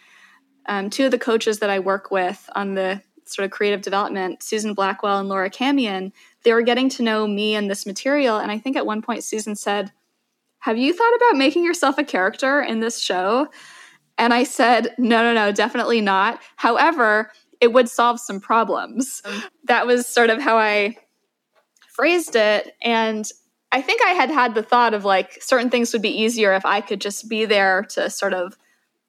um, 0.68 0.89
two 0.89 1.06
of 1.06 1.12
the 1.12 1.20
coaches 1.20 1.60
that 1.60 1.70
I 1.70 1.80
work 1.80 2.12
with 2.12 2.49
on 2.56 2.76
the 2.76 3.01
sort 3.26 3.45
of 3.45 3.51
creative 3.51 3.82
development, 3.82 4.43
Susan 4.43 4.74
Blackwell 4.74 5.20
and 5.20 5.30
Laura 5.30 5.49
Camion, 5.49 6.12
they 6.43 6.53
were 6.53 6.62
getting 6.62 6.89
to 6.89 7.03
know 7.03 7.28
me 7.28 7.56
and 7.56 7.70
this 7.70 7.86
material. 7.86 8.38
And 8.38 8.51
I 8.51 8.60
think 8.60 8.76
at 8.76 8.86
one 8.86 9.01
point, 9.01 9.24
Susan 9.24 9.56
said, 9.56 9.91
Have 10.60 10.78
you 10.78 10.93
thought 10.93 11.16
about 11.16 11.38
making 11.38 11.64
yourself 11.64 11.97
a 11.97 12.03
character 12.03 12.62
in 12.62 12.80
this 12.80 12.99
show? 12.99 13.47
And 14.18 14.34
I 14.34 14.43
said, 14.43 14.95
no, 14.97 15.22
no, 15.22 15.34
no, 15.34 15.51
definitely 15.51 16.01
not. 16.01 16.41
However, 16.56 17.32
it 17.60 17.74
would 17.74 17.89
solve 17.89 18.20
some 18.20 18.39
problems. 18.39 19.22
That 19.66 19.88
was 19.88 20.08
sort 20.08 20.30
of 20.30 20.41
how 20.41 20.58
I 20.58 20.95
phrased 21.89 22.36
it. 22.36 22.76
And 22.82 23.30
I 23.76 23.82
think 23.82 24.01
I 24.01 24.11
had 24.11 24.32
had 24.32 24.55
the 24.55 24.63
thought 24.63 24.93
of 24.93 25.03
like 25.03 25.43
certain 25.43 25.69
things 25.69 25.91
would 25.91 26.01
be 26.01 26.21
easier 26.21 26.53
if 26.53 26.65
I 26.65 26.80
could 26.80 27.01
just 27.01 27.28
be 27.28 27.43
there 27.43 27.84
to 27.89 28.09
sort 28.09 28.34
of 28.34 28.57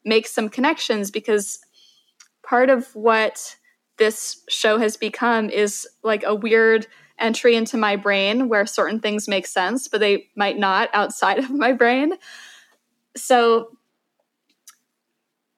make 0.04 0.26
some 0.26 0.48
connections 0.48 1.12
because 1.12 1.60
part 2.42 2.68
of 2.68 2.92
what 2.96 3.54
this 3.98 4.42
show 4.48 4.78
has 4.78 4.96
become 4.96 5.50
is 5.50 5.86
like 6.02 6.24
a 6.26 6.34
weird 6.34 6.88
entry 7.16 7.54
into 7.54 7.76
my 7.76 7.94
brain 7.94 8.48
where 8.48 8.66
certain 8.66 8.98
things 8.98 9.28
make 9.28 9.46
sense, 9.46 9.86
but 9.86 10.00
they 10.00 10.30
might 10.34 10.58
not 10.58 10.90
outside 10.92 11.38
of 11.44 11.48
my 11.52 11.70
brain. 11.70 12.14
So 13.16 13.68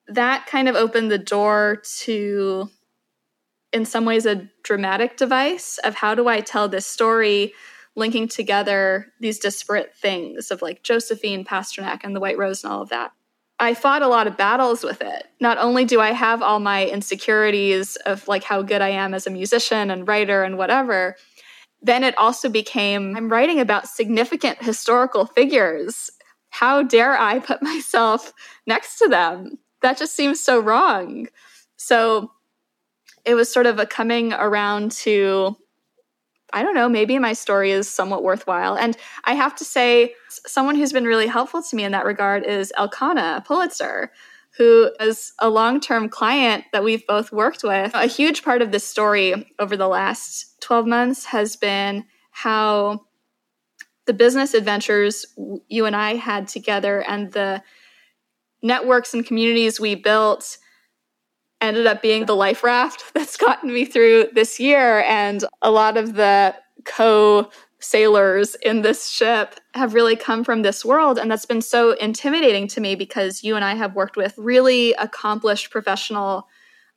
that 0.07 0.45
kind 0.45 0.69
of 0.69 0.75
opened 0.75 1.09
the 1.09 1.17
door 1.17 1.81
to 2.01 2.69
in 3.73 3.85
some 3.85 4.05
ways 4.05 4.27
a 4.27 4.47
dramatic 4.61 5.17
device 5.17 5.79
of 5.83 5.95
how 5.95 6.13
do 6.13 6.27
I 6.27 6.41
tell 6.41 6.69
this 6.69 6.85
story 6.85 7.53
linking 7.99 8.27
together 8.27 9.07
these 9.19 9.39
disparate 9.39 9.95
things 9.95 10.49
of 10.51 10.61
like 10.61 10.83
Josephine, 10.83 11.45
Pasternak, 11.45 12.01
and 12.03 12.15
the 12.15 12.19
White 12.19 12.37
Rose 12.37 12.63
and 12.63 12.73
all 12.73 12.81
of 12.81 12.89
that. 12.89 13.11
I 13.59 13.73
fought 13.73 14.01
a 14.01 14.07
lot 14.07 14.25
of 14.25 14.37
battles 14.37 14.83
with 14.83 15.01
it. 15.01 15.25
Not 15.41 15.57
only 15.57 15.85
do 15.85 15.99
I 15.99 16.13
have 16.13 16.41
all 16.41 16.59
my 16.59 16.87
insecurities 16.87 17.97
of 17.97 18.27
like 18.27 18.43
how 18.43 18.61
good 18.61 18.81
I 18.81 18.89
am 18.89 19.13
as 19.13 19.27
a 19.27 19.31
musician 19.31 19.91
and 19.91 20.07
writer 20.07 20.43
and 20.43 20.57
whatever, 20.57 21.17
then 21.81 22.03
it 22.03 22.17
also 22.17 22.49
became 22.49 23.15
I'm 23.15 23.29
writing 23.29 23.59
about 23.59 23.87
significant 23.87 24.63
historical 24.63 25.25
figures. 25.25 26.09
How 26.49 26.81
dare 26.81 27.19
I 27.19 27.39
put 27.39 27.61
myself 27.61 28.33
next 28.65 28.97
to 28.99 29.09
them? 29.09 29.59
that 29.81 29.97
just 29.97 30.15
seems 30.15 30.39
so 30.39 30.59
wrong. 30.59 31.27
So 31.77 32.31
it 33.25 33.35
was 33.35 33.51
sort 33.51 33.65
of 33.65 33.79
a 33.79 33.85
coming 33.85 34.33
around 34.33 34.91
to 34.91 35.55
I 36.53 36.63
don't 36.63 36.75
know, 36.75 36.89
maybe 36.89 37.19
my 37.19 37.33
story 37.33 37.71
is 37.71 37.89
somewhat 37.89 38.23
worthwhile. 38.23 38.75
And 38.75 38.97
I 39.25 39.33
have 39.33 39.55
to 39.57 39.65
say, 39.65 40.15
someone 40.29 40.75
who's 40.75 40.93
been 40.93 41.05
really 41.05 41.27
helpful 41.27 41.61
to 41.61 41.75
me 41.75 41.83
in 41.83 41.91
that 41.91 42.05
regard 42.05 42.45
is 42.45 42.73
Elkanah 42.77 43.43
Pulitzer, 43.45 44.11
who 44.57 44.91
is 44.99 45.33
a 45.39 45.49
long 45.49 45.79
term 45.79 46.09
client 46.09 46.65
that 46.73 46.83
we've 46.83 47.05
both 47.07 47.31
worked 47.31 47.63
with. 47.63 47.91
A 47.93 48.07
huge 48.07 48.43
part 48.43 48.61
of 48.61 48.71
this 48.71 48.85
story 48.85 49.53
over 49.59 49.77
the 49.77 49.87
last 49.87 50.59
12 50.61 50.87
months 50.87 51.25
has 51.25 51.55
been 51.55 52.05
how 52.31 53.05
the 54.05 54.13
business 54.13 54.53
adventures 54.53 55.25
you 55.67 55.85
and 55.85 55.95
I 55.95 56.15
had 56.15 56.47
together 56.47 57.01
and 57.01 57.31
the 57.31 57.61
networks 58.61 59.13
and 59.13 59.25
communities 59.25 59.79
we 59.79 59.95
built 59.95 60.57
ended 61.61 61.87
up 61.87 62.01
being 62.01 62.25
the 62.25 62.35
life 62.35 62.63
raft 62.63 63.03
that's 63.13 63.37
gotten 63.37 63.73
me 63.73 63.85
through 63.85 64.29
this 64.33 64.59
year. 64.59 65.01
And 65.01 65.43
a 65.61 65.71
lot 65.71 65.97
of 65.97 66.15
the 66.15 66.55
co 66.85 67.49
sailors 67.81 68.55
in 68.55 68.81
this 68.81 69.09
ship 69.09 69.55
have 69.73 69.93
really 69.93 70.15
come 70.15 70.43
from 70.43 70.61
this 70.61 70.83
world. 70.83 71.17
And 71.17 71.31
that's 71.31 71.45
been 71.45 71.61
so 71.61 71.91
intimidating 71.93 72.67
to 72.69 72.81
me 72.81 72.95
because 72.95 73.43
you 73.43 73.55
and 73.55 73.63
I 73.63 73.75
have 73.75 73.95
worked 73.95 74.17
with 74.17 74.33
really 74.37 74.93
accomplished 74.93 75.71
professional 75.71 76.47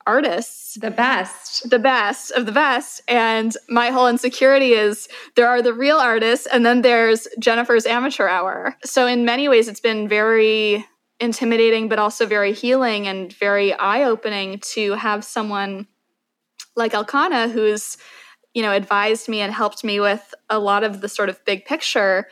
artists. 0.06 0.74
The 0.80 0.90
best. 0.90 1.70
The 1.70 1.78
best 1.78 2.32
of 2.32 2.46
the 2.46 2.52
best. 2.52 3.02
And 3.08 3.56
my 3.68 3.90
whole 3.90 4.08
insecurity 4.08 4.72
is 4.72 5.08
there 5.36 5.48
are 5.48 5.62
the 5.62 5.72
real 5.72 5.98
artists, 5.98 6.46
and 6.46 6.66
then 6.66 6.82
there's 6.82 7.28
Jennifer's 7.38 7.86
amateur 7.86 8.26
hour. 8.26 8.76
So, 8.84 9.06
in 9.06 9.24
many 9.24 9.48
ways, 9.48 9.68
it's 9.68 9.80
been 9.80 10.08
very 10.08 10.84
intimidating, 11.22 11.88
but 11.88 12.00
also 12.00 12.26
very 12.26 12.52
healing 12.52 13.06
and 13.06 13.32
very 13.32 13.72
eye 13.74 14.02
opening 14.02 14.58
to 14.58 14.94
have 14.94 15.24
someone 15.24 15.86
like 16.74 16.94
Elkanah 16.94 17.48
who's, 17.48 17.96
you 18.54 18.60
know, 18.60 18.72
advised 18.72 19.28
me 19.28 19.40
and 19.40 19.52
helped 19.52 19.84
me 19.84 20.00
with 20.00 20.34
a 20.50 20.58
lot 20.58 20.82
of 20.82 21.00
the 21.00 21.08
sort 21.08 21.28
of 21.28 21.42
big 21.44 21.64
picture 21.64 22.26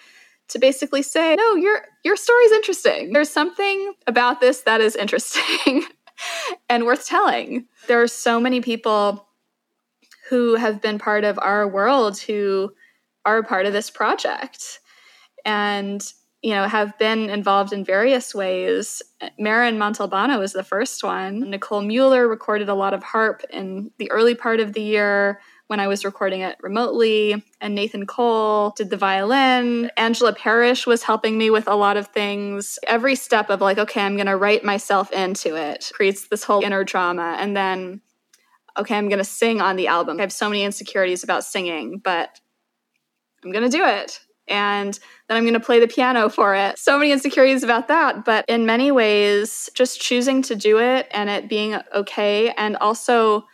to 0.49 0.59
basically 0.59 1.03
say, 1.03 1.37
no, 1.37 1.55
your 1.55 1.83
your 2.05 2.17
story's 2.17 2.51
interesting. 2.51 3.13
There's 3.13 3.31
something 3.31 3.95
about 4.09 4.41
this 4.41 4.63
that 4.63 4.81
is 4.81 4.97
interesting 4.97 5.85
and 6.69 6.85
worth 6.85 7.07
telling. 7.07 7.67
There 7.87 8.03
are 8.03 8.09
so 8.09 8.41
many 8.41 8.61
people 8.61 9.29
who 10.29 10.57
have 10.57 10.83
been 10.83 10.99
part 10.99 11.23
of 11.23 11.39
our 11.39 11.69
world 11.69 12.19
who 12.19 12.73
are 13.25 13.45
part 13.45 13.67
of 13.67 13.73
this 13.73 13.89
project 13.89 14.81
and 15.45 16.13
you 16.43 16.55
know 16.55 16.67
have 16.67 16.97
been 16.99 17.29
involved 17.29 17.73
in 17.73 17.85
various 17.85 18.35
ways. 18.35 19.03
Maren 19.39 19.79
montalbano 19.79 20.39
was 20.39 20.53
the 20.53 20.65
first 20.65 21.05
one. 21.05 21.51
Nicole 21.51 21.83
mueller 21.83 22.27
recorded 22.27 22.69
a 22.69 22.75
lot 22.75 22.95
of 22.95 23.03
harp 23.03 23.43
in 23.51 23.91
the 23.99 24.11
early 24.11 24.35
part 24.35 24.61
of 24.61 24.73
the 24.73 24.83
year 24.83 25.41
when 25.67 25.79
i 25.79 25.87
was 25.87 26.05
recording 26.05 26.41
it 26.41 26.57
remotely 26.63 27.45
and 27.61 27.77
nathan 27.77 28.05
cole 28.07 28.71
did 28.77 28.91
the 28.91 28.97
violin. 28.97 29.91
Angela 29.97 30.33
parrish 30.33 30.87
was 30.87 31.03
helping 31.03 31.39
me 31.39 31.51
with 31.51 31.69
a 31.69 31.77
lot 31.77 31.97
of 31.97 32.09
things. 32.09 32.79
Every 32.87 33.15
step 33.15 33.51
of 33.51 33.61
like 33.61 33.79
okay 33.79 34.01
i'm 34.01 34.17
going 34.17 34.27
to 34.27 34.37
write 34.37 34.65
myself 34.65 35.13
into 35.13 35.57
it 35.57 35.91
creates 35.95 36.29
this 36.29 36.43
whole 36.43 36.65
inner 36.65 36.85
drama 36.85 37.37
and 37.39 37.57
then 37.57 38.01
okay 38.79 38.97
i'm 38.97 39.09
going 39.09 39.19
to 39.19 39.25
sing 39.25 39.61
on 39.61 39.77
the 39.77 39.89
album. 39.89 40.19
I 40.19 40.23
have 40.23 40.33
so 40.33 40.49
many 40.49 40.65
insecurities 40.65 41.23
about 41.23 41.45
singing 41.45 42.01
but 42.03 42.41
i'm 43.45 43.53
going 43.53 43.71
to 43.71 43.77
do 43.77 43.85
it 43.85 44.21
and 44.51 44.99
then 45.29 45.37
I'm 45.37 45.45
going 45.45 45.55
to 45.55 45.61
play 45.61 45.81
the 45.81 45.89
piano 45.89 46.29
for 46.29 46.55
it. 46.55 46.79
So 46.79 46.99
many 46.99 47.13
insecurities 47.13 47.63
about 47.63 47.89
that. 47.89 48.25
But 48.25 48.45
in 48.49 48.67
many 48.67 48.91
ways, 48.91 49.71
just 49.75 50.01
choosing 50.01 50.43
to 50.43 50.57
do 50.57 50.79
it 50.79 51.07
and 51.13 51.31
it 51.31 51.49
being 51.49 51.79
okay. 51.95 52.51
And 52.51 52.77
also, 52.77 53.47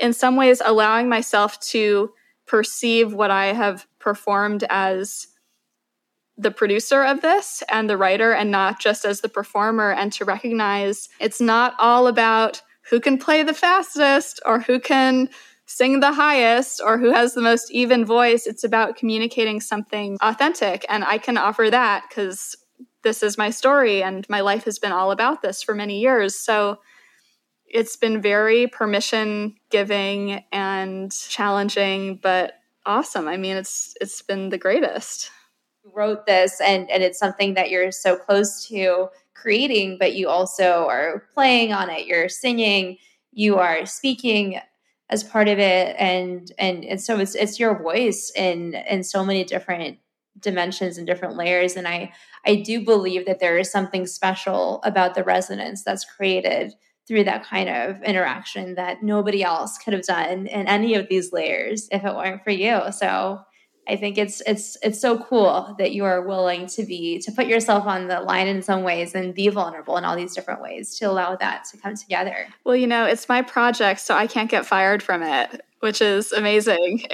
in 0.00 0.12
some 0.12 0.36
ways, 0.36 0.62
allowing 0.64 1.08
myself 1.08 1.58
to 1.60 2.12
perceive 2.46 3.12
what 3.12 3.30
I 3.30 3.46
have 3.46 3.86
performed 3.98 4.64
as 4.70 5.26
the 6.36 6.50
producer 6.50 7.02
of 7.02 7.20
this 7.20 7.62
and 7.70 7.88
the 7.88 7.96
writer 7.96 8.32
and 8.32 8.50
not 8.50 8.80
just 8.80 9.04
as 9.04 9.20
the 9.20 9.28
performer 9.28 9.92
and 9.92 10.12
to 10.12 10.24
recognize 10.24 11.08
it's 11.20 11.40
not 11.40 11.74
all 11.78 12.08
about 12.08 12.60
who 12.90 13.00
can 13.00 13.18
play 13.18 13.42
the 13.44 13.54
fastest 13.54 14.40
or 14.44 14.58
who 14.58 14.80
can 14.80 15.28
sing 15.66 16.00
the 16.00 16.12
highest 16.12 16.80
or 16.84 16.98
who 16.98 17.12
has 17.12 17.34
the 17.34 17.40
most 17.40 17.70
even 17.70 18.04
voice. 18.04 18.46
It's 18.46 18.64
about 18.64 18.96
communicating 18.96 19.60
something 19.60 20.18
authentic. 20.20 20.84
And 20.88 21.04
I 21.04 21.18
can 21.18 21.38
offer 21.38 21.70
that 21.70 22.04
because 22.08 22.56
this 23.02 23.22
is 23.22 23.38
my 23.38 23.50
story 23.50 24.02
and 24.02 24.28
my 24.28 24.40
life 24.40 24.64
has 24.64 24.78
been 24.78 24.92
all 24.92 25.10
about 25.10 25.42
this 25.42 25.62
for 25.62 25.74
many 25.74 26.00
years. 26.00 26.36
So 26.36 26.78
it's 27.66 27.96
been 27.96 28.20
very 28.20 28.66
permission 28.66 29.56
giving 29.70 30.44
and 30.52 31.12
challenging, 31.12 32.18
but 32.22 32.54
awesome. 32.86 33.26
I 33.28 33.36
mean, 33.36 33.56
it's 33.56 33.94
it's 34.00 34.22
been 34.22 34.50
the 34.50 34.58
greatest. 34.58 35.30
You 35.84 35.92
wrote 35.94 36.26
this 36.26 36.60
and 36.60 36.90
and 36.90 37.02
it's 37.02 37.18
something 37.18 37.54
that 37.54 37.70
you're 37.70 37.92
so 37.92 38.16
close 38.16 38.66
to 38.68 39.08
creating, 39.34 39.98
but 39.98 40.14
you 40.14 40.28
also 40.28 40.86
are 40.88 41.24
playing 41.34 41.72
on 41.72 41.90
it, 41.90 42.06
you're 42.06 42.28
singing, 42.28 42.96
you 43.32 43.56
are 43.56 43.84
speaking 43.84 44.60
as 45.14 45.22
part 45.22 45.46
of 45.48 45.60
it 45.60 45.94
and 45.98 46.50
and 46.58 46.84
and 46.84 47.00
so 47.00 47.18
it's 47.20 47.36
it's 47.36 47.60
your 47.60 47.80
voice 47.80 48.32
in 48.34 48.74
in 48.90 49.04
so 49.04 49.24
many 49.24 49.44
different 49.44 49.96
dimensions 50.40 50.98
and 50.98 51.06
different 51.06 51.36
layers 51.36 51.76
and 51.76 51.86
i 51.86 52.12
i 52.44 52.56
do 52.56 52.84
believe 52.84 53.24
that 53.24 53.38
there 53.38 53.56
is 53.56 53.70
something 53.70 54.06
special 54.08 54.80
about 54.82 55.14
the 55.14 55.22
resonance 55.22 55.84
that's 55.84 56.04
created 56.04 56.74
through 57.06 57.24
that 57.24 57.44
kind 57.44 57.68
of 57.68 58.02
interaction 58.02 58.74
that 58.74 59.02
nobody 59.02 59.42
else 59.42 59.78
could 59.78 59.92
have 59.92 60.04
done 60.04 60.46
in 60.46 60.66
any 60.66 60.94
of 60.94 61.06
these 61.08 61.32
layers 61.32 61.86
if 61.92 62.04
it 62.04 62.14
weren't 62.14 62.42
for 62.42 62.50
you. 62.50 62.80
So 62.92 63.40
I 63.88 63.96
think 63.96 64.18
it's 64.18 64.40
it's 64.46 64.76
it's 64.82 65.00
so 65.00 65.18
cool 65.18 65.74
that 65.78 65.92
you 65.92 66.04
are 66.04 66.22
willing 66.22 66.66
to 66.68 66.84
be 66.84 67.18
to 67.20 67.32
put 67.32 67.46
yourself 67.46 67.86
on 67.86 68.08
the 68.08 68.20
line 68.20 68.46
in 68.46 68.62
some 68.62 68.82
ways 68.82 69.14
and 69.14 69.34
be 69.34 69.48
vulnerable 69.48 69.96
in 69.96 70.04
all 70.04 70.16
these 70.16 70.34
different 70.34 70.62
ways 70.62 70.96
to 70.98 71.04
allow 71.04 71.36
that 71.36 71.64
to 71.72 71.76
come 71.76 71.94
together. 71.94 72.46
Well, 72.64 72.76
you 72.76 72.86
know, 72.86 73.04
it's 73.04 73.28
my 73.28 73.42
project, 73.42 74.00
so 74.00 74.14
I 74.14 74.26
can't 74.26 74.50
get 74.50 74.64
fired 74.64 75.02
from 75.02 75.22
it, 75.22 75.60
which 75.80 76.00
is 76.00 76.32
amazing. 76.32 77.02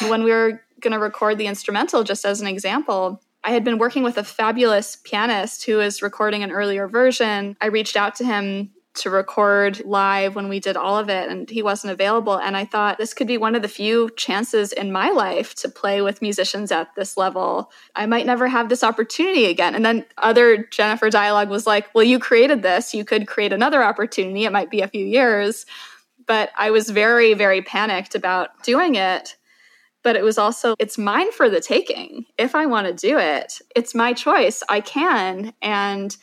And 0.00 0.10
when 0.10 0.22
we 0.22 0.30
were 0.30 0.62
going 0.80 0.92
to 0.92 0.98
record 0.98 1.38
the 1.38 1.46
instrumental, 1.46 2.04
just 2.04 2.24
as 2.24 2.40
an 2.40 2.46
example, 2.46 3.20
I 3.44 3.52
had 3.52 3.64
been 3.64 3.78
working 3.78 4.02
with 4.02 4.18
a 4.18 4.24
fabulous 4.24 4.96
pianist 4.96 5.64
who 5.64 5.76
was 5.76 6.02
recording 6.02 6.42
an 6.42 6.50
earlier 6.50 6.88
version. 6.88 7.56
I 7.60 7.66
reached 7.66 7.96
out 7.96 8.14
to 8.16 8.24
him 8.24 8.70
to 8.98 9.10
record 9.10 9.84
live 9.84 10.34
when 10.34 10.48
we 10.48 10.60
did 10.60 10.76
all 10.76 10.98
of 10.98 11.08
it 11.08 11.28
and 11.30 11.48
he 11.48 11.62
wasn't 11.62 11.92
available. 11.92 12.38
And 12.38 12.56
i 12.56 12.64
thought 12.64 12.98
this 12.98 13.14
could 13.14 13.26
be 13.26 13.38
one 13.38 13.54
of 13.54 13.62
the 13.62 13.68
few 13.68 14.10
chances 14.16 14.72
in 14.72 14.92
my 14.92 15.10
life 15.10 15.54
to 15.56 15.68
play 15.68 16.02
with 16.02 16.22
musicians 16.22 16.70
at 16.72 16.94
this 16.94 17.16
level. 17.16 17.70
I 17.94 18.06
might 18.06 18.26
never 18.26 18.48
have 18.48 18.68
this 18.68 18.84
opportunity 18.84 19.46
again. 19.46 19.74
And 19.74 19.84
then 19.84 20.04
other 20.18 20.64
jennifer 20.70 21.10
dialogue 21.10 21.48
was 21.48 21.66
like 21.66 21.92
well 21.94 22.04
you 22.04 22.18
created 22.18 22.62
this. 22.62 22.94
You 22.94 23.04
could 23.04 23.26
create 23.26 23.52
another 23.52 23.82
opportunity. 23.82 24.44
It 24.44 24.52
might 24.52 24.70
be 24.70 24.80
a 24.80 24.88
few 24.88 25.04
years. 25.04 25.66
But 26.26 26.50
i 26.56 26.70
was 26.70 26.90
very 26.90 27.34
very 27.34 27.62
panicked 27.62 28.14
about 28.14 28.62
doing 28.62 28.94
it. 28.94 29.36
But 30.02 30.16
it 30.16 30.22
was 30.22 30.38
also 30.38 30.74
it's 30.78 30.98
mine 30.98 31.32
for 31.32 31.48
the 31.48 31.60
taking. 31.60 32.24
If 32.36 32.54
i 32.54 32.66
want 32.66 32.86
to 32.86 33.06
do 33.08 33.18
it 33.18 33.60
it's 33.74 33.94
my 33.94 34.12
choice. 34.12 34.62
I 34.68 34.80
can. 34.80 35.52
And 35.62 36.16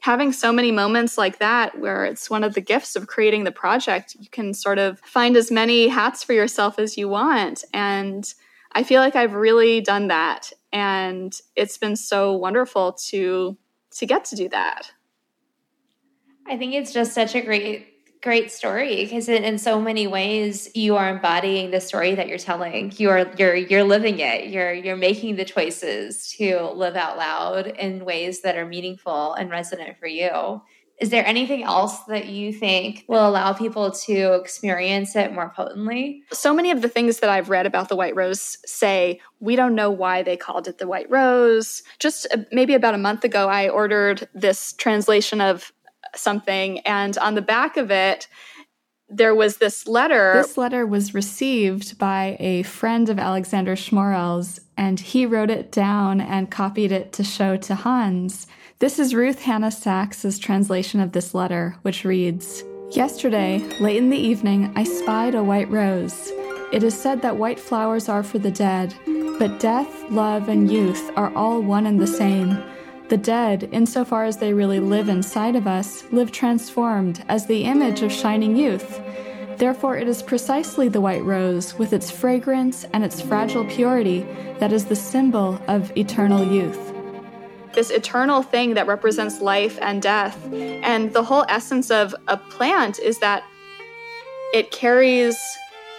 having 0.00 0.32
so 0.32 0.52
many 0.52 0.70
moments 0.70 1.18
like 1.18 1.38
that 1.38 1.78
where 1.78 2.04
it's 2.04 2.30
one 2.30 2.44
of 2.44 2.54
the 2.54 2.60
gifts 2.60 2.96
of 2.96 3.06
creating 3.06 3.44
the 3.44 3.52
project 3.52 4.16
you 4.20 4.28
can 4.30 4.54
sort 4.54 4.78
of 4.78 5.00
find 5.00 5.36
as 5.36 5.50
many 5.50 5.88
hats 5.88 6.22
for 6.22 6.32
yourself 6.32 6.78
as 6.78 6.96
you 6.96 7.08
want. 7.08 7.64
And 7.72 8.32
i 8.72 8.82
feel 8.82 9.00
like 9.00 9.16
i've 9.16 9.34
really 9.34 9.80
done 9.80 10.08
that. 10.08 10.52
And 10.72 11.32
it's 11.54 11.78
been 11.78 11.96
so 11.96 12.36
wonderful 12.36 12.92
to 13.08 13.56
to 13.92 14.06
get 14.06 14.26
to 14.26 14.36
do 14.36 14.48
that. 14.50 14.92
I 16.46 16.56
think 16.56 16.74
it's 16.74 16.92
just 16.92 17.12
such 17.12 17.34
a 17.34 17.40
great 17.40 17.95
great 18.26 18.50
story 18.50 19.04
because 19.04 19.28
in, 19.28 19.56
so 19.56 19.80
many 19.80 20.08
ways 20.08 20.68
you 20.74 20.96
are 20.96 21.10
embodying 21.10 21.70
the 21.70 21.80
story 21.80 22.12
that 22.16 22.26
you're 22.26 22.38
telling 22.38 22.92
you're 22.96 23.24
you're 23.38 23.54
you're 23.54 23.84
living 23.84 24.18
it 24.18 24.48
you're 24.48 24.72
you're 24.74 24.96
making 24.96 25.36
the 25.36 25.44
choices 25.44 26.34
to 26.36 26.68
live 26.74 26.96
out 26.96 27.16
loud 27.16 27.68
in 27.68 28.04
ways 28.04 28.42
that 28.42 28.56
are 28.56 28.66
meaningful 28.66 29.32
and 29.34 29.48
resonant 29.48 29.96
for 30.00 30.08
you 30.08 30.60
is 30.98 31.10
there 31.10 31.26
anything 31.26 31.62
else 31.62 32.04
that 32.04 32.26
you 32.26 32.52
think 32.52 33.04
will 33.06 33.28
allow 33.28 33.52
people 33.52 33.90
to 33.90 34.32
experience 34.32 35.14
it 35.14 35.32
more 35.32 35.52
potently? 35.54 36.22
So 36.32 36.54
many 36.54 36.70
of 36.70 36.80
the 36.80 36.88
things 36.88 37.20
that 37.20 37.28
I've 37.28 37.50
read 37.50 37.66
about 37.66 37.90
the 37.90 37.96
White 37.96 38.16
Rose 38.16 38.56
say, 38.64 39.20
we 39.38 39.56
don't 39.56 39.74
know 39.74 39.90
why 39.90 40.22
they 40.22 40.38
called 40.38 40.68
it 40.68 40.78
the 40.78 40.86
White 40.86 41.10
Rose. 41.10 41.82
Just 41.98 42.26
uh, 42.32 42.38
maybe 42.50 42.72
about 42.72 42.94
a 42.94 42.98
month 42.98 43.24
ago, 43.24 43.46
I 43.48 43.68
ordered 43.68 44.26
this 44.32 44.72
translation 44.72 45.42
of 45.42 45.70
something. 46.14 46.80
And 46.80 47.16
on 47.18 47.34
the 47.34 47.42
back 47.42 47.76
of 47.76 47.90
it, 47.90 48.28
there 49.08 49.34
was 49.34 49.58
this 49.58 49.86
letter. 49.86 50.32
This 50.34 50.58
letter 50.58 50.84
was 50.84 51.14
received 51.14 51.98
by 51.98 52.36
a 52.40 52.62
friend 52.64 53.08
of 53.08 53.18
Alexander 53.18 53.76
Schmorell's, 53.76 54.60
and 54.76 54.98
he 54.98 55.26
wrote 55.26 55.50
it 55.50 55.70
down 55.70 56.20
and 56.20 56.50
copied 56.50 56.90
it 56.90 57.12
to 57.12 57.24
show 57.24 57.56
to 57.56 57.74
Hans. 57.74 58.46
This 58.78 58.98
is 58.98 59.14
Ruth 59.14 59.42
Hanna 59.42 59.70
Sachs's 59.70 60.38
translation 60.38 61.00
of 61.00 61.12
this 61.12 61.34
letter, 61.34 61.76
which 61.82 62.04
reads 62.04 62.64
Yesterday, 62.90 63.58
late 63.80 63.96
in 63.96 64.10
the 64.10 64.18
evening, 64.18 64.72
I 64.76 64.84
spied 64.84 65.34
a 65.34 65.42
white 65.42 65.70
rose. 65.70 66.30
It 66.72 66.82
is 66.82 66.98
said 66.98 67.22
that 67.22 67.36
white 67.36 67.60
flowers 67.60 68.08
are 68.08 68.22
for 68.22 68.38
the 68.38 68.50
dead, 68.50 68.94
but 69.38 69.60
death, 69.60 70.10
love, 70.10 70.48
and 70.48 70.70
youth 70.70 71.10
are 71.16 71.34
all 71.34 71.60
one 71.60 71.86
and 71.86 72.00
the 72.00 72.06
same. 72.06 72.62
The 73.08 73.16
dead, 73.16 73.68
insofar 73.70 74.24
as 74.24 74.38
they 74.38 74.52
really 74.52 74.80
live 74.80 75.08
inside 75.08 75.54
of 75.54 75.68
us, 75.68 76.02
live 76.10 76.32
transformed 76.32 77.24
as 77.28 77.46
the 77.46 77.62
image 77.62 78.02
of 78.02 78.10
shining 78.10 78.56
youth. 78.56 79.00
Therefore, 79.58 79.96
it 79.96 80.08
is 80.08 80.22
precisely 80.22 80.88
the 80.88 81.00
white 81.00 81.22
rose, 81.22 81.78
with 81.78 81.92
its 81.92 82.10
fragrance 82.10 82.84
and 82.92 83.04
its 83.04 83.20
fragile 83.20 83.64
purity, 83.64 84.26
that 84.58 84.72
is 84.72 84.86
the 84.86 84.96
symbol 84.96 85.60
of 85.68 85.96
eternal 85.96 86.44
youth. 86.44 86.92
This 87.74 87.90
eternal 87.90 88.42
thing 88.42 88.74
that 88.74 88.88
represents 88.88 89.40
life 89.40 89.78
and 89.80 90.02
death. 90.02 90.36
And 90.52 91.12
the 91.12 91.22
whole 91.22 91.44
essence 91.48 91.92
of 91.92 92.12
a 92.26 92.36
plant 92.36 92.98
is 92.98 93.20
that 93.20 93.44
it 94.52 94.72
carries 94.72 95.38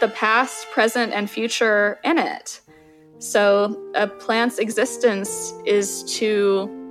the 0.02 0.10
past, 0.10 0.70
present, 0.72 1.14
and 1.14 1.30
future 1.30 2.00
in 2.04 2.18
it. 2.18 2.60
So, 3.20 3.82
a 3.96 4.08
plant's 4.08 4.60
existence 4.60 5.54
is 5.66 6.04
to 6.18 6.87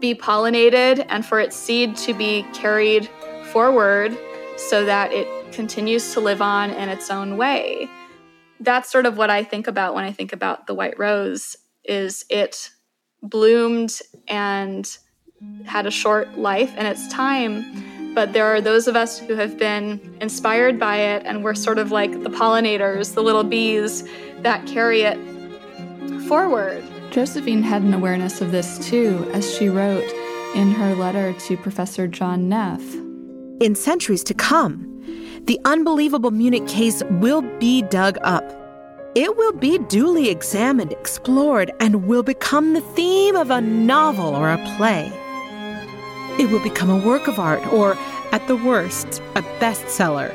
be 0.00 0.14
pollinated 0.14 1.04
and 1.08 1.24
for 1.24 1.40
its 1.40 1.56
seed 1.56 1.96
to 1.98 2.14
be 2.14 2.44
carried 2.54 3.08
forward 3.52 4.16
so 4.56 4.84
that 4.84 5.12
it 5.12 5.26
continues 5.52 6.12
to 6.14 6.20
live 6.20 6.42
on 6.42 6.70
in 6.70 6.88
its 6.88 7.10
own 7.10 7.36
way. 7.36 7.88
That's 8.60 8.90
sort 8.90 9.06
of 9.06 9.16
what 9.16 9.30
I 9.30 9.44
think 9.44 9.66
about 9.66 9.94
when 9.94 10.04
I 10.04 10.12
think 10.12 10.32
about 10.32 10.66
the 10.66 10.74
white 10.74 10.98
rose 10.98 11.56
is 11.84 12.24
it 12.28 12.70
bloomed 13.22 14.00
and 14.26 14.96
had 15.64 15.86
a 15.86 15.90
short 15.90 16.36
life 16.36 16.76
in 16.76 16.86
its 16.86 17.08
time. 17.08 18.14
But 18.14 18.32
there 18.32 18.46
are 18.46 18.60
those 18.60 18.88
of 18.88 18.96
us 18.96 19.18
who 19.18 19.34
have 19.36 19.58
been 19.58 20.16
inspired 20.20 20.78
by 20.78 20.96
it, 20.96 21.24
and 21.24 21.44
we're 21.44 21.54
sort 21.54 21.78
of 21.78 21.92
like 21.92 22.10
the 22.24 22.30
pollinators, 22.30 23.14
the 23.14 23.22
little 23.22 23.44
bees 23.44 24.02
that 24.40 24.66
carry 24.66 25.02
it 25.02 25.18
forward. 26.26 26.82
Josephine 27.18 27.64
had 27.64 27.82
an 27.82 27.92
awareness 27.94 28.40
of 28.40 28.52
this 28.52 28.78
too, 28.78 29.28
as 29.32 29.52
she 29.52 29.68
wrote 29.68 30.08
in 30.54 30.70
her 30.70 30.94
letter 30.94 31.32
to 31.32 31.56
Professor 31.56 32.06
John 32.06 32.48
Neff. 32.48 32.80
In 33.60 33.74
centuries 33.74 34.22
to 34.22 34.34
come, 34.34 35.02
the 35.46 35.58
unbelievable 35.64 36.30
Munich 36.30 36.68
case 36.68 37.02
will 37.10 37.42
be 37.58 37.82
dug 37.82 38.18
up. 38.22 38.44
It 39.16 39.36
will 39.36 39.50
be 39.50 39.78
duly 39.88 40.28
examined, 40.28 40.92
explored, 40.92 41.72
and 41.80 42.06
will 42.06 42.22
become 42.22 42.74
the 42.74 42.82
theme 42.82 43.34
of 43.34 43.50
a 43.50 43.60
novel 43.60 44.36
or 44.36 44.52
a 44.52 44.76
play. 44.76 45.10
It 46.38 46.48
will 46.52 46.62
become 46.62 46.88
a 46.88 47.04
work 47.04 47.26
of 47.26 47.40
art, 47.40 47.66
or, 47.72 47.98
at 48.30 48.46
the 48.46 48.54
worst, 48.54 49.20
a 49.34 49.42
bestseller. 49.58 50.32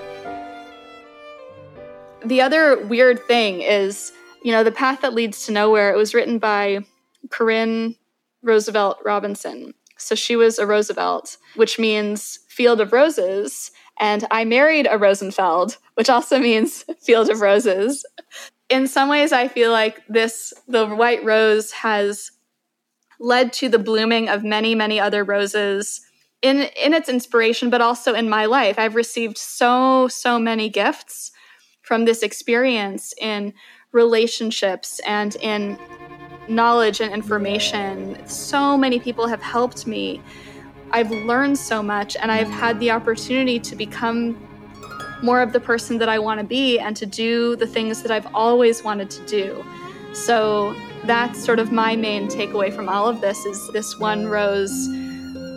The 2.25 2.41
other 2.41 2.85
weird 2.87 3.23
thing 3.25 3.61
is, 3.61 4.11
you 4.43 4.51
know, 4.51 4.63
The 4.63 4.71
Path 4.71 5.01
That 5.01 5.13
Leads 5.13 5.45
to 5.45 5.51
Nowhere, 5.51 5.91
it 5.91 5.97
was 5.97 6.13
written 6.13 6.37
by 6.37 6.85
Corinne 7.29 7.95
Roosevelt 8.41 8.99
Robinson. 9.03 9.73
So 9.97 10.15
she 10.15 10.35
was 10.35 10.59
a 10.59 10.67
Roosevelt, 10.67 11.37
which 11.55 11.79
means 11.79 12.39
field 12.49 12.81
of 12.81 12.91
roses. 12.91 13.71
And 13.99 14.27
I 14.31 14.43
married 14.43 14.87
a 14.89 14.97
Rosenfeld, 14.97 15.77
which 15.95 16.09
also 16.09 16.39
means 16.39 16.83
field 17.01 17.29
of 17.29 17.41
roses. 17.41 18.05
In 18.69 18.87
some 18.87 19.09
ways, 19.09 19.31
I 19.31 19.47
feel 19.47 19.71
like 19.71 20.01
this, 20.07 20.53
the 20.67 20.87
white 20.87 21.23
rose 21.23 21.71
has 21.71 22.31
led 23.19 23.53
to 23.53 23.69
the 23.69 23.79
blooming 23.79 24.27
of 24.27 24.43
many, 24.43 24.75
many 24.75 24.99
other 24.99 25.23
roses 25.23 26.01
in, 26.41 26.63
in 26.83 26.93
its 26.93 27.07
inspiration, 27.07 27.69
but 27.69 27.79
also 27.79 28.13
in 28.13 28.29
my 28.29 28.45
life. 28.45 28.77
I've 28.77 28.95
received 28.95 29.37
so, 29.37 30.09
so 30.09 30.37
many 30.37 30.69
gifts 30.69 31.31
from 31.81 32.05
this 32.05 32.23
experience 32.23 33.13
in 33.19 33.53
relationships 33.93 34.99
and 35.05 35.35
in 35.37 35.77
knowledge 36.49 36.99
and 36.99 37.13
information. 37.13 38.17
So 38.27 38.77
many 38.77 38.99
people 38.99 39.27
have 39.27 39.41
helped 39.41 39.87
me. 39.87 40.21
I've 40.91 41.09
learned 41.09 41.57
so 41.57 41.81
much, 41.81 42.17
and 42.17 42.31
I've 42.31 42.49
had 42.49 42.79
the 42.79 42.91
opportunity 42.91 43.59
to 43.59 43.75
become 43.75 44.37
more 45.23 45.41
of 45.41 45.53
the 45.53 45.59
person 45.59 45.97
that 45.99 46.09
I 46.09 46.19
want 46.19 46.39
to 46.41 46.45
be 46.45 46.77
and 46.79 46.95
to 46.97 47.05
do 47.05 47.55
the 47.55 47.65
things 47.65 48.03
that 48.03 48.11
I've 48.11 48.27
always 48.35 48.83
wanted 48.83 49.09
to 49.11 49.25
do. 49.25 49.63
So 50.13 50.75
that's 51.05 51.43
sort 51.43 51.59
of 51.59 51.71
my 51.71 51.95
main 51.95 52.27
takeaway 52.27 52.75
from 52.75 52.89
all 52.89 53.07
of 53.07 53.21
this 53.21 53.45
is 53.45 53.69
this 53.71 53.97
one 53.97 54.27
rose 54.27 54.87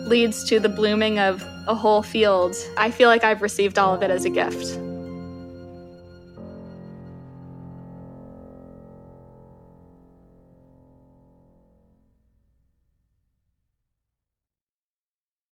leads 0.07 0.45
to 0.45 0.59
the 0.59 0.69
blooming 0.69 1.19
of 1.19 1.43
a 1.67 1.75
whole 1.75 2.01
field. 2.01 2.55
I 2.77 2.91
feel 2.91 3.09
like 3.09 3.25
I've 3.25 3.41
received 3.41 3.77
all 3.77 3.93
of 3.93 4.01
it 4.01 4.09
as 4.09 4.23
a 4.23 4.29
gift. 4.29 4.79